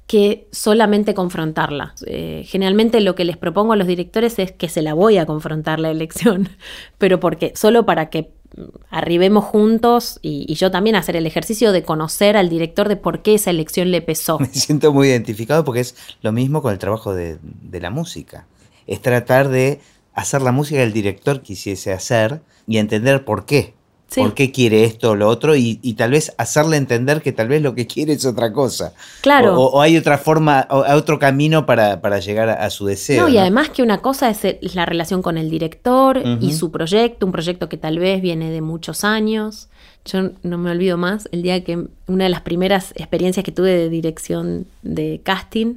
que 0.06 0.48
solamente 0.50 1.14
confrontarla. 1.14 1.94
Eh, 2.06 2.44
generalmente 2.44 3.00
lo 3.00 3.14
que 3.14 3.24
les 3.24 3.36
propongo 3.36 3.74
a 3.74 3.76
los 3.76 3.86
directores 3.86 4.40
es 4.40 4.50
que 4.50 4.68
se 4.68 4.82
la 4.82 4.92
voy 4.92 5.18
a 5.18 5.26
confrontar 5.26 5.78
la 5.78 5.90
elección, 5.90 6.48
pero 6.98 7.20
porque 7.20 7.52
solo 7.54 7.86
para 7.86 8.10
que 8.10 8.32
arribemos 8.90 9.44
juntos 9.44 10.18
y, 10.20 10.52
yo 10.54 10.72
también 10.72 10.96
hacer 10.96 11.14
el 11.14 11.26
ejercicio 11.26 11.70
de 11.70 11.84
conocer 11.84 12.36
al 12.36 12.48
director 12.48 12.88
de 12.88 12.96
por 12.96 13.22
qué 13.22 13.34
esa 13.34 13.50
elección 13.50 13.92
le 13.92 14.02
pesó. 14.02 14.40
Me 14.40 14.48
siento 14.48 14.92
muy 14.92 15.06
identificado 15.06 15.64
porque 15.64 15.80
es 15.80 15.94
lo 16.22 16.32
mismo 16.32 16.60
con 16.60 16.72
el 16.72 16.78
trabajo 16.80 17.14
de, 17.14 17.38
de 17.42 17.80
la 17.80 17.90
música. 17.90 18.48
Es 18.88 19.00
tratar 19.00 19.48
de 19.48 19.80
hacer 20.12 20.42
la 20.42 20.50
música 20.50 20.78
que 20.78 20.84
el 20.84 20.92
director 20.92 21.40
quisiese 21.40 21.92
hacer 21.92 22.42
y 22.66 22.78
entender 22.78 23.24
por 23.24 23.46
qué 23.46 23.74
por 24.16 24.34
qué 24.34 24.50
quiere 24.50 24.84
esto 24.84 25.10
o 25.10 25.14
lo 25.14 25.28
otro 25.28 25.54
y, 25.56 25.76
tal 25.96 26.12
vez 26.12 26.32
hacerle 26.38 26.76
entender 26.76 27.22
que 27.22 27.32
tal 27.32 27.48
vez 27.48 27.62
lo 27.62 27.74
que 27.74 27.86
quiere 27.86 28.14
es 28.14 28.24
otra 28.24 28.52
cosa. 28.52 28.92
Claro. 29.20 29.60
O, 29.60 29.80
hay 29.80 29.96
otra 29.96 30.18
forma, 30.18 30.66
o 30.70 30.84
otro 30.94 31.18
camino 31.18 31.66
para, 31.66 32.18
llegar 32.20 32.48
a, 32.48 32.70
su 32.70 32.86
deseo. 32.86 33.24
No, 33.24 33.28
y 33.28 33.38
además 33.38 33.70
que 33.70 33.82
una 33.82 33.98
cosa 33.98 34.30
es, 34.30 34.40
la 34.74 34.86
relación 34.86 35.22
con 35.22 35.38
el 35.38 35.50
director 35.50 36.22
y 36.40 36.52
su 36.52 36.70
proyecto, 36.70 37.26
un 37.26 37.32
proyecto 37.32 37.68
que 37.68 37.76
tal 37.76 37.98
vez 37.98 38.20
viene 38.20 38.50
de 38.50 38.60
muchos 38.60 39.04
años. 39.04 39.68
Yo 40.04 40.30
no 40.42 40.56
me 40.56 40.70
olvido 40.70 40.96
más 40.96 41.28
el 41.30 41.42
día 41.42 41.62
que 41.62 41.86
una 42.06 42.24
de 42.24 42.30
las 42.30 42.40
primeras 42.40 42.92
experiencias 42.96 43.44
que 43.44 43.52
tuve 43.52 43.70
de 43.70 43.90
dirección 43.90 44.66
de 44.82 45.20
casting 45.22 45.76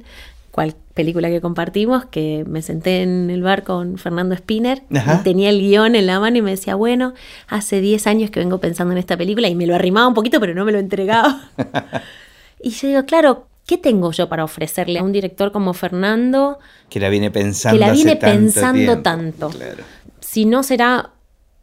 cual 0.50 0.76
película 0.94 1.28
que 1.28 1.40
compartimos, 1.40 2.04
que 2.06 2.44
me 2.46 2.62
senté 2.62 3.02
en 3.02 3.28
el 3.28 3.42
bar 3.42 3.64
con 3.64 3.98
Fernando 3.98 4.34
Spinner, 4.36 4.84
y 4.90 5.22
tenía 5.24 5.50
el 5.50 5.60
guion 5.60 5.96
en 5.96 6.06
la 6.06 6.20
mano 6.20 6.38
y 6.38 6.42
me 6.42 6.52
decía, 6.52 6.76
bueno, 6.76 7.14
hace 7.48 7.80
10 7.80 8.06
años 8.06 8.30
que 8.30 8.40
vengo 8.40 8.58
pensando 8.58 8.92
en 8.92 8.98
esta 8.98 9.16
película 9.16 9.48
y 9.48 9.56
me 9.56 9.66
lo 9.66 9.74
arrimaba 9.74 10.06
un 10.06 10.14
poquito, 10.14 10.40
pero 10.40 10.54
no 10.54 10.64
me 10.64 10.72
lo 10.72 10.78
entregaba. 10.78 11.50
y 12.62 12.70
yo 12.70 12.88
digo, 12.88 13.04
claro, 13.04 13.48
¿qué 13.66 13.76
tengo 13.76 14.12
yo 14.12 14.28
para 14.28 14.44
ofrecerle 14.44 15.00
a 15.00 15.02
un 15.02 15.12
director 15.12 15.50
como 15.50 15.74
Fernando? 15.74 16.60
Que 16.88 17.00
la 17.00 17.08
viene 17.08 17.32
pensando. 17.32 17.78
Que 17.78 17.84
la 17.84 17.92
viene 17.92 18.14
pensando 18.14 19.02
tanto. 19.02 19.50
Si 20.20 20.44
no 20.44 20.62
será 20.62 21.10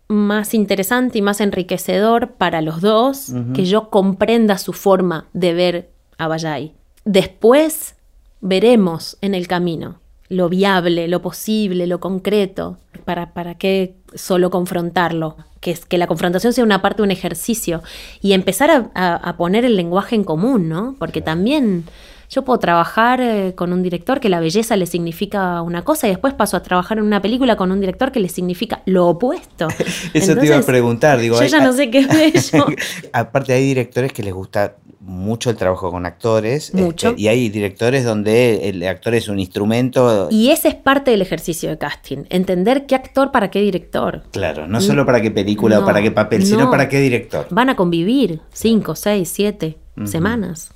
más 0.09 0.53
interesante 0.53 1.19
y 1.19 1.21
más 1.21 1.39
enriquecedor 1.39 2.34
para 2.34 2.61
los 2.61 2.82
dos 2.82 3.32
que 3.55 3.63
yo 3.63 3.89
comprenda 3.89 4.57
su 4.57 4.73
forma 4.73 5.29
de 5.32 5.53
ver 5.53 5.89
a 6.17 6.27
Bayay. 6.27 6.73
Después 7.05 7.95
veremos 8.41 9.17
en 9.21 9.35
el 9.35 9.47
camino 9.47 10.01
lo 10.31 10.47
viable, 10.47 11.09
lo 11.09 11.21
posible, 11.21 11.87
lo 11.87 11.99
concreto. 11.99 12.77
¿Para, 13.03 13.33
para 13.33 13.55
qué 13.55 13.95
solo 14.15 14.49
confrontarlo? 14.49 15.35
Que, 15.59 15.77
que 15.87 15.97
la 15.97 16.07
confrontación 16.07 16.53
sea 16.53 16.63
una 16.63 16.81
parte 16.81 16.97
de 16.97 17.03
un 17.03 17.11
ejercicio 17.11 17.83
y 18.21 18.31
empezar 18.31 18.91
a, 18.95 19.35
poner 19.37 19.65
el 19.65 19.75
lenguaje 19.75 20.15
en 20.15 20.23
común, 20.23 20.69
¿no? 20.69 20.95
Porque 20.97 21.21
también 21.21 21.83
yo 22.29 22.43
puedo 22.45 22.59
trabajar 22.59 23.19
eh, 23.19 23.53
con 23.55 23.73
un 23.73 23.83
director 23.83 24.21
que 24.21 24.29
la 24.29 24.39
belleza 24.39 24.77
le 24.77 24.85
significa 24.85 25.61
una 25.61 25.83
cosa 25.83 26.07
y 26.07 26.11
después 26.11 26.33
paso 26.33 26.55
a 26.55 26.63
trabajar 26.63 26.99
en 26.99 27.03
una 27.03 27.21
película 27.21 27.57
con 27.57 27.69
un 27.69 27.81
director 27.81 28.13
que 28.13 28.21
le 28.21 28.29
significa 28.29 28.83
lo 28.85 29.09
opuesto. 29.09 29.67
Eso 30.13 30.37
te 30.37 30.45
iba 30.45 30.57
a 30.57 30.61
preguntar, 30.61 31.19
digo. 31.19 31.37
Yo 31.41 31.45
ya 31.45 31.59
no 31.59 31.73
sé 31.73 31.91
qué 31.91 31.99
es 31.99 32.51
bello. 32.53 32.67
Aparte 33.11 33.51
hay 33.51 33.65
directores 33.65 34.13
que 34.13 34.23
les 34.23 34.33
gusta 34.33 34.77
mucho 35.01 35.49
el 35.49 35.57
trabajo 35.57 35.91
con 35.91 36.05
actores. 36.05 36.73
Mucho. 36.73 37.09
Este, 37.09 37.21
y 37.21 37.27
hay 37.27 37.49
directores 37.49 38.05
donde 38.05 38.69
el 38.69 38.83
actor 38.83 39.15
es 39.15 39.27
un 39.27 39.39
instrumento. 39.39 40.27
Y 40.31 40.51
ese 40.51 40.69
es 40.69 40.75
parte 40.75 41.11
del 41.11 41.21
ejercicio 41.21 41.69
de 41.69 41.77
casting. 41.77 42.25
Entender 42.29 42.85
qué 42.85 42.95
actor 42.95 43.31
para 43.31 43.49
qué 43.49 43.61
director. 43.61 44.23
Claro, 44.31 44.67
no 44.67 44.79
solo 44.81 45.05
para 45.05 45.21
qué 45.21 45.31
película 45.31 45.79
o 45.79 45.85
para 45.85 46.01
qué 46.01 46.11
papel, 46.11 46.45
sino 46.45 46.69
para 46.69 46.87
qué 46.87 46.99
director. 46.99 47.47
Van 47.49 47.69
a 47.69 47.75
convivir 47.75 48.41
cinco, 48.53 48.95
seis, 48.95 49.29
siete 49.29 49.77
semanas. 50.05 50.71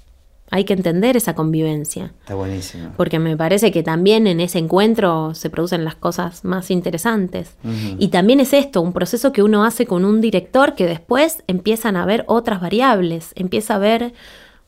Hay 0.56 0.64
que 0.64 0.72
entender 0.72 1.18
esa 1.18 1.36
convivencia. 1.36 2.14
Está 2.22 2.34
buenísimo. 2.34 2.93
Porque 2.95 3.20
me 3.20 3.36
parece 3.36 3.74
que 3.74 3.84
también 3.84 4.26
en 4.26 4.39
ese 4.39 4.58
encuentro 4.58 5.36
se 5.36 5.49
producen 5.49 5.84
las 5.84 5.95
cosas 5.95 6.45
más 6.45 6.72
interesantes. 6.72 7.58
Y 7.99 8.08
también 8.08 8.39
es 8.39 8.53
esto, 8.53 8.80
un 8.80 8.93
proceso 8.93 9.34
que 9.34 9.43
uno 9.43 9.66
hace 9.66 9.86
con 9.86 10.06
un 10.06 10.22
director 10.22 10.74
que 10.74 10.86
después 10.86 11.43
empiezan 11.47 11.97
a 11.97 12.06
ver 12.06 12.24
otras 12.28 12.62
variables, 12.62 13.34
empieza 13.36 13.76
a 13.76 13.80
ver 13.80 14.14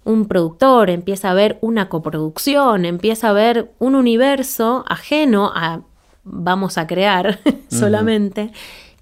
un 0.03 0.27
productor, 0.27 0.89
empieza 0.89 1.31
a 1.31 1.33
ver 1.33 1.57
una 1.61 1.87
coproducción, 1.87 2.83
empieza 2.83 3.29
a 3.29 3.33
ver 3.33 3.71
un 3.79 3.95
universo 3.95 4.83
ajeno 4.89 5.53
a 5.55 5.83
vamos 6.25 6.77
a 6.77 6.85
crear 6.85 7.39
solamente, 7.69 8.51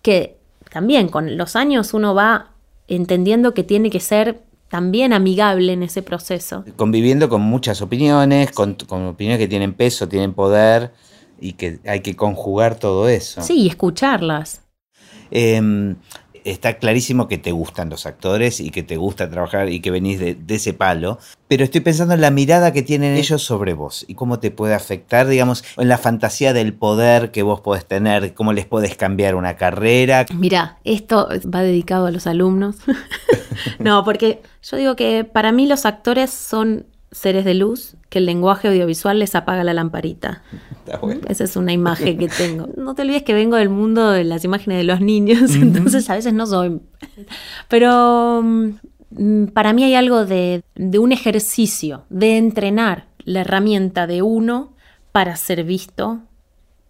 que 0.03 0.37
también 0.71 1.09
con 1.09 1.35
los 1.35 1.55
años 1.55 1.95
uno 1.95 2.13
va 2.13 2.51
entendiendo 2.87 3.55
que 3.55 3.63
tiene 3.63 3.89
que 3.89 3.99
ser 3.99 4.43
también 4.75 5.13
amigable 5.13 5.71
en 5.71 5.83
ese 5.83 6.01
proceso. 6.01 6.65
Conviviendo 6.75 7.29
con 7.29 7.39
muchas 7.39 7.81
opiniones, 7.81 8.51
con, 8.51 8.75
opiniones 8.89 9.39
que 9.39 9.47
tienen 9.47 9.73
peso, 9.73 10.09
tienen 10.09 10.33
poder 10.33 10.91
y 11.39 11.53
que 11.53 11.79
hay 11.85 12.01
que 12.01 12.17
conjugar 12.17 12.77
todo 12.77 13.07
eso. 13.07 13.41
Sí, 13.41 13.61
y 13.61 13.67
escucharlas. 13.69 14.63
Em, 15.31 15.95
está 16.45 16.77
clarísimo 16.77 17.27
que 17.27 17.37
te 17.37 17.51
gustan 17.51 17.89
los 17.89 18.05
actores 18.05 18.59
y 18.59 18.69
que 18.69 18.83
te 18.83 18.97
gusta 18.97 19.29
trabajar 19.29 19.69
y 19.69 19.81
que 19.81 19.91
venís 19.91 20.19
de, 20.19 20.37
ese 20.47 20.73
palo, 20.73 21.17
pero 21.47 21.63
estoy 21.63 21.81
pensando 21.81 22.13
en 22.13 22.21
la 22.21 22.31
mirada 22.31 22.71
que 22.71 22.83
tienen 22.83 23.17
ellos 23.17 23.41
sobre 23.41 23.73
vos 23.73 24.05
y 24.07 24.13
cómo 24.13 24.39
te 24.39 24.51
puede 24.51 24.75
afectar, 24.75 25.27
digamos, 25.27 25.63
en 25.77 25.89
la 25.89 25.97
fantasía 25.97 26.53
del 26.53 26.73
poder 26.73 27.31
que 27.31 27.43
vos 27.43 27.61
podés 27.61 27.85
tener, 27.85 28.33
cómo 28.35 28.53
les 28.53 28.65
podés 28.65 28.95
cambiar 28.95 29.35
una 29.35 29.57
carrera. 29.57 30.25
Mira, 30.33 30.77
esto 30.83 31.27
va 31.53 31.61
dedicado 31.61 32.05
a 32.05 32.11
los 32.11 32.27
alumnos. 32.27 32.77
no, 33.79 34.03
porque 34.03 34.41
yo 34.61 34.77
digo 34.77 34.95
que 34.95 35.23
para 35.23 35.51
mí 35.51 35.65
los 35.65 35.85
actores 35.85 36.29
son 36.29 36.85
seres 37.15 37.45
de 37.45 37.53
luz 37.53 37.95
que 38.09 38.19
el 38.19 38.25
lenguaje 38.25 38.67
audiovisual 38.67 39.17
les 39.17 39.35
apaga 39.35 39.63
la 39.63 39.73
lamparita. 39.73 40.43
Esa 41.29 41.45
es 41.45 41.55
una 41.55 41.71
imagen 41.71 42.17
que 42.17 42.27
tengo. 42.27 42.67
No 42.77 42.93
te 42.93 43.03
olvides 43.03 43.23
que 43.23 43.33
vengo 43.33 43.55
del 43.55 43.69
mundo 43.69 44.11
de 44.11 44.25
las 44.25 44.43
imágenes 44.43 44.79
de 44.79 44.83
los 44.83 44.99
niños, 44.99 45.55
entonces 45.55 46.09
a 46.09 46.15
veces 46.15 46.33
no 46.33 46.45
soy. 46.45 46.81
Pero 47.69 48.41
mm, 48.43 49.45
para 49.53 49.71
mí 49.71 49.85
hay 49.85 49.95
algo 49.95 50.25
de, 50.25 50.61
de 50.75 50.99
un 50.99 51.13
ejercicio, 51.13 52.03
de 52.09 52.37
entrenar 52.37 53.07
la 53.23 53.41
herramienta 53.41 54.07
de 54.07 54.21
uno 54.21 54.73
para 55.13 55.37
ser 55.37 55.63
visto, 55.63 56.19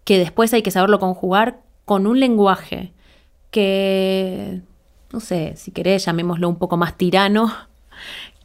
que 0.04 0.18
después 0.18 0.52
hay 0.52 0.62
que 0.62 0.72
saberlo 0.72 0.98
conjugar 0.98 1.60
con 1.84 2.08
un 2.08 2.18
lenguaje 2.18 2.92
que, 3.52 4.60
no 5.12 5.20
sé, 5.20 5.54
si 5.56 5.70
querés, 5.70 6.04
llamémoslo 6.04 6.48
un 6.48 6.56
poco 6.56 6.76
más 6.76 6.98
tirano, 6.98 7.52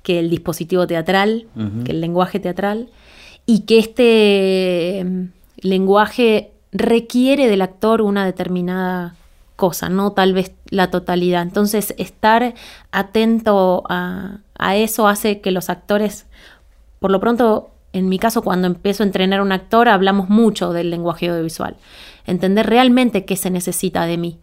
que 0.03 0.19
el 0.19 0.29
dispositivo 0.29 0.87
teatral, 0.87 1.47
que 1.85 1.91
el 1.91 2.01
lenguaje 2.01 2.39
teatral, 2.39 2.89
y 3.45 3.61
que 3.61 3.79
este 3.79 4.99
em, 4.99 5.31
lenguaje 5.57 6.51
requiere 6.71 7.47
del 7.47 7.61
actor 7.61 8.01
una 8.01 8.25
determinada 8.25 9.15
cosa, 9.55 9.89
no 9.89 10.13
tal 10.13 10.33
vez 10.33 10.53
la 10.69 10.89
totalidad. 10.89 11.43
Entonces, 11.43 11.93
estar 11.97 12.55
atento 12.91 13.83
a, 13.89 14.39
eso 14.73 15.07
hace 15.07 15.41
que 15.41 15.51
los 15.51 15.69
actores, 15.69 16.25
por 16.99 17.11
lo 17.11 17.19
pronto, 17.19 17.69
en 17.93 18.09
mi 18.09 18.17
caso, 18.17 18.41
cuando 18.41 18.67
empiezo 18.67 19.03
a 19.03 19.05
entrenar 19.05 19.39
a 19.39 19.43
un 19.43 19.51
actor, 19.51 19.89
hablamos 19.89 20.29
mucho 20.29 20.71
del 20.71 20.89
lenguaje 20.89 21.27
audiovisual. 21.27 21.75
Entender 22.25 22.67
realmente 22.67 23.25
qué 23.25 23.35
se 23.35 23.49
necesita 23.49 24.05
de 24.05 24.17
mí. 24.17 24.39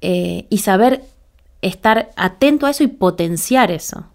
Eh, 0.00 0.46
y 0.48 0.58
saber 0.58 1.04
estar 1.60 2.10
atento 2.16 2.66
a 2.66 2.70
eso 2.70 2.82
y 2.82 2.88
potenciar 2.88 3.70
eso. 3.70 4.06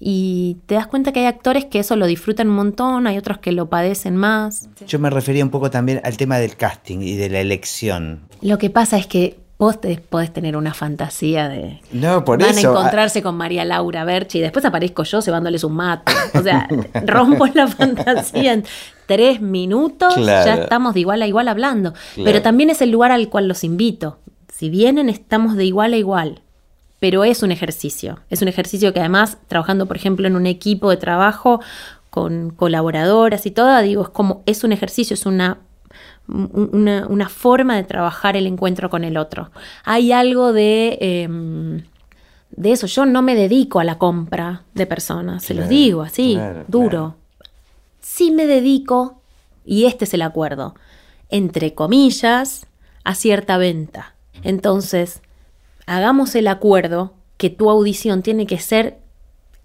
Y 0.00 0.58
te 0.66 0.76
das 0.76 0.86
cuenta 0.86 1.12
que 1.12 1.20
hay 1.20 1.26
actores 1.26 1.64
que 1.64 1.80
eso 1.80 1.96
lo 1.96 2.06
disfrutan 2.06 2.48
un 2.48 2.54
montón, 2.54 3.06
hay 3.06 3.18
otros 3.18 3.38
que 3.38 3.50
lo 3.52 3.68
padecen 3.68 4.16
más. 4.16 4.68
Yo 4.86 4.98
me 4.98 5.10
refería 5.10 5.44
un 5.44 5.50
poco 5.50 5.70
también 5.70 6.00
al 6.04 6.16
tema 6.16 6.38
del 6.38 6.56
casting 6.56 6.98
y 7.00 7.16
de 7.16 7.28
la 7.28 7.40
elección. 7.40 8.20
Lo 8.40 8.58
que 8.58 8.70
pasa 8.70 8.96
es 8.96 9.06
que 9.06 9.40
vos 9.58 9.80
te 9.80 9.96
podés 9.96 10.32
tener 10.32 10.56
una 10.56 10.72
fantasía 10.72 11.48
de 11.48 11.80
no, 11.90 12.24
por 12.24 12.40
van 12.40 12.56
a 12.56 12.60
encontrarse 12.60 13.22
con 13.22 13.36
María 13.36 13.64
Laura 13.64 14.04
Berchi 14.04 14.38
y 14.38 14.40
después 14.40 14.64
aparezco 14.64 15.02
yo 15.02 15.20
cebándoles 15.20 15.64
un 15.64 15.74
mate. 15.74 16.12
O 16.34 16.42
sea, 16.42 16.68
rompo 17.04 17.46
la 17.52 17.66
fantasía 17.66 18.52
en 18.52 18.64
tres 19.06 19.40
minutos, 19.40 20.14
ya 20.14 20.54
estamos 20.54 20.94
de 20.94 21.00
igual 21.00 21.22
a 21.22 21.26
igual 21.26 21.48
hablando. 21.48 21.92
Pero 22.14 22.40
también 22.40 22.70
es 22.70 22.80
el 22.82 22.90
lugar 22.90 23.10
al 23.10 23.28
cual 23.28 23.48
los 23.48 23.64
invito. 23.64 24.20
Si 24.48 24.70
vienen, 24.70 25.08
estamos 25.08 25.56
de 25.56 25.64
igual 25.64 25.92
a 25.92 25.96
igual 25.96 26.42
pero 27.00 27.24
es 27.24 27.42
un 27.42 27.52
ejercicio. 27.52 28.20
Es 28.30 28.42
un 28.42 28.48
ejercicio 28.48 28.92
que 28.92 29.00
además, 29.00 29.38
trabajando, 29.46 29.86
por 29.86 29.96
ejemplo, 29.96 30.26
en 30.26 30.36
un 30.36 30.46
equipo 30.46 30.90
de 30.90 30.96
trabajo 30.96 31.60
con 32.10 32.50
colaboradoras 32.50 33.46
y 33.46 33.50
todo, 33.50 33.80
digo, 33.82 34.02
es 34.02 34.08
como, 34.08 34.42
es 34.46 34.64
un 34.64 34.72
ejercicio, 34.72 35.14
es 35.14 35.26
una, 35.26 35.58
una, 36.26 37.28
forma 37.28 37.76
de 37.76 37.84
trabajar 37.84 38.36
el 38.36 38.46
encuentro 38.46 38.90
con 38.90 39.04
el 39.04 39.16
otro. 39.16 39.50
Hay 39.84 40.12
algo 40.12 40.52
de, 40.52 40.98
em, 41.00 41.82
de 42.50 42.72
eso, 42.72 42.86
yo 42.86 43.06
no 43.06 43.22
me 43.22 43.34
dedico 43.34 43.78
a 43.80 43.84
la 43.84 43.98
compra 43.98 44.62
de 44.74 44.86
personas, 44.86 45.44
se 45.44 45.54
los 45.54 45.68
digo 45.68 46.02
así, 46.02 46.38
duro. 46.66 47.16
Sí 48.00 48.30
me 48.30 48.46
dedico, 48.46 49.20
y 49.64 49.84
este 49.84 50.04
es 50.04 50.14
el 50.14 50.22
acuerdo, 50.22 50.74
entre 51.28 51.74
comillas, 51.74 52.66
a 53.04 53.14
cierta 53.14 53.58
venta. 53.58 54.14
Entonces, 54.42 55.22
hagamos 55.88 56.34
el 56.34 56.48
acuerdo 56.48 57.14
que 57.38 57.48
tu 57.48 57.70
audición 57.70 58.22
tiene 58.22 58.46
que 58.46 58.58
ser 58.58 58.98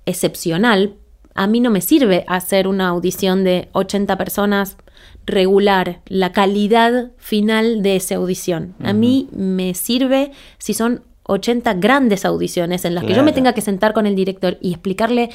excepcional. 0.06 0.96
A 1.36 1.48
mí 1.48 1.60
no 1.60 1.70
me 1.70 1.82
sirve 1.82 2.24
hacer 2.28 2.68
una 2.68 2.88
audición 2.88 3.44
de 3.44 3.70
80 3.74 4.18
personas 4.18 4.78
regular 5.26 6.02
la 6.06 6.32
calidad 6.32 7.12
final 7.18 7.82
de 7.82 7.98
esa 7.98 8.16
audición. 8.16 8.74
A 8.84 8.94
mí 8.94 9.28
me 9.34 9.74
sirve 9.74 10.32
si 10.60 10.74
son 10.74 11.04
80 11.26 11.76
grandes 11.76 12.26
audiciones 12.26 12.84
en 12.86 12.96
las 12.96 13.06
que 13.06 13.14
yo 13.14 13.24
me 13.24 13.32
tenga 13.32 13.54
que 13.54 13.62
sentar 13.62 13.94
con 13.94 14.06
el 14.06 14.16
director 14.16 14.58
y 14.62 14.72
explicarle, 14.72 15.30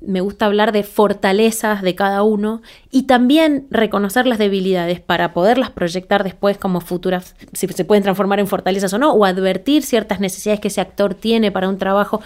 me 0.00 0.20
gusta 0.20 0.46
hablar 0.46 0.72
de 0.72 0.84
fortalezas 0.84 1.82
de 1.82 1.94
cada 1.94 2.22
uno 2.22 2.62
y 2.90 3.04
también 3.04 3.66
reconocer 3.70 4.26
las 4.26 4.38
debilidades 4.38 5.00
para 5.00 5.32
poderlas 5.32 5.70
proyectar 5.70 6.22
después 6.22 6.56
como 6.56 6.80
futuras, 6.80 7.34
si 7.52 7.66
se 7.66 7.84
pueden 7.84 8.04
transformar 8.04 8.38
en 8.38 8.46
fortalezas 8.46 8.92
o 8.92 8.98
no, 8.98 9.12
o 9.12 9.24
advertir 9.24 9.82
ciertas 9.82 10.20
necesidades 10.20 10.60
que 10.60 10.68
ese 10.68 10.80
actor 10.80 11.14
tiene 11.14 11.50
para 11.50 11.68
un 11.68 11.78
trabajo. 11.78 12.20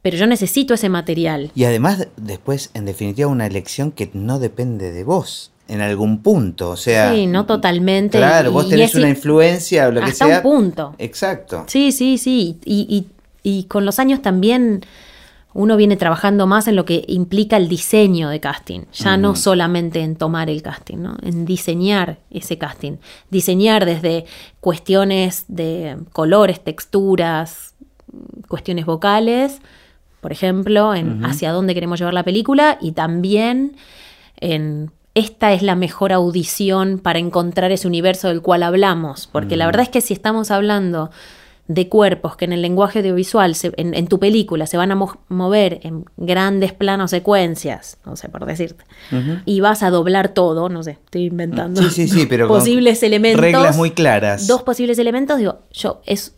Pero 0.00 0.16
yo 0.16 0.28
necesito 0.28 0.74
ese 0.74 0.88
material. 0.88 1.50
Y 1.56 1.64
además, 1.64 2.06
después, 2.16 2.70
en 2.74 2.84
definitiva, 2.84 3.28
una 3.28 3.46
elección 3.46 3.90
que 3.90 4.08
no 4.14 4.38
depende 4.38 4.92
de 4.92 5.02
vos 5.02 5.50
en 5.68 5.82
algún 5.82 6.22
punto, 6.22 6.70
o 6.70 6.76
sea... 6.76 7.12
Sí, 7.14 7.26
no 7.26 7.44
totalmente. 7.46 8.18
Claro, 8.18 8.50
vos 8.52 8.68
tenés 8.68 8.94
una 8.94 9.08
influencia 9.08 9.88
o 9.88 9.92
lo 9.92 10.00
que 10.00 10.12
sea. 10.12 10.26
Hasta 10.26 10.48
un 10.48 10.54
punto. 10.54 10.94
Exacto. 10.98 11.64
Sí, 11.66 11.92
sí, 11.92 12.16
sí. 12.18 12.58
Y, 12.64 13.06
y, 13.42 13.64
con 13.64 13.84
los 13.84 13.98
años 13.98 14.20
también 14.22 14.84
uno 15.54 15.76
viene 15.76 15.96
trabajando 15.96 16.46
más 16.46 16.68
en 16.68 16.76
lo 16.76 16.84
que 16.84 17.04
implica 17.08 17.56
el 17.56 17.68
diseño 17.68 18.28
de 18.28 18.40
casting, 18.40 18.80
ya 18.92 19.16
no 19.16 19.34
solamente 19.34 20.00
en 20.00 20.16
tomar 20.16 20.50
el 20.50 20.62
casting, 20.62 20.98
¿no? 20.98 21.16
en 21.22 21.44
diseñar 21.44 22.18
ese 22.30 22.58
casting. 22.58 22.96
Diseñar 23.30 23.84
desde 23.84 24.24
cuestiones 24.60 25.44
de 25.48 25.96
colores, 26.12 26.62
texturas, 26.62 27.74
cuestiones 28.48 28.86
vocales, 28.86 29.60
por 30.20 30.32
ejemplo, 30.32 30.94
en 30.94 31.24
hacia 31.24 31.52
dónde 31.52 31.74
queremos 31.74 31.98
llevar 31.98 32.14
la 32.14 32.24
película 32.24 32.78
y 32.80 32.92
también 32.92 33.76
en 34.40 34.90
esta 35.18 35.52
es 35.52 35.62
la 35.62 35.74
mejor 35.74 36.12
audición 36.12 36.98
para 36.98 37.18
encontrar 37.18 37.72
ese 37.72 37.86
universo 37.86 38.28
del 38.28 38.42
cual 38.42 38.62
hablamos. 38.62 39.26
Porque 39.26 39.56
la 39.56 39.66
verdad 39.66 39.82
es 39.82 39.88
que 39.88 40.00
si 40.00 40.14
estamos 40.14 40.50
hablando 40.50 41.10
de 41.66 41.88
cuerpos 41.88 42.34
que 42.36 42.46
en 42.46 42.54
el 42.54 42.62
lenguaje 42.62 43.00
audiovisual, 43.00 43.54
en, 43.76 44.06
tu 44.08 44.18
película, 44.18 44.66
se 44.66 44.78
van 44.78 44.90
a 44.90 44.98
mover 45.28 45.80
en 45.82 46.06
grandes 46.16 46.72
planos 46.72 47.10
secuencias, 47.10 47.98
no 48.06 48.16
sé 48.16 48.30
por 48.30 48.46
decirte, 48.46 48.84
y 49.44 49.60
vas 49.60 49.82
a 49.82 49.90
doblar 49.90 50.28
todo, 50.28 50.70
no 50.70 50.82
sé, 50.82 50.92
estoy 50.92 51.26
inventando 51.26 51.82
sí, 51.90 52.08
sí, 52.08 52.24
pero 52.24 52.48
posibles 52.48 53.02
elementos. 53.02 53.42
Reglas 53.42 53.76
muy 53.76 53.90
claras. 53.90 54.46
Dos 54.46 54.62
posibles 54.62 54.98
elementos, 54.98 55.36
digo, 55.36 55.60
yo 55.70 56.00
es 56.06 56.34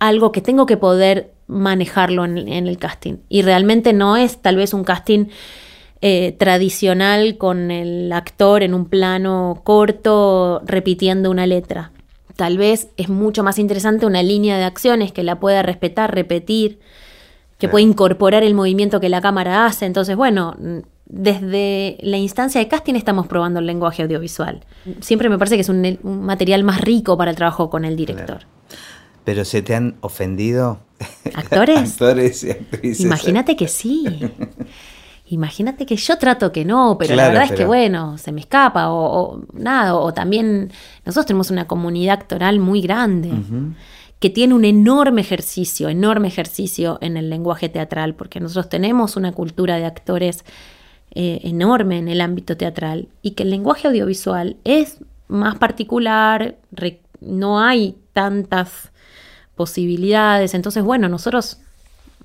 algo 0.00 0.32
que 0.32 0.40
tengo 0.40 0.66
que 0.66 0.76
poder 0.76 1.32
manejarlo 1.46 2.24
en, 2.24 2.48
el 2.48 2.78
casting. 2.78 3.18
Y 3.28 3.42
realmente 3.42 3.92
no 3.92 4.16
es 4.16 4.42
tal 4.42 4.56
vez 4.56 4.74
un 4.74 4.82
casting 4.82 5.26
eh, 6.04 6.34
tradicional 6.36 7.38
con 7.38 7.70
el 7.70 8.10
actor 8.12 8.64
en 8.64 8.74
un 8.74 8.86
plano 8.86 9.60
corto 9.62 10.60
repitiendo 10.66 11.30
una 11.30 11.46
letra. 11.46 11.92
Tal 12.34 12.58
vez 12.58 12.88
es 12.96 13.08
mucho 13.08 13.44
más 13.44 13.56
interesante 13.60 14.04
una 14.04 14.20
línea 14.20 14.58
de 14.58 14.64
acciones 14.64 15.12
que 15.12 15.22
la 15.22 15.38
pueda 15.38 15.62
respetar, 15.62 16.12
repetir, 16.12 16.80
que 17.56 17.68
pueda 17.68 17.84
incorporar 17.84 18.42
el 18.42 18.54
movimiento 18.54 18.98
que 18.98 19.08
la 19.08 19.20
cámara 19.20 19.64
hace. 19.64 19.86
Entonces, 19.86 20.16
bueno, 20.16 20.56
desde 21.06 21.98
la 22.00 22.16
instancia 22.16 22.60
de 22.60 22.66
casting 22.66 22.94
estamos 22.94 23.28
probando 23.28 23.60
el 23.60 23.66
lenguaje 23.66 24.02
audiovisual. 24.02 24.64
Siempre 25.00 25.28
me 25.28 25.38
parece 25.38 25.54
que 25.54 25.60
es 25.60 25.68
un, 25.68 26.00
material 26.02 26.64
más 26.64 26.80
rico 26.80 27.16
para 27.16 27.30
el 27.30 27.36
trabajo 27.36 27.70
con 27.70 27.84
el 27.84 27.94
director. 27.94 28.40
¿Pero 29.24 29.44
se 29.44 29.62
te 29.62 29.76
han 29.76 29.94
ofendido? 30.00 30.80
¿Actores? 31.34 31.78
Actores 31.92 32.42
y 32.42 32.50
actrices. 32.50 33.04
Imagínate 33.04 33.54
que 33.54 33.68
sí. 33.68 34.04
Imagínate 35.32 35.86
que 35.86 35.96
yo 35.96 36.18
trato 36.18 36.52
que 36.52 36.62
no, 36.66 36.96
pero 36.98 37.16
la 37.16 37.28
verdad 37.28 37.44
es 37.44 37.52
que 37.52 37.64
bueno, 37.64 38.18
se 38.18 38.32
me 38.32 38.42
escapa 38.42 38.90
o, 38.90 39.40
nada, 39.54 39.94
o, 39.94 40.12
también 40.12 40.70
nosotros 41.06 41.24
tenemos 41.24 41.50
una 41.50 41.66
comunidad 41.66 42.20
actoral 42.20 42.58
muy 42.58 42.82
grande 42.82 43.30
que 44.20 44.28
tiene 44.28 44.52
un 44.52 44.66
enorme 44.66 45.22
ejercicio, 45.22 45.88
enorme 45.88 46.28
ejercicio 46.28 46.98
en 47.00 47.16
el 47.16 47.30
lenguaje 47.30 47.70
teatral, 47.70 48.14
porque 48.14 48.40
nosotros 48.40 48.68
tenemos 48.68 49.16
una 49.16 49.32
cultura 49.32 49.76
de 49.78 49.86
actores 49.86 50.44
eh, 51.12 51.40
enorme 51.44 51.96
en 51.96 52.08
el 52.08 52.20
ámbito 52.20 52.58
teatral 52.58 53.08
y 53.22 53.30
que 53.30 53.44
el 53.44 53.50
lenguaje 53.50 53.88
audiovisual 53.88 54.58
es 54.64 54.98
más 55.28 55.56
particular, 55.56 56.56
no 57.22 57.58
hay 57.58 57.96
tantas 58.12 58.92
posibilidades, 59.54 60.52
entonces 60.52 60.84
bueno, 60.84 61.08
nosotros 61.08 61.58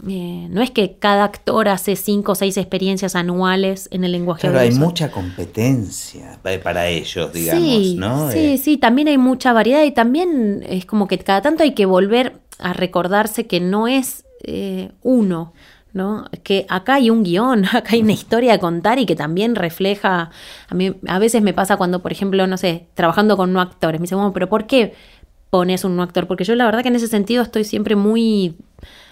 eh, 0.05 0.47
no 0.51 0.61
es 0.61 0.69
que 0.69 0.97
cada 0.99 1.23
actor 1.23 1.69
hace 1.69 1.95
cinco 1.95 2.33
o 2.33 2.35
seis 2.35 2.55
experiencias 2.57 3.15
anuales 3.15 3.89
en 3.91 4.03
el 4.03 4.11
lenguaje 4.11 4.47
Pero 4.47 4.59
hay 4.59 4.71
mucha 4.71 5.09
competencia 5.09 6.39
para 6.63 6.87
ellos, 6.87 7.33
digamos, 7.33 7.63
sí, 7.63 7.95
¿no? 7.97 8.31
Sí, 8.31 8.39
eh, 8.39 8.57
sí, 8.59 8.77
también 8.77 9.07
hay 9.07 9.17
mucha 9.17 9.53
variedad 9.53 9.83
y 9.83 9.91
también 9.91 10.63
es 10.67 10.85
como 10.85 11.07
que 11.07 11.17
cada 11.17 11.41
tanto 11.41 11.63
hay 11.63 11.71
que 11.71 11.87
volver 11.87 12.39
a 12.59 12.73
recordarse 12.73 13.47
que 13.47 13.59
no 13.59 13.87
es 13.87 14.25
eh, 14.43 14.91
uno, 15.01 15.53
¿no? 15.93 16.25
Que 16.43 16.67
acá 16.69 16.95
hay 16.95 17.09
un 17.09 17.23
guion, 17.23 17.65
acá 17.73 17.93
hay 17.93 18.01
una 18.01 18.13
historia 18.13 18.53
a 18.53 18.59
contar 18.59 18.99
y 18.99 19.07
que 19.07 19.15
también 19.15 19.55
refleja. 19.55 20.29
A 20.69 20.75
mí 20.75 20.93
a 21.07 21.17
veces 21.17 21.41
me 21.41 21.53
pasa 21.53 21.77
cuando, 21.77 22.03
por 22.03 22.11
ejemplo, 22.11 22.45
no 22.45 22.57
sé, 22.57 22.85
trabajando 22.93 23.35
con 23.35 23.51
no 23.51 23.61
actores, 23.61 23.99
me 23.99 24.03
dicen, 24.03 24.19
bueno, 24.19 24.33
pero 24.33 24.47
¿por 24.47 24.67
qué 24.67 24.93
pones 25.49 25.83
un 25.83 25.95
no 25.95 26.03
actor? 26.03 26.27
Porque 26.27 26.43
yo 26.43 26.53
la 26.53 26.65
verdad 26.65 26.83
que 26.83 26.89
en 26.89 26.97
ese 26.97 27.07
sentido 27.07 27.41
estoy 27.41 27.63
siempre 27.63 27.95
muy 27.95 28.55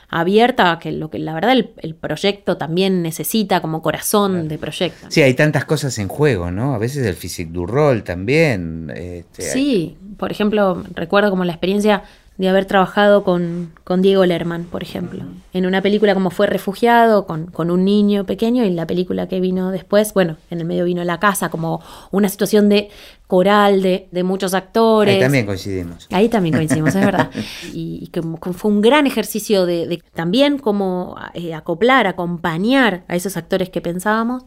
abierta 0.10 0.72
a 0.72 0.80
que 0.80 0.92
lo 0.92 1.10
que 1.10 1.20
la 1.20 1.34
verdad 1.34 1.54
el, 1.54 1.96
proyecto 1.96 2.58
también 2.58 3.02
necesita 3.02 3.62
como 3.62 3.82
corazón 3.82 4.48
de 4.48 4.58
proyecto. 4.58 5.08
Sí, 5.10 5.22
hay 5.22 5.34
tantas 5.34 5.66
cosas 5.66 5.98
en 5.98 6.08
juego, 6.08 6.52
¿no? 6.52 6.76
A 6.76 6.78
veces 6.78 7.06
el 7.06 7.16
physique 7.16 7.52
du 7.52 7.66
rol 7.66 8.04
también. 8.04 8.92
Este, 8.96 9.44
sí, 9.44 9.98
por 10.18 10.32
ejemplo, 10.32 10.84
recuerdo 10.94 11.30
como 11.30 11.46
la 11.46 11.54
experiencia 11.54 12.04
de 12.38 12.50
haber 12.50 12.66
trabajado 12.66 13.24
con, 13.24 13.72
con, 13.86 14.02
Diego 14.02 14.26
Lerman, 14.26 14.66
por 14.66 14.84
ejemplo, 14.84 15.24
en 15.54 15.66
una 15.66 15.82
película 15.82 16.14
como 16.14 16.32
fue 16.32 16.48
Refugiado, 16.48 17.26
con, 17.26 17.46
con, 17.48 17.72
un 17.72 17.86
niño 17.86 18.26
pequeño, 18.26 18.66
y 18.66 18.72
la 18.72 18.86
película 18.86 19.28
que 19.28 19.40
vino 19.40 19.72
después, 19.72 20.14
bueno, 20.14 20.36
en 20.50 20.60
el 20.60 20.66
medio 20.66 20.84
vino 20.84 21.04
La 21.06 21.20
Casa, 21.20 21.50
como 21.50 21.82
una 22.12 22.28
situación 22.28 22.68
de 22.68 22.90
coral 23.28 23.82
de, 23.82 24.10
de 24.12 24.24
muchos 24.24 24.54
actores. 24.54 25.16
Ahí 25.16 25.22
también 25.22 25.46
coincidimos. 25.46 26.08
Ahí 26.12 26.30
también 26.30 26.56
coincidimos, 26.56 26.96
es 26.96 27.06
verdad. 27.06 27.32
Y, 27.74 28.08
que 28.08 28.22
fue 28.22 28.72
un 28.72 28.82
gran 28.82 29.08
ejercicio 29.08 29.66
de, 29.66 30.02
también 30.14 30.58
como 30.58 31.16
eh, 31.34 31.54
acoplar, 31.54 32.08
acompañar 32.08 33.04
a 33.08 33.16
esos 33.16 33.38
actores 33.38 33.70
que 33.70 33.82
pensábamos. 33.82 34.44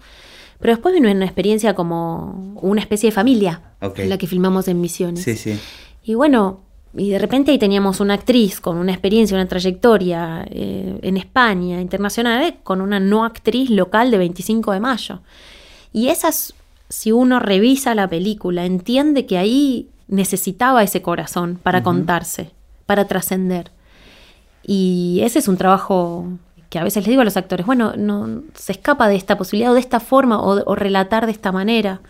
Pero 0.61 0.75
después 0.75 0.95
vino 0.95 1.11
una 1.11 1.25
experiencia 1.25 1.75
como 1.75 2.55
una 2.61 2.81
especie 2.81 3.11
de 3.11 3.15
familia, 3.15 3.63
la 3.81 4.19
que 4.19 4.27
filmamos 4.27 4.69
en 4.69 4.81
Misiones. 4.81 5.23
Sí, 5.23 5.37
sí. 5.37 5.59
Y 6.03 6.15
bueno, 6.15 6.68
y 6.97 7.11
de 7.11 7.19
repente 7.19 7.51
ahí 7.51 7.59
teníamos 7.59 8.01
una 8.01 8.15
actriz 8.15 8.61
con 8.61 8.79
una 8.79 8.93
experiencia, 8.93 9.37
una 9.37 9.47
trayectoria 9.47 10.47
eh, 10.51 10.99
en 11.03 11.17
España, 11.17 11.81
internacional, 11.81 12.43
eh, 12.43 12.57
con 12.63 12.81
una 12.81 12.99
no 12.99 13.25
actriz 13.25 13.71
local 13.71 14.11
de 14.11 14.19
25 14.19 14.73
de 14.73 14.81
mayo. 14.81 15.21
Y 15.93 16.09
esas, 16.09 16.55
si 16.89 17.13
uno 17.13 17.41
revisa 17.41 17.95
la 17.95 18.09
película, 18.09 18.65
entiende 18.65 19.27
que 19.27 19.37
ahí 19.37 19.89
necesitaba 20.07 20.83
ese 20.83 21.03
corazón 21.03 21.59
para 21.63 21.83
contarse, 21.83 22.53
para 22.87 23.07
trascender. 23.07 23.71
Y 24.63 25.21
ese 25.23 25.41
es 25.41 25.49
un 25.49 25.59
trabajo 25.59 26.27
que 26.71 26.79
a 26.79 26.85
veces 26.85 27.03
les 27.05 27.11
digo 27.11 27.23
a 27.23 27.25
los 27.25 27.37
actores, 27.37 27.67
bueno, 27.67 27.95
no 27.97 28.43
se 28.55 28.73
escapa 28.73 29.09
de 29.09 29.17
esta 29.17 29.37
posibilidad 29.39 29.73
o 29.73 29.75
de 29.75 29.81
esta 29.81 30.01
forma 30.01 30.41
o 30.41 30.75
relatar 30.75 31.27
de 31.27 31.33
esta 31.33 31.53
manera. 31.53 32.01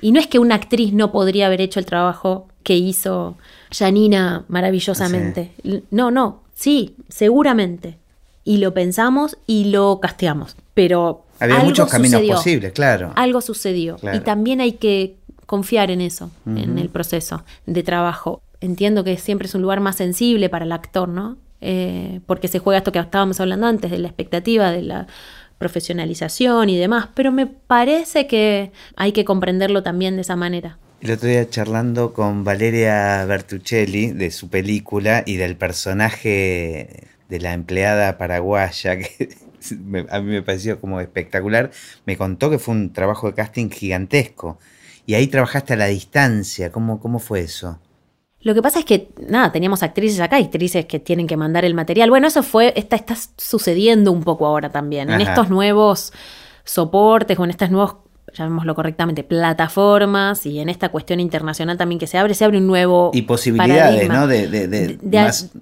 Y 0.00 0.12
no 0.12 0.20
es 0.20 0.26
que 0.26 0.38
una 0.38 0.54
actriz 0.54 0.92
no 0.92 1.12
podría 1.12 1.46
haber 1.46 1.60
hecho 1.60 1.80
el 1.80 1.86
trabajo 1.86 2.48
que 2.62 2.76
hizo 2.76 3.36
Janina 3.72 4.44
maravillosamente. 4.48 5.52
No, 5.90 6.10
no, 6.10 6.42
sí, 6.54 6.94
seguramente. 7.08 7.98
Y 8.44 8.58
lo 8.58 8.72
pensamos 8.74 9.36
y 9.46 9.66
lo 9.66 10.00
casteamos. 10.00 10.56
Pero. 10.74 11.24
Había 11.38 11.58
muchos 11.60 11.88
caminos 11.90 12.20
posibles, 12.22 12.72
claro. 12.72 13.12
Algo 13.16 13.40
sucedió. 13.40 13.96
Y 14.12 14.20
también 14.20 14.60
hay 14.60 14.72
que 14.72 15.16
confiar 15.46 15.90
en 15.90 16.00
eso, 16.00 16.30
en 16.46 16.78
el 16.78 16.88
proceso 16.90 17.44
de 17.66 17.82
trabajo. 17.82 18.42
Entiendo 18.60 19.04
que 19.04 19.16
siempre 19.16 19.48
es 19.48 19.54
un 19.54 19.62
lugar 19.62 19.80
más 19.80 19.96
sensible 19.96 20.48
para 20.48 20.64
el 20.64 20.72
actor, 20.72 21.08
¿no? 21.08 21.38
Eh, 21.62 22.20
porque 22.26 22.48
se 22.48 22.58
juega 22.58 22.78
esto 22.78 22.92
que 22.92 22.98
estábamos 22.98 23.40
hablando 23.40 23.66
antes, 23.66 23.90
de 23.90 23.98
la 23.98 24.08
expectativa, 24.08 24.70
de 24.70 24.82
la 24.82 25.06
profesionalización 25.60 26.70
y 26.70 26.78
demás, 26.78 27.10
pero 27.14 27.30
me 27.32 27.46
parece 27.46 28.26
que 28.26 28.72
hay 28.96 29.12
que 29.12 29.26
comprenderlo 29.26 29.82
también 29.82 30.16
de 30.16 30.22
esa 30.22 30.34
manera. 30.34 30.78
El 31.02 31.10
otro 31.12 31.28
día 31.28 31.48
charlando 31.48 32.14
con 32.14 32.44
Valeria 32.44 33.24
Bertuccelli 33.26 34.12
de 34.12 34.30
su 34.30 34.48
película 34.48 35.22
y 35.26 35.36
del 35.36 35.56
personaje 35.56 37.08
de 37.28 37.40
la 37.40 37.52
empleada 37.52 38.16
paraguaya, 38.16 38.98
que 38.98 39.28
a 40.10 40.20
mí 40.20 40.30
me 40.30 40.42
pareció 40.42 40.80
como 40.80 40.98
espectacular, 40.98 41.70
me 42.06 42.16
contó 42.16 42.50
que 42.50 42.58
fue 42.58 42.74
un 42.74 42.94
trabajo 42.94 43.26
de 43.28 43.34
casting 43.34 43.68
gigantesco. 43.68 44.58
Y 45.04 45.14
ahí 45.14 45.26
trabajaste 45.26 45.74
a 45.74 45.76
la 45.76 45.86
distancia, 45.86 46.72
¿cómo, 46.72 47.00
cómo 47.00 47.18
fue 47.18 47.40
eso? 47.40 47.78
Lo 48.42 48.54
que 48.54 48.62
pasa 48.62 48.78
es 48.78 48.84
que, 48.86 49.10
nada, 49.28 49.52
teníamos 49.52 49.82
actrices 49.82 50.18
acá, 50.20 50.36
actrices 50.36 50.86
que 50.86 50.98
tienen 50.98 51.26
que 51.26 51.36
mandar 51.36 51.64
el 51.64 51.74
material. 51.74 52.08
Bueno, 52.08 52.26
eso 52.26 52.42
fue, 52.42 52.72
está, 52.74 52.96
está 52.96 53.14
sucediendo 53.36 54.12
un 54.12 54.22
poco 54.22 54.46
ahora 54.46 54.70
también. 54.70 55.10
En 55.10 55.20
estos 55.20 55.50
nuevos 55.50 56.12
soportes 56.64 57.38
o 57.38 57.44
en 57.44 57.50
estos 57.50 57.70
nuevos 57.70 57.96
llamémoslo 58.34 58.74
correctamente, 58.74 59.22
plataformas 59.22 60.46
y 60.46 60.60
en 60.60 60.68
esta 60.68 60.88
cuestión 60.88 61.20
internacional 61.20 61.76
también 61.76 61.98
que 61.98 62.06
se 62.06 62.18
abre, 62.18 62.34
se 62.34 62.44
abre 62.44 62.58
un 62.58 62.66
nuevo 62.66 63.10
Y 63.12 63.22
posibilidades, 63.22 64.08
¿no? 64.08 64.26
De, 64.26 64.48
de, 64.48 64.98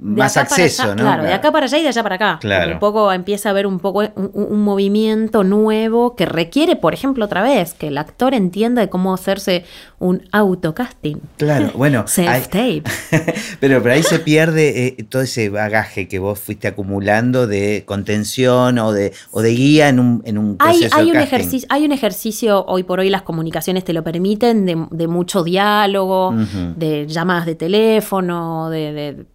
más, 0.01 0.37
acceso, 0.37 0.95
¿no? 0.95 1.03
Claro, 1.03 1.25
de 1.25 1.33
acá 1.33 1.53
para 1.53 1.67
allá 1.67 1.79
y 1.79 1.83
de 1.83 1.89
allá 1.89 2.03
para 2.03 2.15
acá. 2.17 2.39
Claro. 2.41 2.73
Un 2.73 2.79
poco 2.79 3.13
empieza 3.13 3.49
a 3.49 3.51
haber 3.51 3.67
un 3.67 3.79
poco 3.79 4.03
un, 4.15 4.59
movimiento 4.63 5.45
nuevo 5.45 6.15
que 6.17 6.27
requiere, 6.27 6.77
por 6.77 6.95
ejemplo, 6.95 7.25
otra 7.25 7.43
vez, 7.43 7.75
que 7.75 7.89
el 7.89 7.99
actor 7.99 8.35
entienda 8.35 8.83
de 8.83 8.89
cómo 8.89 9.15
hacerse 9.15 9.65
un 9.99 10.23
autocasting. 10.33 11.21
Claro, 11.37 11.71
bueno. 11.75 12.05
Self-tape. 12.07 12.83
pero, 13.61 13.83
pero 13.83 13.95
ahí 13.95 14.03
se 14.03 14.19
pierde 14.19 14.87
eh, 14.87 15.05
todo 15.09 15.23
ese 15.23 15.49
bagaje 15.49 16.09
que 16.09 16.19
vos 16.19 16.39
fuiste 16.39 16.69
acumulando 16.69 17.47
de 17.47 17.85
contención 17.87 18.79
o 18.79 18.93
de, 18.93 19.13
o 19.31 19.43
de 19.43 19.51
guía 19.51 19.89
en 19.89 20.01
un, 20.01 20.23
en 20.25 20.39
un 20.39 20.57
proceso 20.57 20.97
hay, 20.97 21.05
hay 21.05 21.11
un 21.11 21.17
ejercicio 21.19 21.69
Hay 21.71 21.85
un 21.85 21.93
ejercicio 21.93 22.58
hoy 22.67 22.83
por 22.83 23.01
hoy 23.01 23.11
las 23.11 23.23
comunicaciones 23.23 23.85
te 23.85 23.93
lo 23.93 24.03
permiten, 24.03 24.67
de, 24.67 25.09
mucho 25.09 25.45
diálogo, 25.45 26.35
de 26.77 27.07
llamadas 27.07 27.47
de 27.47 27.55
teléfono, 27.55 28.71
de, 28.71 29.27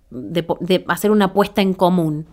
hacer 0.88 1.12
una 1.12 1.26
apuesta 1.26 1.62
en 1.62 1.74
común. 1.74 2.26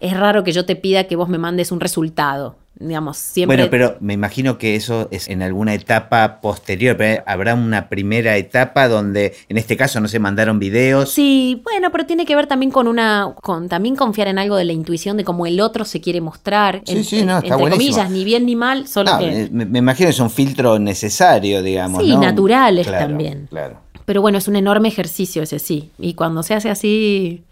Es 0.00 0.16
raro 0.16 0.44
que 0.44 0.52
yo 0.52 0.64
te 0.64 0.76
pida 0.76 1.04
que 1.04 1.16
vos 1.16 1.28
me 1.28 1.38
mandes 1.38 1.72
un 1.72 1.80
resultado 1.80 2.56
digamos, 2.80 3.18
siempre... 3.18 3.56
Bueno, 3.56 3.70
pero 3.70 3.96
me 4.00 4.14
imagino 4.14 4.56
que 4.56 4.74
eso 4.74 5.08
es 5.10 5.28
en 5.28 5.42
alguna 5.42 5.74
etapa 5.74 6.40
posterior, 6.40 6.96
pero 6.96 7.22
habrá 7.26 7.54
una 7.54 7.88
primera 7.88 8.36
etapa 8.38 8.88
donde, 8.88 9.34
en 9.48 9.58
este 9.58 9.76
caso, 9.76 10.00
no 10.00 10.08
se 10.08 10.18
mandaron 10.18 10.58
videos. 10.58 11.10
Sí, 11.10 11.60
bueno, 11.62 11.90
pero 11.92 12.06
tiene 12.06 12.24
que 12.24 12.34
ver 12.34 12.46
también 12.46 12.72
con 12.72 12.88
una, 12.88 13.34
con 13.42 13.68
también 13.68 13.96
confiar 13.96 14.28
en 14.28 14.38
algo 14.38 14.56
de 14.56 14.64
la 14.64 14.72
intuición 14.72 15.18
de 15.18 15.24
cómo 15.24 15.46
el 15.46 15.60
otro 15.60 15.84
se 15.84 16.00
quiere 16.00 16.22
mostrar. 16.22 16.82
Sí, 16.86 17.04
sí, 17.04 17.22
no, 17.22 17.38
está 17.38 17.54
entre 17.54 17.70
comillas, 17.70 18.10
ni 18.10 18.24
bien 18.24 18.46
ni 18.46 18.56
mal, 18.56 18.88
solo 18.88 19.12
que... 19.18 19.50
Me, 19.52 19.78
imagino 19.78 20.06
que 20.06 20.14
es 20.14 20.20
un 20.20 20.30
filtro 20.30 20.78
necesario, 20.78 21.62
digamos. 21.62 22.02
Sí, 22.02 22.16
naturales 22.16 22.86
también. 22.86 23.46
Claro. 23.50 23.78
Pero 24.06 24.22
bueno, 24.22 24.38
es 24.38 24.48
un 24.48 24.56
enorme 24.56 24.88
ejercicio 24.88 25.42
ese 25.42 25.58
sí. 25.58 25.90
Y 25.98 26.14
cuando 26.14 26.42
se 26.42 26.54
hace 26.54 26.70
así, 26.70 27.44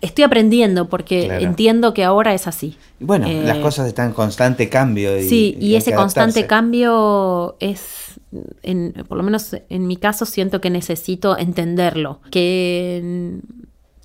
estoy 0.00 0.24
aprendiendo 0.24 0.88
porque 0.88 1.24
Claro. 1.26 1.44
entiendo 1.44 1.94
que 1.94 2.04
ahora 2.04 2.34
es 2.34 2.46
así. 2.46 2.76
Bueno, 3.00 3.26
Eh, 3.26 3.42
las 3.44 3.58
cosas 3.58 3.86
están 3.88 4.08
en 4.08 4.14
constante 4.14 4.68
cambio. 4.68 5.16
Y, 5.18 5.22
sí, 5.28 5.56
y, 5.60 5.74
ese 5.76 5.94
constante 5.94 6.46
cambio 6.46 7.56
es, 7.60 8.20
en, 8.62 8.92
por 9.08 9.16
lo 9.18 9.22
menos 9.24 9.56
en 9.68 9.86
mi 9.86 9.96
caso, 9.96 10.24
siento 10.26 10.60
que 10.60 10.70
necesito 10.70 11.36
entenderlo. 11.38 12.20
Que 12.30 13.38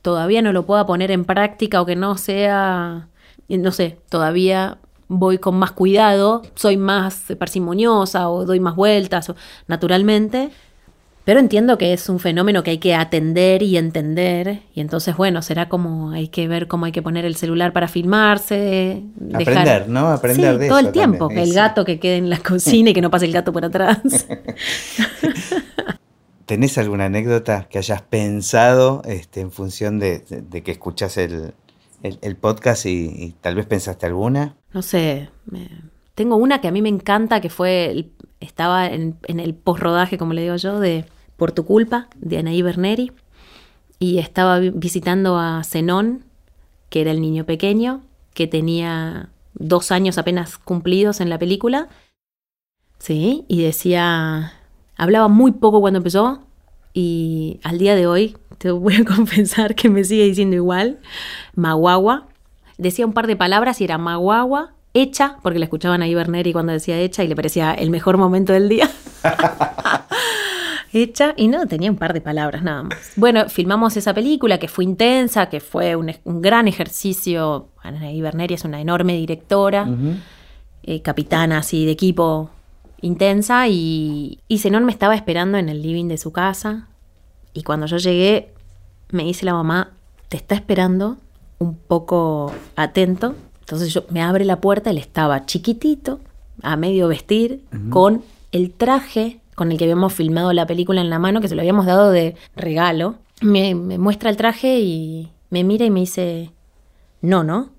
todavía 0.02 0.42
no 0.42 0.52
lo 0.54 0.66
pueda 0.66 0.86
poner 0.86 1.12
en 1.12 1.26
práctica 1.26 1.82
o 1.82 1.86
que 1.86 1.96
no 1.96 2.18
sea, 2.18 3.08
no 3.48 3.72
sé, 3.72 3.98
todavía 4.10 4.78
voy 5.08 5.38
con 5.40 5.56
más 5.58 5.72
cuidado, 5.74 6.42
soy 6.56 6.78
más 6.78 7.24
parsimoniosa 7.38 8.30
o 8.30 8.46
doy 8.46 8.60
más 8.60 8.76
vueltas, 8.76 9.30
o- 9.30 9.36
naturalmente. 9.68 10.50
Pero 11.24 11.40
entiendo 11.40 11.78
que 11.78 11.94
es 11.94 12.10
un 12.10 12.20
fenómeno 12.20 12.64
que 12.64 12.72
hay 12.72 12.78
que 12.80 12.96
atender 12.96 13.62
y 13.62 13.78
entender. 13.78 14.62
Y 14.74 14.82
entonces, 14.82 15.16
bueno, 15.16 15.42
será 15.44 15.70
como 15.70 16.10
hay 16.12 16.30
que 16.30 16.48
ver 16.48 16.68
cómo 16.68 16.86
hay 16.86 16.92
que 16.92 17.04
poner 17.04 17.26
el 17.26 17.36
celular 17.36 17.74
para 17.74 17.88
filmarse. 17.88 19.04
Aprender, 19.34 19.88
¿no? 19.88 20.08
Aprender 20.08 20.54
Sí, 20.56 20.60
de 20.60 20.68
todo 20.68 20.80
eso 20.80 20.88
el 20.88 20.94
tiempo. 20.94 21.28
también, 21.28 21.48
El 21.48 21.54
gato 21.54 21.86
que 21.86 22.00
quede 22.00 22.18
en 22.18 22.30
la 22.32 22.40
cocina 22.40 22.90
y 22.90 22.94
que 22.94 23.02
no 23.02 23.12
pase 23.12 23.26
el 23.26 23.34
gato 23.34 23.54
por 23.54 23.64
atrás. 23.64 24.00
¿Tenés 26.46 26.78
alguna 26.78 27.06
anécdota 27.06 27.68
que 27.70 27.78
hayas 27.78 28.02
pensado 28.02 29.02
este, 29.06 29.40
en 29.42 29.52
función 29.52 30.00
de, 30.00 30.20
de- 30.20 30.42
de 30.42 30.64
que 30.64 30.72
escuchás 30.72 31.18
el, 31.18 31.54
el- 32.04 32.20
el 32.22 32.36
podcast 32.36 32.86
y, 32.86 33.06
y 33.06 33.36
tal 33.40 33.56
vez 33.56 33.66
pensaste 33.68 34.06
alguna? 34.06 34.56
No 34.74 34.82
sé. 34.82 35.30
me- 35.46 35.70
Tengo 36.16 36.36
una 36.36 36.60
que 36.60 36.68
a 36.68 36.72
mí 36.72 36.82
me 36.82 36.90
encanta, 36.90 37.40
que 37.42 37.50
fue. 37.50 37.92
el- 37.92 38.12
estaba 38.42 38.88
en, 38.88 39.16
en 39.28 39.40
el 39.40 39.54
post-rodaje, 39.54 40.18
como 40.18 40.34
le 40.34 40.42
digo 40.44 40.56
yo, 40.58 40.80
de 40.80 41.06
Por 41.38 41.52
tu 41.54 41.66
culpa, 41.66 42.08
de 42.18 42.38
Anaí 42.40 42.62
Berneri. 42.62 43.12
Y 44.00 44.18
estaba 44.18 44.60
vi- 44.60 44.72
visitando 44.72 45.38
a 45.38 45.64
Zenón, 45.64 46.26
que 46.90 47.02
era 47.02 47.12
el 47.12 47.22
niño 47.22 47.46
pequeño, 47.46 48.02
que 48.34 48.48
tenía 48.48 49.30
dos 49.54 49.92
años 49.92 50.18
apenas 50.18 50.58
cumplidos 50.58 51.22
en 51.22 51.30
la 51.30 51.40
película. 51.40 51.88
Sí, 53.00 53.46
y 53.48 53.64
decía. 53.64 54.54
Hablaba 54.98 55.28
muy 55.28 55.52
poco 55.54 55.82
cuando 55.82 55.98
empezó. 55.98 56.44
Y 56.94 57.60
al 57.64 57.78
día 57.80 57.96
de 57.96 58.06
hoy, 58.06 58.38
te 58.58 58.72
voy 58.72 58.96
a 58.96 59.06
confesar 59.16 59.76
que 59.76 59.90
me 59.90 60.04
sigue 60.04 60.26
diciendo 60.26 60.56
igual. 60.56 61.00
Maguagua. 61.56 62.28
Decía 62.78 63.06
un 63.06 63.14
par 63.14 63.28
de 63.28 63.36
palabras 63.36 63.82
y 63.82 63.86
era 63.86 63.98
Maguagua. 63.98 64.74
Hecha, 64.94 65.38
porque 65.42 65.60
la 65.60 65.66
escuchaban 65.66 66.02
a 66.02 66.08
Iberneri 66.08 66.52
cuando 66.52 66.74
decía 66.74 67.00
hecha 67.00 67.24
y 67.24 67.28
le 67.28 67.36
parecía 67.36 67.74
el 67.74 67.90
mejor 67.90 68.18
momento 68.18 68.54
del 68.54 68.68
día. 68.68 68.90
hecha 70.94 71.34
y 71.38 71.48
no, 71.48 71.66
tenía 71.68 71.90
un 71.90 71.98
par 71.98 72.14
de 72.14 72.22
palabras 72.22 72.64
nada 72.64 72.84
más. 72.84 73.14
Bueno, 73.16 73.48
filmamos 73.48 73.96
esa 73.96 74.14
película 74.14 74.58
que 74.58 74.68
fue 74.68 74.84
intensa, 74.84 75.48
que 75.48 75.60
fue 75.60 75.96
un, 75.96 76.14
un 76.26 76.42
gran 76.42 76.68
ejercicio. 76.68 77.70
Ana 77.82 78.12
Iberneri 78.12 78.56
es 78.56 78.66
una 78.66 78.82
enorme 78.82 79.14
directora, 79.14 79.88
eh, 80.84 81.02
capitana 81.02 81.60
así 81.60 81.86
de 81.86 81.92
equipo 81.92 82.50
intensa 83.04 83.68
y, 83.68 84.40
y 84.48 84.60
Zenón 84.60 84.86
me 84.86 84.92
estaba 84.92 85.16
esperando 85.16 85.58
en 85.58 85.70
el 85.70 85.82
living 85.82 86.08
de 86.08 86.18
su 86.18 86.32
casa 86.32 86.88
y 87.54 87.64
cuando 87.64 87.88
yo 87.88 87.98
llegué 87.98 88.54
me 89.12 89.24
dice 89.24 89.46
la 89.46 89.54
mamá, 89.54 89.92
te 90.30 90.38
está 90.38 90.56
esperando 90.56 91.18
un 91.60 91.76
poco 91.76 92.54
atento. 92.76 93.36
Entonces 93.72 93.94
yo 93.94 94.04
me 94.10 94.22
abre 94.22 94.44
la 94.44 94.60
puerta, 94.60 94.90
él 94.90 94.98
estaba 94.98 95.46
chiquitito, 95.46 96.20
a 96.62 96.76
medio 96.76 97.08
vestir, 97.08 97.64
con 97.90 98.22
el 98.52 98.72
traje 98.72 99.40
con 99.56 99.72
el 99.72 99.78
que 99.78 99.86
habíamos 99.86 100.12
filmado 100.14 100.52
la 100.54 100.66
película 100.68 101.00
en 101.02 101.10
la 101.10 101.20
mano, 101.20 101.40
que 101.40 101.48
se 101.48 101.56
lo 101.56 101.62
habíamos 101.62 101.86
dado 101.86 102.12
de 102.12 102.36
regalo. 102.56 103.16
Me, 103.42 103.74
me 103.76 103.98
muestra 103.98 104.30
el 104.30 104.36
traje 104.36 104.80
y 104.82 105.32
me 105.52 105.64
mira 105.64 105.86
y 105.86 105.90
me 105.90 106.02
dice, 106.02 106.52
no, 107.22 107.44
¿no? 107.46 107.70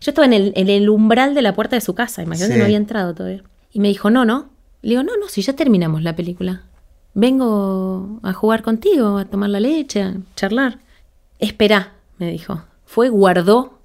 Yo 0.00 0.10
estaba 0.12 0.26
en 0.26 0.34
el, 0.34 0.52
en 0.54 0.68
el 0.68 0.88
umbral 0.88 1.34
de 1.34 1.42
la 1.42 1.54
puerta 1.54 1.74
de 1.74 1.80
su 1.80 1.94
casa, 1.94 2.22
imagínate, 2.22 2.52
Sí. 2.52 2.58
no 2.60 2.64
había 2.64 2.76
entrado 2.76 3.14
todavía. 3.14 3.42
Y 3.72 3.80
me 3.80 3.88
dijo, 3.88 4.10
no, 4.10 4.24
no. 4.24 4.50
Le 4.82 4.90
digo, 4.90 5.02
no, 5.02 5.16
no, 5.16 5.28
si 5.28 5.42
ya 5.42 5.54
terminamos 5.54 6.02
la 6.04 6.14
película. 6.14 6.62
Vengo 7.14 8.20
a 8.22 8.32
jugar 8.32 8.62
contigo, 8.62 9.18
a 9.18 9.24
tomar 9.24 9.50
la 9.50 9.58
leche, 9.60 10.02
a 10.02 10.14
charlar. 10.36 10.78
Espera, 11.40 11.92
me 12.18 12.30
dijo. 12.30 12.62
Fue, 12.84 13.08
guardó, 13.08 13.77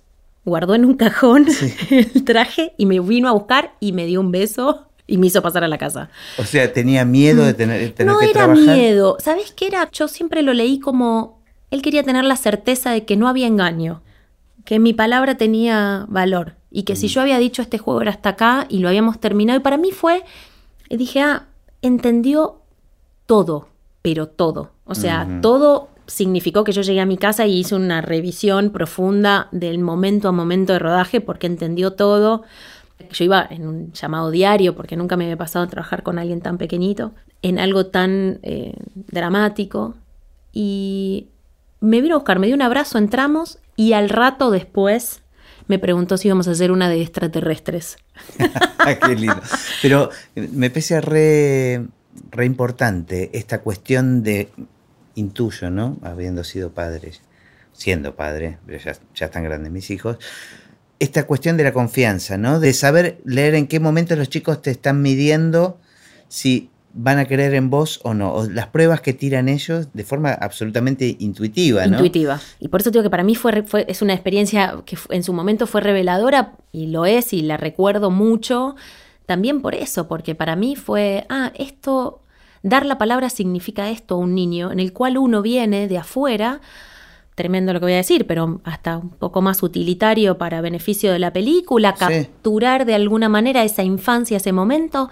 guardó 0.46 0.76
en 0.76 0.86
un 0.86 0.96
cajón 0.96 1.48
el 1.90 2.24
traje 2.24 2.74
y 2.78 2.86
me 2.86 3.00
vino 3.00 3.28
a 3.28 3.32
buscar 3.32 3.76
y 3.80 3.94
me 3.94 4.06
dio 4.06 4.20
un 4.20 4.32
beso 4.32 4.88
y 5.08 5.18
me 5.18 5.28
hizo 5.28 5.42
pasar 5.42 5.64
a 5.64 5.68
la 5.68 5.78
casa. 5.78 6.10
O 6.38 6.44
sea, 6.44 6.72
tenía 6.72 7.06
miedo 7.06 7.44
de 7.46 7.54
tener, 7.54 7.92
tener 7.92 8.14
no 8.14 8.20
que 8.20 8.30
era 8.30 8.48
miedo. 8.48 9.18
¿Sabes 9.20 9.52
qué 9.52 9.68
era? 9.68 9.90
Yo 9.92 10.08
siempre 10.08 10.42
lo 10.42 10.54
leí 10.54 10.80
como 10.80 11.42
él 11.72 11.82
quería 11.82 12.04
tener 12.04 12.24
la 12.24 12.36
certeza 12.36 12.92
de 12.92 13.04
que 13.04 13.18
no 13.18 13.28
había 13.28 13.48
engaño, 13.48 14.02
que 14.64 14.80
mi 14.80 14.94
palabra 14.94 15.36
tenía 15.38 16.06
valor 16.08 16.56
y 16.72 16.84
que 16.84 16.96
si 16.96 17.08
yo 17.08 17.22
había 17.22 17.38
dicho 17.38 17.62
este 17.62 17.78
juego 17.78 18.02
era 18.02 18.12
hasta 18.12 18.30
acá 18.30 18.66
y 18.70 18.80
lo 18.80 18.88
habíamos 18.88 19.20
terminado. 19.20 19.60
Y 19.60 19.64
para 19.64 19.78
mí 19.78 19.92
fue, 19.92 20.24
dije, 20.90 21.22
ah, 21.22 21.48
entendió 21.82 22.62
todo, 23.26 23.70
pero 24.02 24.28
todo. 24.28 24.72
O 24.86 24.96
sea, 24.96 25.40
todo 25.42 25.90
significó 26.08 26.64
que 26.64 26.72
yo 26.72 26.82
llegué 26.82 27.02
a 27.02 27.06
mi 27.06 27.18
casa 27.18 27.46
y 27.46 27.60
hice 27.60 27.76
una 27.76 28.02
revisión 28.02 28.72
profunda 28.72 29.48
del 29.52 29.80
momento 29.80 30.28
a 30.28 30.32
momento 30.32 30.74
de 30.74 30.80
rodaje 30.80 31.22
porque 31.22 31.48
entendió 31.48 31.94
todo. 31.94 32.44
Yo 33.12 33.24
iba 33.24 33.46
en 33.50 33.68
un 33.68 33.94
llamado 33.94 34.32
diario 34.32 34.76
porque 34.76 34.96
nunca 34.96 35.18
me 35.18 35.26
había 35.26 35.38
pasado 35.38 35.68
trabajar 35.68 36.04
con 36.04 36.20
alguien 36.20 36.42
tan 36.42 36.58
pequeñito, 36.58 37.14
en 37.42 37.60
algo 37.60 37.88
tan 37.88 38.40
eh, 38.44 38.76
dramático. 38.94 39.96
Y 40.52 41.28
me 41.80 42.02
vino 42.02 42.16
a 42.16 42.18
buscar, 42.20 42.40
me 42.40 42.48
dio 42.48 42.56
un 42.56 42.62
abrazo, 42.62 42.98
entramos 42.98 43.60
y 43.76 43.94
al 43.94 44.10
rato 44.10 44.52
después 44.52 45.22
me 45.68 45.80
preguntó 45.80 46.18
si 46.18 46.28
íbamos 46.28 46.48
a 46.48 46.52
hacer 46.52 46.72
una 46.72 46.90
de 46.90 47.02
extraterrestres. 47.02 47.98
Qué 49.06 49.16
lindo. 49.16 49.42
Pero 49.82 50.10
me 50.36 50.70
parece 50.70 51.02
re, 51.02 51.86
re 52.32 52.46
importante 52.46 53.30
esta 53.34 53.62
cuestión 53.62 54.24
de, 54.24 54.50
intuyo, 55.16 55.70
¿no? 55.70 55.98
Habiendo 56.02 56.44
sido 56.44 56.72
padres, 56.72 57.22
siendo 57.74 58.16
padre, 58.16 58.58
pero 58.66 58.80
ya, 58.80 59.26
están 59.26 59.44
grandes 59.44 59.72
mis 59.72 59.90
hijos, 59.92 60.18
esta 61.00 61.26
cuestión 61.26 61.58
de 61.58 61.64
la 61.64 61.74
confianza, 61.74 62.38
¿no? 62.38 62.60
De 62.60 62.74
saber 62.74 63.20
leer 63.26 63.56
en 63.56 63.68
qué 63.68 63.80
momento 63.80 64.16
los 64.16 64.30
chicos 64.30 64.62
te 64.62 64.72
están 64.72 65.02
midiendo 65.02 65.78
si 66.30 66.70
van 66.96 67.18
a 67.18 67.26
creer 67.26 67.56
en 67.56 67.70
vos 67.72 68.00
o 68.04 68.14
no, 68.14 68.32
o 68.34 68.48
las 68.48 68.68
pruebas 68.68 69.02
que 69.02 69.14
tiran 69.14 69.50
ellos 69.50 69.88
de 69.94 70.04
forma 70.04 70.32
absolutamente 70.32 71.16
intuitiva, 71.20 71.86
¿no? 71.88 71.94
intuitiva. 71.94 72.40
Y 72.60 72.68
por 72.68 72.82
eso 72.82 72.92
digo 72.92 73.02
que 73.04 73.10
para 73.10 73.24
mí 73.24 73.36
fue, 73.36 73.64
fue- 73.64 73.86
es 73.90 74.02
una 74.04 74.14
experiencia 74.14 74.76
que 74.86 74.98
en 75.10 75.24
su 75.24 75.34
momento 75.34 75.66
fue 75.66 75.82
reveladora 75.82 76.54
y 76.72 76.88
lo 76.88 77.06
es 77.06 77.34
y 77.34 77.42
la 77.42 77.58
recuerdo 77.58 78.12
mucho. 78.12 78.76
También 79.26 79.62
por 79.62 79.74
eso, 79.74 80.08
porque 80.08 80.36
para 80.36 80.56
mí 80.56 80.76
fue, 80.76 81.26
ah, 81.30 81.52
esto, 81.56 82.22
dar 82.64 82.86
la 82.86 82.98
palabra 82.98 83.30
significa 83.30 83.90
esto 83.90 84.16
a 84.16 84.18
un 84.18 84.34
niño, 84.34 84.72
en 84.72 84.80
el 84.80 84.92
cual 84.94 85.18
uno 85.18 85.42
viene 85.42 85.88
de 85.88 85.98
afuera, 85.98 86.62
tremendo 87.36 87.74
lo 87.74 87.80
que 87.80 87.86
voy 87.88 87.94
a 87.94 87.98
decir, 87.98 88.26
pero 88.28 88.62
hasta 88.64 88.98
un 88.98 89.10
poco 89.10 89.42
más 89.42 89.64
utilitario 89.64 90.38
para 90.38 90.62
beneficio 90.62 91.12
de 91.12 91.20
la 91.20 91.34
película, 91.34 91.92
Sí. 91.92 91.98
capturar 92.06 92.86
de 92.86 92.96
alguna 92.96 93.28
manera 93.30 93.64
esa 93.64 93.84
infancia, 93.84 94.38
ese 94.38 94.52
momento 94.52 95.10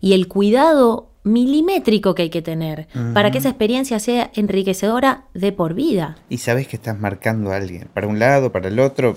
y 0.00 0.12
el 0.14 0.28
cuidado 0.28 1.10
milimétrico 1.24 2.14
que 2.14 2.22
hay 2.22 2.28
que 2.30 2.42
tener 2.42 2.86
para 3.14 3.30
que 3.30 3.38
esa 3.38 3.48
experiencia 3.48 3.98
sea 3.98 4.30
enriquecedora 4.34 5.24
de 5.32 5.52
por 5.52 5.72
vida. 5.72 6.16
Y 6.28 6.36
sabes 6.36 6.68
que 6.68 6.76
estás 6.76 7.00
marcando 7.00 7.50
a 7.50 7.56
alguien, 7.56 7.88
para 7.94 8.06
un 8.06 8.18
lado, 8.18 8.52
para 8.52 8.68
el 8.68 8.78
otro. 8.78 9.14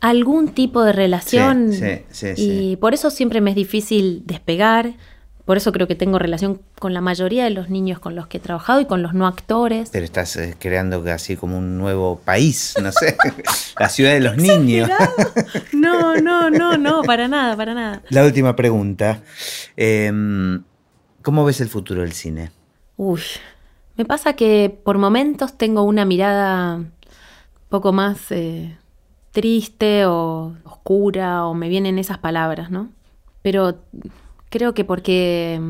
Algún 0.00 0.48
tipo 0.48 0.82
de 0.84 0.92
relación 0.92 1.72
Sí, 1.72 2.02
sí, 2.10 2.36
sí, 2.36 2.70
y 2.72 2.76
por 2.76 2.92
eso 2.92 3.10
siempre 3.10 3.40
me 3.40 3.50
es 3.50 3.56
difícil 3.56 4.22
despegar. 4.26 4.94
Por 5.46 5.56
eso 5.56 5.70
creo 5.70 5.86
que 5.86 5.94
tengo 5.94 6.18
relación 6.18 6.60
con 6.80 6.92
la 6.92 7.00
mayoría 7.00 7.44
de 7.44 7.50
los 7.50 7.70
niños 7.70 8.00
con 8.00 8.16
los 8.16 8.26
que 8.26 8.38
he 8.38 8.40
trabajado 8.40 8.80
y 8.80 8.84
con 8.84 9.00
los 9.00 9.14
no 9.14 9.28
actores. 9.28 9.90
Pero 9.92 10.04
estás 10.04 10.34
eh, 10.36 10.56
creando 10.58 11.04
así 11.12 11.36
como 11.36 11.56
un 11.56 11.78
nuevo 11.78 12.20
país, 12.24 12.74
no 12.82 12.90
sé, 12.90 13.16
la 13.78 13.88
ciudad 13.88 14.10
de 14.10 14.20
los 14.20 14.36
niños. 14.36 14.90
No, 15.72 16.16
no, 16.16 16.50
no, 16.50 16.76
no, 16.76 17.02
para 17.04 17.28
nada, 17.28 17.56
para 17.56 17.74
nada. 17.74 18.02
La 18.08 18.24
última 18.24 18.56
pregunta. 18.56 19.22
Em, 19.76 20.64
¿Cómo 21.22 21.44
ves 21.44 21.60
el 21.60 21.68
futuro 21.68 22.00
del 22.00 22.12
cine? 22.12 22.50
Uy, 22.96 23.20
me 23.96 24.04
pasa 24.04 24.32
que 24.32 24.76
por 24.82 24.98
momentos 24.98 25.56
tengo 25.56 25.82
una 25.82 26.04
mirada 26.04 26.74
un 26.74 26.92
poco 27.68 27.92
más 27.92 28.18
eh, 28.30 28.76
triste 29.30 30.06
o 30.06 30.56
oscura 30.64 31.46
o 31.46 31.54
me 31.54 31.68
vienen 31.68 32.00
esas 32.00 32.18
palabras, 32.18 32.68
¿no? 32.72 32.88
Pero 33.42 33.76
creo 34.50 34.74
que 34.74 34.84
porque 34.84 35.60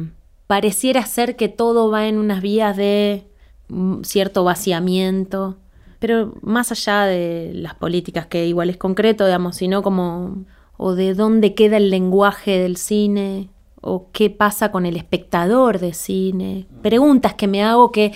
pareciera 0.47 1.05
ser 1.07 1.37
que 1.37 1.49
todo 1.49 1.91
va 1.91 2.07
en 2.07 2.19
unas 2.19 2.43
vías 2.43 2.77
de 2.77 3.27
mm, 3.69 4.03
cierto 4.03 4.45
vaciamiento, 4.45 5.57
pero 5.99 6.35
más 6.43 6.73
allá 6.73 7.05
de 7.05 7.53
las 7.55 7.75
políticas 7.75 8.27
que 8.27 8.47
igual 8.47 8.71
es 8.71 8.77
concreto, 8.77 9.25
digamos, 9.25 9.57
sino 9.57 9.83
como 9.83 10.45
o 10.77 10.95
de 10.95 11.15
dónde 11.15 11.55
queda 11.55 11.79
el 11.79 11.91
lenguaje 11.91 12.59
del 12.59 12.77
cine 12.77 13.49
o 13.81 14.11
qué 14.13 14.31
pasa 14.31 14.71
con 14.71 14.85
el 14.85 14.97
espectador 14.97 15.79
de 15.79 15.95
cine. 15.95 16.67
Preguntas 16.83 17.35
que 17.35 17.47
me 17.47 17.63
hago 17.63 17.93
que 17.93 18.13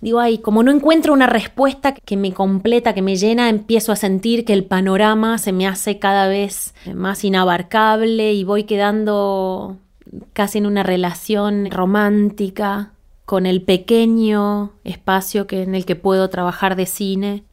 digo, 0.00 0.20
ay, 0.20 0.38
como 0.38 0.62
no 0.62 0.70
encuentro 0.70 1.12
una 1.12 1.26
respuesta 1.26 1.94
que 1.94 2.16
me 2.16 2.32
completa, 2.32 2.94
que 2.94 3.02
me 3.02 3.16
llena, 3.16 3.48
empiezo 3.48 3.92
a 3.92 3.96
sentir 3.96 4.44
que 4.44 4.52
el 4.52 4.64
panorama 4.64 5.38
se 5.38 5.52
me 5.52 5.66
hace 5.66 5.98
cada 5.98 6.28
vez 6.28 6.74
más 6.94 7.24
inabarcable 7.24 8.34
y 8.34 8.44
voy 8.44 8.64
quedando 8.64 9.78
casi 10.32 10.58
en 10.58 10.66
una 10.66 10.82
relación 10.82 11.70
romántica 11.70 12.92
con 13.24 13.44
el 13.44 13.62
pequeño 13.62 14.72
espacio 14.84 15.46
que, 15.46 15.62
en 15.62 15.74
el 15.74 15.84
que 15.84 15.96
puedo 15.96 16.30
trabajar 16.30 16.76
de 16.76 16.86
cine. 16.86 17.44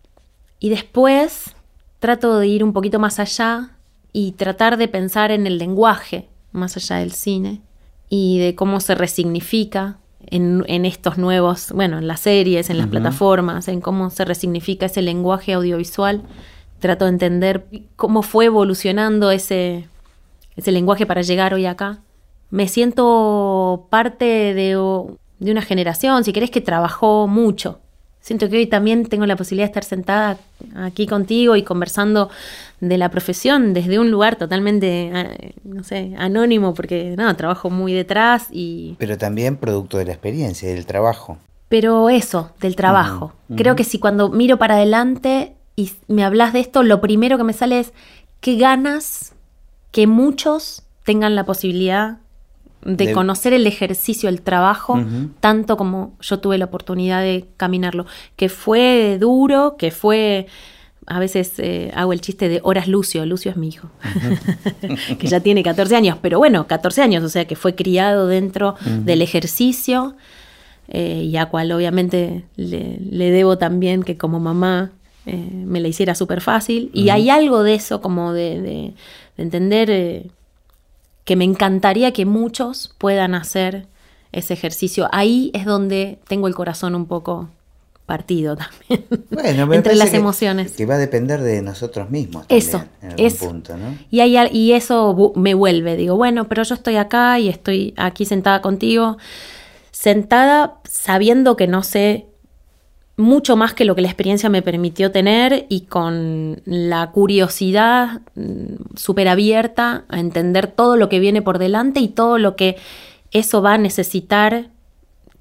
Y 0.59 0.69
después 0.69 1.55
trato 1.99 2.37
de 2.37 2.47
ir 2.47 2.63
un 2.63 2.73
poquito 2.73 2.99
más 2.99 3.19
allá 3.19 3.71
y 4.11 4.33
tratar 4.33 4.77
de 4.77 4.87
pensar 4.87 5.31
en 5.31 5.47
el 5.47 5.57
lenguaje 5.57 6.29
más 6.51 6.77
allá 6.77 6.97
del 6.97 7.11
cine 7.11 7.61
y 8.09 8.39
de 8.39 8.55
cómo 8.55 8.79
se 8.79 8.93
resignifica 8.93 9.97
en, 10.27 10.85
estos 10.85 11.17
nuevos, 11.17 11.71
bueno, 11.73 11.97
en 11.97 12.07
las 12.07 12.21
series, 12.21 12.69
en 12.69 12.77
las 12.77 12.87
plataformas, 12.87 13.67
en 13.67 13.81
cómo 13.81 14.09
se 14.09 14.25
resignifica 14.25 14.85
ese 14.85 15.01
lenguaje 15.01 15.53
audiovisual. 15.53 16.23
Trato 16.79 17.05
de 17.05 17.11
entender 17.11 17.65
cómo 17.95 18.21
fue 18.21 18.45
evolucionando 18.45 19.31
ese, 19.31 19.87
ese 20.55 20.71
lenguaje 20.71 21.05
para 21.05 21.21
llegar 21.21 21.53
hoy 21.53 21.65
acá. 21.65 21.99
Me 22.53 22.67
siento 22.67 23.87
parte 23.89 24.25
de, 24.53 24.77
de 25.39 25.51
una 25.51 25.61
generación, 25.61 26.23
si 26.23 26.33
querés, 26.33 26.51
que 26.51 26.61
trabajó 26.61 27.27
mucho 27.27 27.79
Siento 28.23 28.49
que 28.49 28.55
hoy 28.55 28.67
también 28.67 29.05
tengo 29.05 29.25
la 29.25 29.35
posibilidad 29.35 29.65
de 29.65 29.71
estar 29.71 29.83
sentada 29.83 30.37
aquí 30.77 31.07
contigo 31.07 31.57
y 31.57 31.63
conversando 31.63 32.29
de 32.79 32.97
la 32.97 33.09
profesión 33.09 33.73
desde 33.73 33.99
un 33.99 34.11
lugar 34.11 34.37
totalmente, 34.37 35.11
eh, 35.13 35.53
no 35.65 35.83
sé, 35.83 36.13
anónimo, 36.17 36.73
porque 36.73 37.15
no, 37.17 37.35
trabajo 37.35 37.69
muy 37.69 37.91
detrás 37.91 38.47
y... 38.49 38.95
Pero 38.97 39.17
también 39.17 39.57
producto 39.57 39.97
de 39.97 40.05
la 40.05 40.13
experiencia, 40.13 40.69
del 40.69 40.85
trabajo. 40.85 41.37
Pero 41.67 42.09
eso, 42.09 42.51
del 42.61 42.77
trabajo. 42.77 43.33
Creo 43.57 43.75
que 43.75 43.83
si 43.83 43.99
cuando 43.99 44.29
miro 44.29 44.57
para 44.57 44.75
adelante 44.75 45.53
y 45.75 45.91
me 46.07 46.23
hablas 46.23 46.53
de 46.53 46.61
esto, 46.61 46.81
lo 46.81 47.01
primero 47.01 47.37
que 47.37 47.43
me 47.43 47.51
sale 47.51 47.81
es 47.81 47.91
qué 48.39 48.55
ganas 48.55 49.33
que 49.91 50.07
muchos 50.07 50.83
tengan 51.03 51.35
la 51.35 51.43
posibilidad 51.43 52.19
de, 52.85 53.11
conocer 53.11 53.53
el 53.53 53.67
ejercicio, 53.67 54.29
el 54.29 54.41
trabajo, 54.41 54.99
tanto 55.39 55.77
como 55.77 56.15
yo 56.21 56.39
tuve 56.39 56.57
la 56.57 56.65
oportunidad 56.65 57.21
de 57.21 57.45
caminarlo, 57.57 58.05
que 58.35 58.49
fue 58.49 59.17
duro, 59.19 59.75
que 59.77 59.91
fue, 59.91 60.47
a 61.05 61.19
veces 61.19 61.53
eh, 61.57 61.91
hago 61.95 62.13
el 62.13 62.21
chiste 62.21 62.49
de 62.49 62.59
horas 62.63 62.87
Lucio, 62.87 63.25
Lucio 63.25 63.51
es 63.51 63.57
mi 63.57 63.69
hijo, 63.69 63.89
que 65.19 65.27
ya 65.27 65.39
tiene 65.39 65.63
14 65.63 65.95
años, 65.95 66.17
pero 66.21 66.37
bueno, 66.37 66.67
14 66.67 67.01
años, 67.01 67.23
o 67.23 67.29
sea 67.29 67.45
que 67.45 67.55
fue 67.55 67.75
criado 67.75 68.27
dentro 68.27 68.75
del 68.85 69.21
ejercicio 69.21 70.15
eh, 70.89 71.23
y 71.23 71.37
a 71.37 71.47
cual 71.47 71.71
obviamente 71.71 72.45
le, 72.55 73.31
debo 73.31 73.57
también 73.57 74.03
que 74.03 74.17
como 74.17 74.39
mamá 74.39 74.91
eh, 75.25 75.49
me 75.53 75.79
la 75.79 75.87
hiciera 75.87 76.15
súper 76.15 76.41
fácil. 76.41 76.91
Y 76.93 77.09
hay 77.09 77.29
algo 77.29 77.63
de 77.63 77.75
eso, 77.75 78.01
como 78.01 78.33
de, 78.33 78.61
de 78.61 78.93
entender 79.37 79.89
que 81.25 81.35
me 81.35 81.45
encantaría 81.45 82.11
que 82.11 82.25
muchos 82.25 82.93
puedan 82.97 83.35
hacer 83.35 83.87
ese 84.31 84.53
ejercicio. 84.53 85.07
Ahí 85.11 85.51
es 85.53 85.65
donde 85.65 86.19
tengo 86.27 86.47
el 86.47 86.55
corazón 86.55 86.95
un 86.95 87.05
poco 87.05 87.49
partido 88.05 88.57
también. 88.57 89.05
Bueno, 89.29 89.73
entre 89.73 89.95
las 89.95 90.13
emociones. 90.13 90.73
Que 90.73 90.85
va 90.85 90.95
a 90.95 90.97
depender 90.97 91.41
de 91.41 91.61
nosotros 91.61 92.09
mismos. 92.09 92.45
eso, 92.49 92.83
es, 93.17 93.35
punto, 93.35 93.77
¿no? 93.77 93.97
y, 94.11 94.21
y 94.21 94.73
eso 94.73 95.33
me 95.35 95.53
vuelve. 95.53 95.95
Digo, 95.95 96.15
bueno, 96.15 96.47
pero 96.47 96.63
yo 96.63 96.75
estoy 96.75 96.97
acá 96.97 97.39
y 97.39 97.49
estoy 97.49 97.93
aquí 97.97 98.25
sentada 98.25 98.61
contigo, 98.61 99.17
sentada 99.91 100.79
sabiendo 100.83 101.55
que 101.55 101.67
no 101.67 101.83
sé 101.83 102.27
mucho 103.15 103.55
más 103.55 103.73
que 103.73 103.85
lo 103.85 103.95
que 103.95 104.01
la 104.01 104.07
experiencia 104.07 104.49
me 104.49 104.61
permitió 104.61 105.11
tener 105.11 105.65
y 105.69 105.81
con 105.81 106.61
la 106.65 107.11
curiosidad 107.11 108.21
mm, 108.35 108.95
súper 108.95 109.27
abierta 109.27 110.05
a 110.09 110.19
entender 110.19 110.67
todo 110.67 110.97
lo 110.97 111.09
que 111.09 111.19
viene 111.19 111.41
por 111.41 111.59
delante 111.59 111.99
y 111.99 112.07
todo 112.07 112.37
lo 112.37 112.55
que 112.55 112.77
eso 113.31 113.61
va 113.61 113.73
a 113.73 113.77
necesitar 113.77 114.69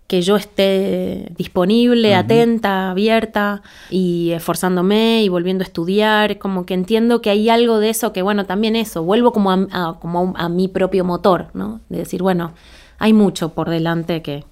que 0.07 0.21
yo 0.21 0.37
esté 0.37 1.33
disponible, 1.39 2.15
atenta, 2.15 2.91
abierta 2.91 3.63
y 3.89 4.33
esforzándome 4.33 5.23
y 5.23 5.31
volviendo 5.31 5.63
a 5.63 5.67
estudiar, 5.67 6.39
como 6.39 6.67
que 6.67 6.75
entiendo 6.75 7.23
que 7.23 7.31
hay 7.31 7.49
algo 7.49 7.79
de 7.79 7.89
eso 7.89 8.13
que, 8.13 8.21
bueno, 8.21 8.45
también 8.45 8.77
eso, 8.77 9.03
vuelvo 9.03 9.33
como 9.33 9.51
a, 9.51 9.99
como 10.01 10.35
a 10.37 10.51
mi 10.51 10.69
propio 10.69 11.07
motor, 11.07 11.47
¿no? 11.55 11.81
De 11.89 11.97
decir, 11.97 12.21
bueno, 12.21 12.53
hay 12.99 13.15
mucho 13.15 13.55
por 13.55 13.71
delante 13.71 14.21
que, 14.21 14.45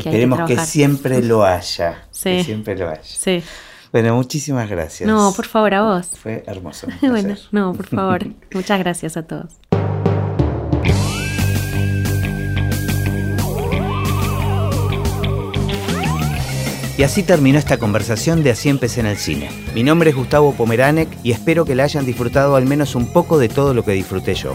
Esperemos 0.00 0.40
que, 0.48 0.58
siempre 0.58 1.22
lo 1.22 1.44
haya. 1.44 2.04
Que 2.22 2.44
siempre 2.44 2.76
lo 2.76 2.88
haya. 2.88 3.02
Sí. 3.02 3.42
Bueno, 3.92 4.14
muchísimas 4.14 4.68
gracias. 4.68 5.08
No, 5.08 5.32
por 5.34 5.46
favor, 5.46 5.74
a 5.74 5.82
vos. 5.82 6.06
Fue 6.22 6.44
hermoso. 6.46 6.86
bueno, 7.02 7.34
no, 7.50 7.72
por 7.72 7.86
favor. 7.86 8.26
Muchas 8.52 8.78
gracias 8.78 9.16
a 9.16 9.22
todos. 9.22 9.60
Y 17.00 17.02
así 17.02 17.22
terminó 17.22 17.58
esta 17.58 17.78
conversación 17.78 18.42
de 18.42 18.50
Así 18.50 18.68
empecé 18.68 19.00
en 19.00 19.06
el 19.06 19.16
cine. 19.16 19.50
Mi 19.74 19.82
nombre 19.82 20.10
es 20.10 20.16
Gustavo 20.16 20.52
Pomeranek 20.52 21.08
y 21.22 21.32
espero 21.32 21.64
que 21.64 21.74
la 21.74 21.84
hayan 21.84 22.04
disfrutado 22.04 22.56
al 22.56 22.66
menos 22.66 22.94
un 22.94 23.10
poco 23.10 23.38
de 23.38 23.48
todo 23.48 23.72
lo 23.72 23.86
que 23.86 23.92
disfruté 23.92 24.34
yo. 24.34 24.54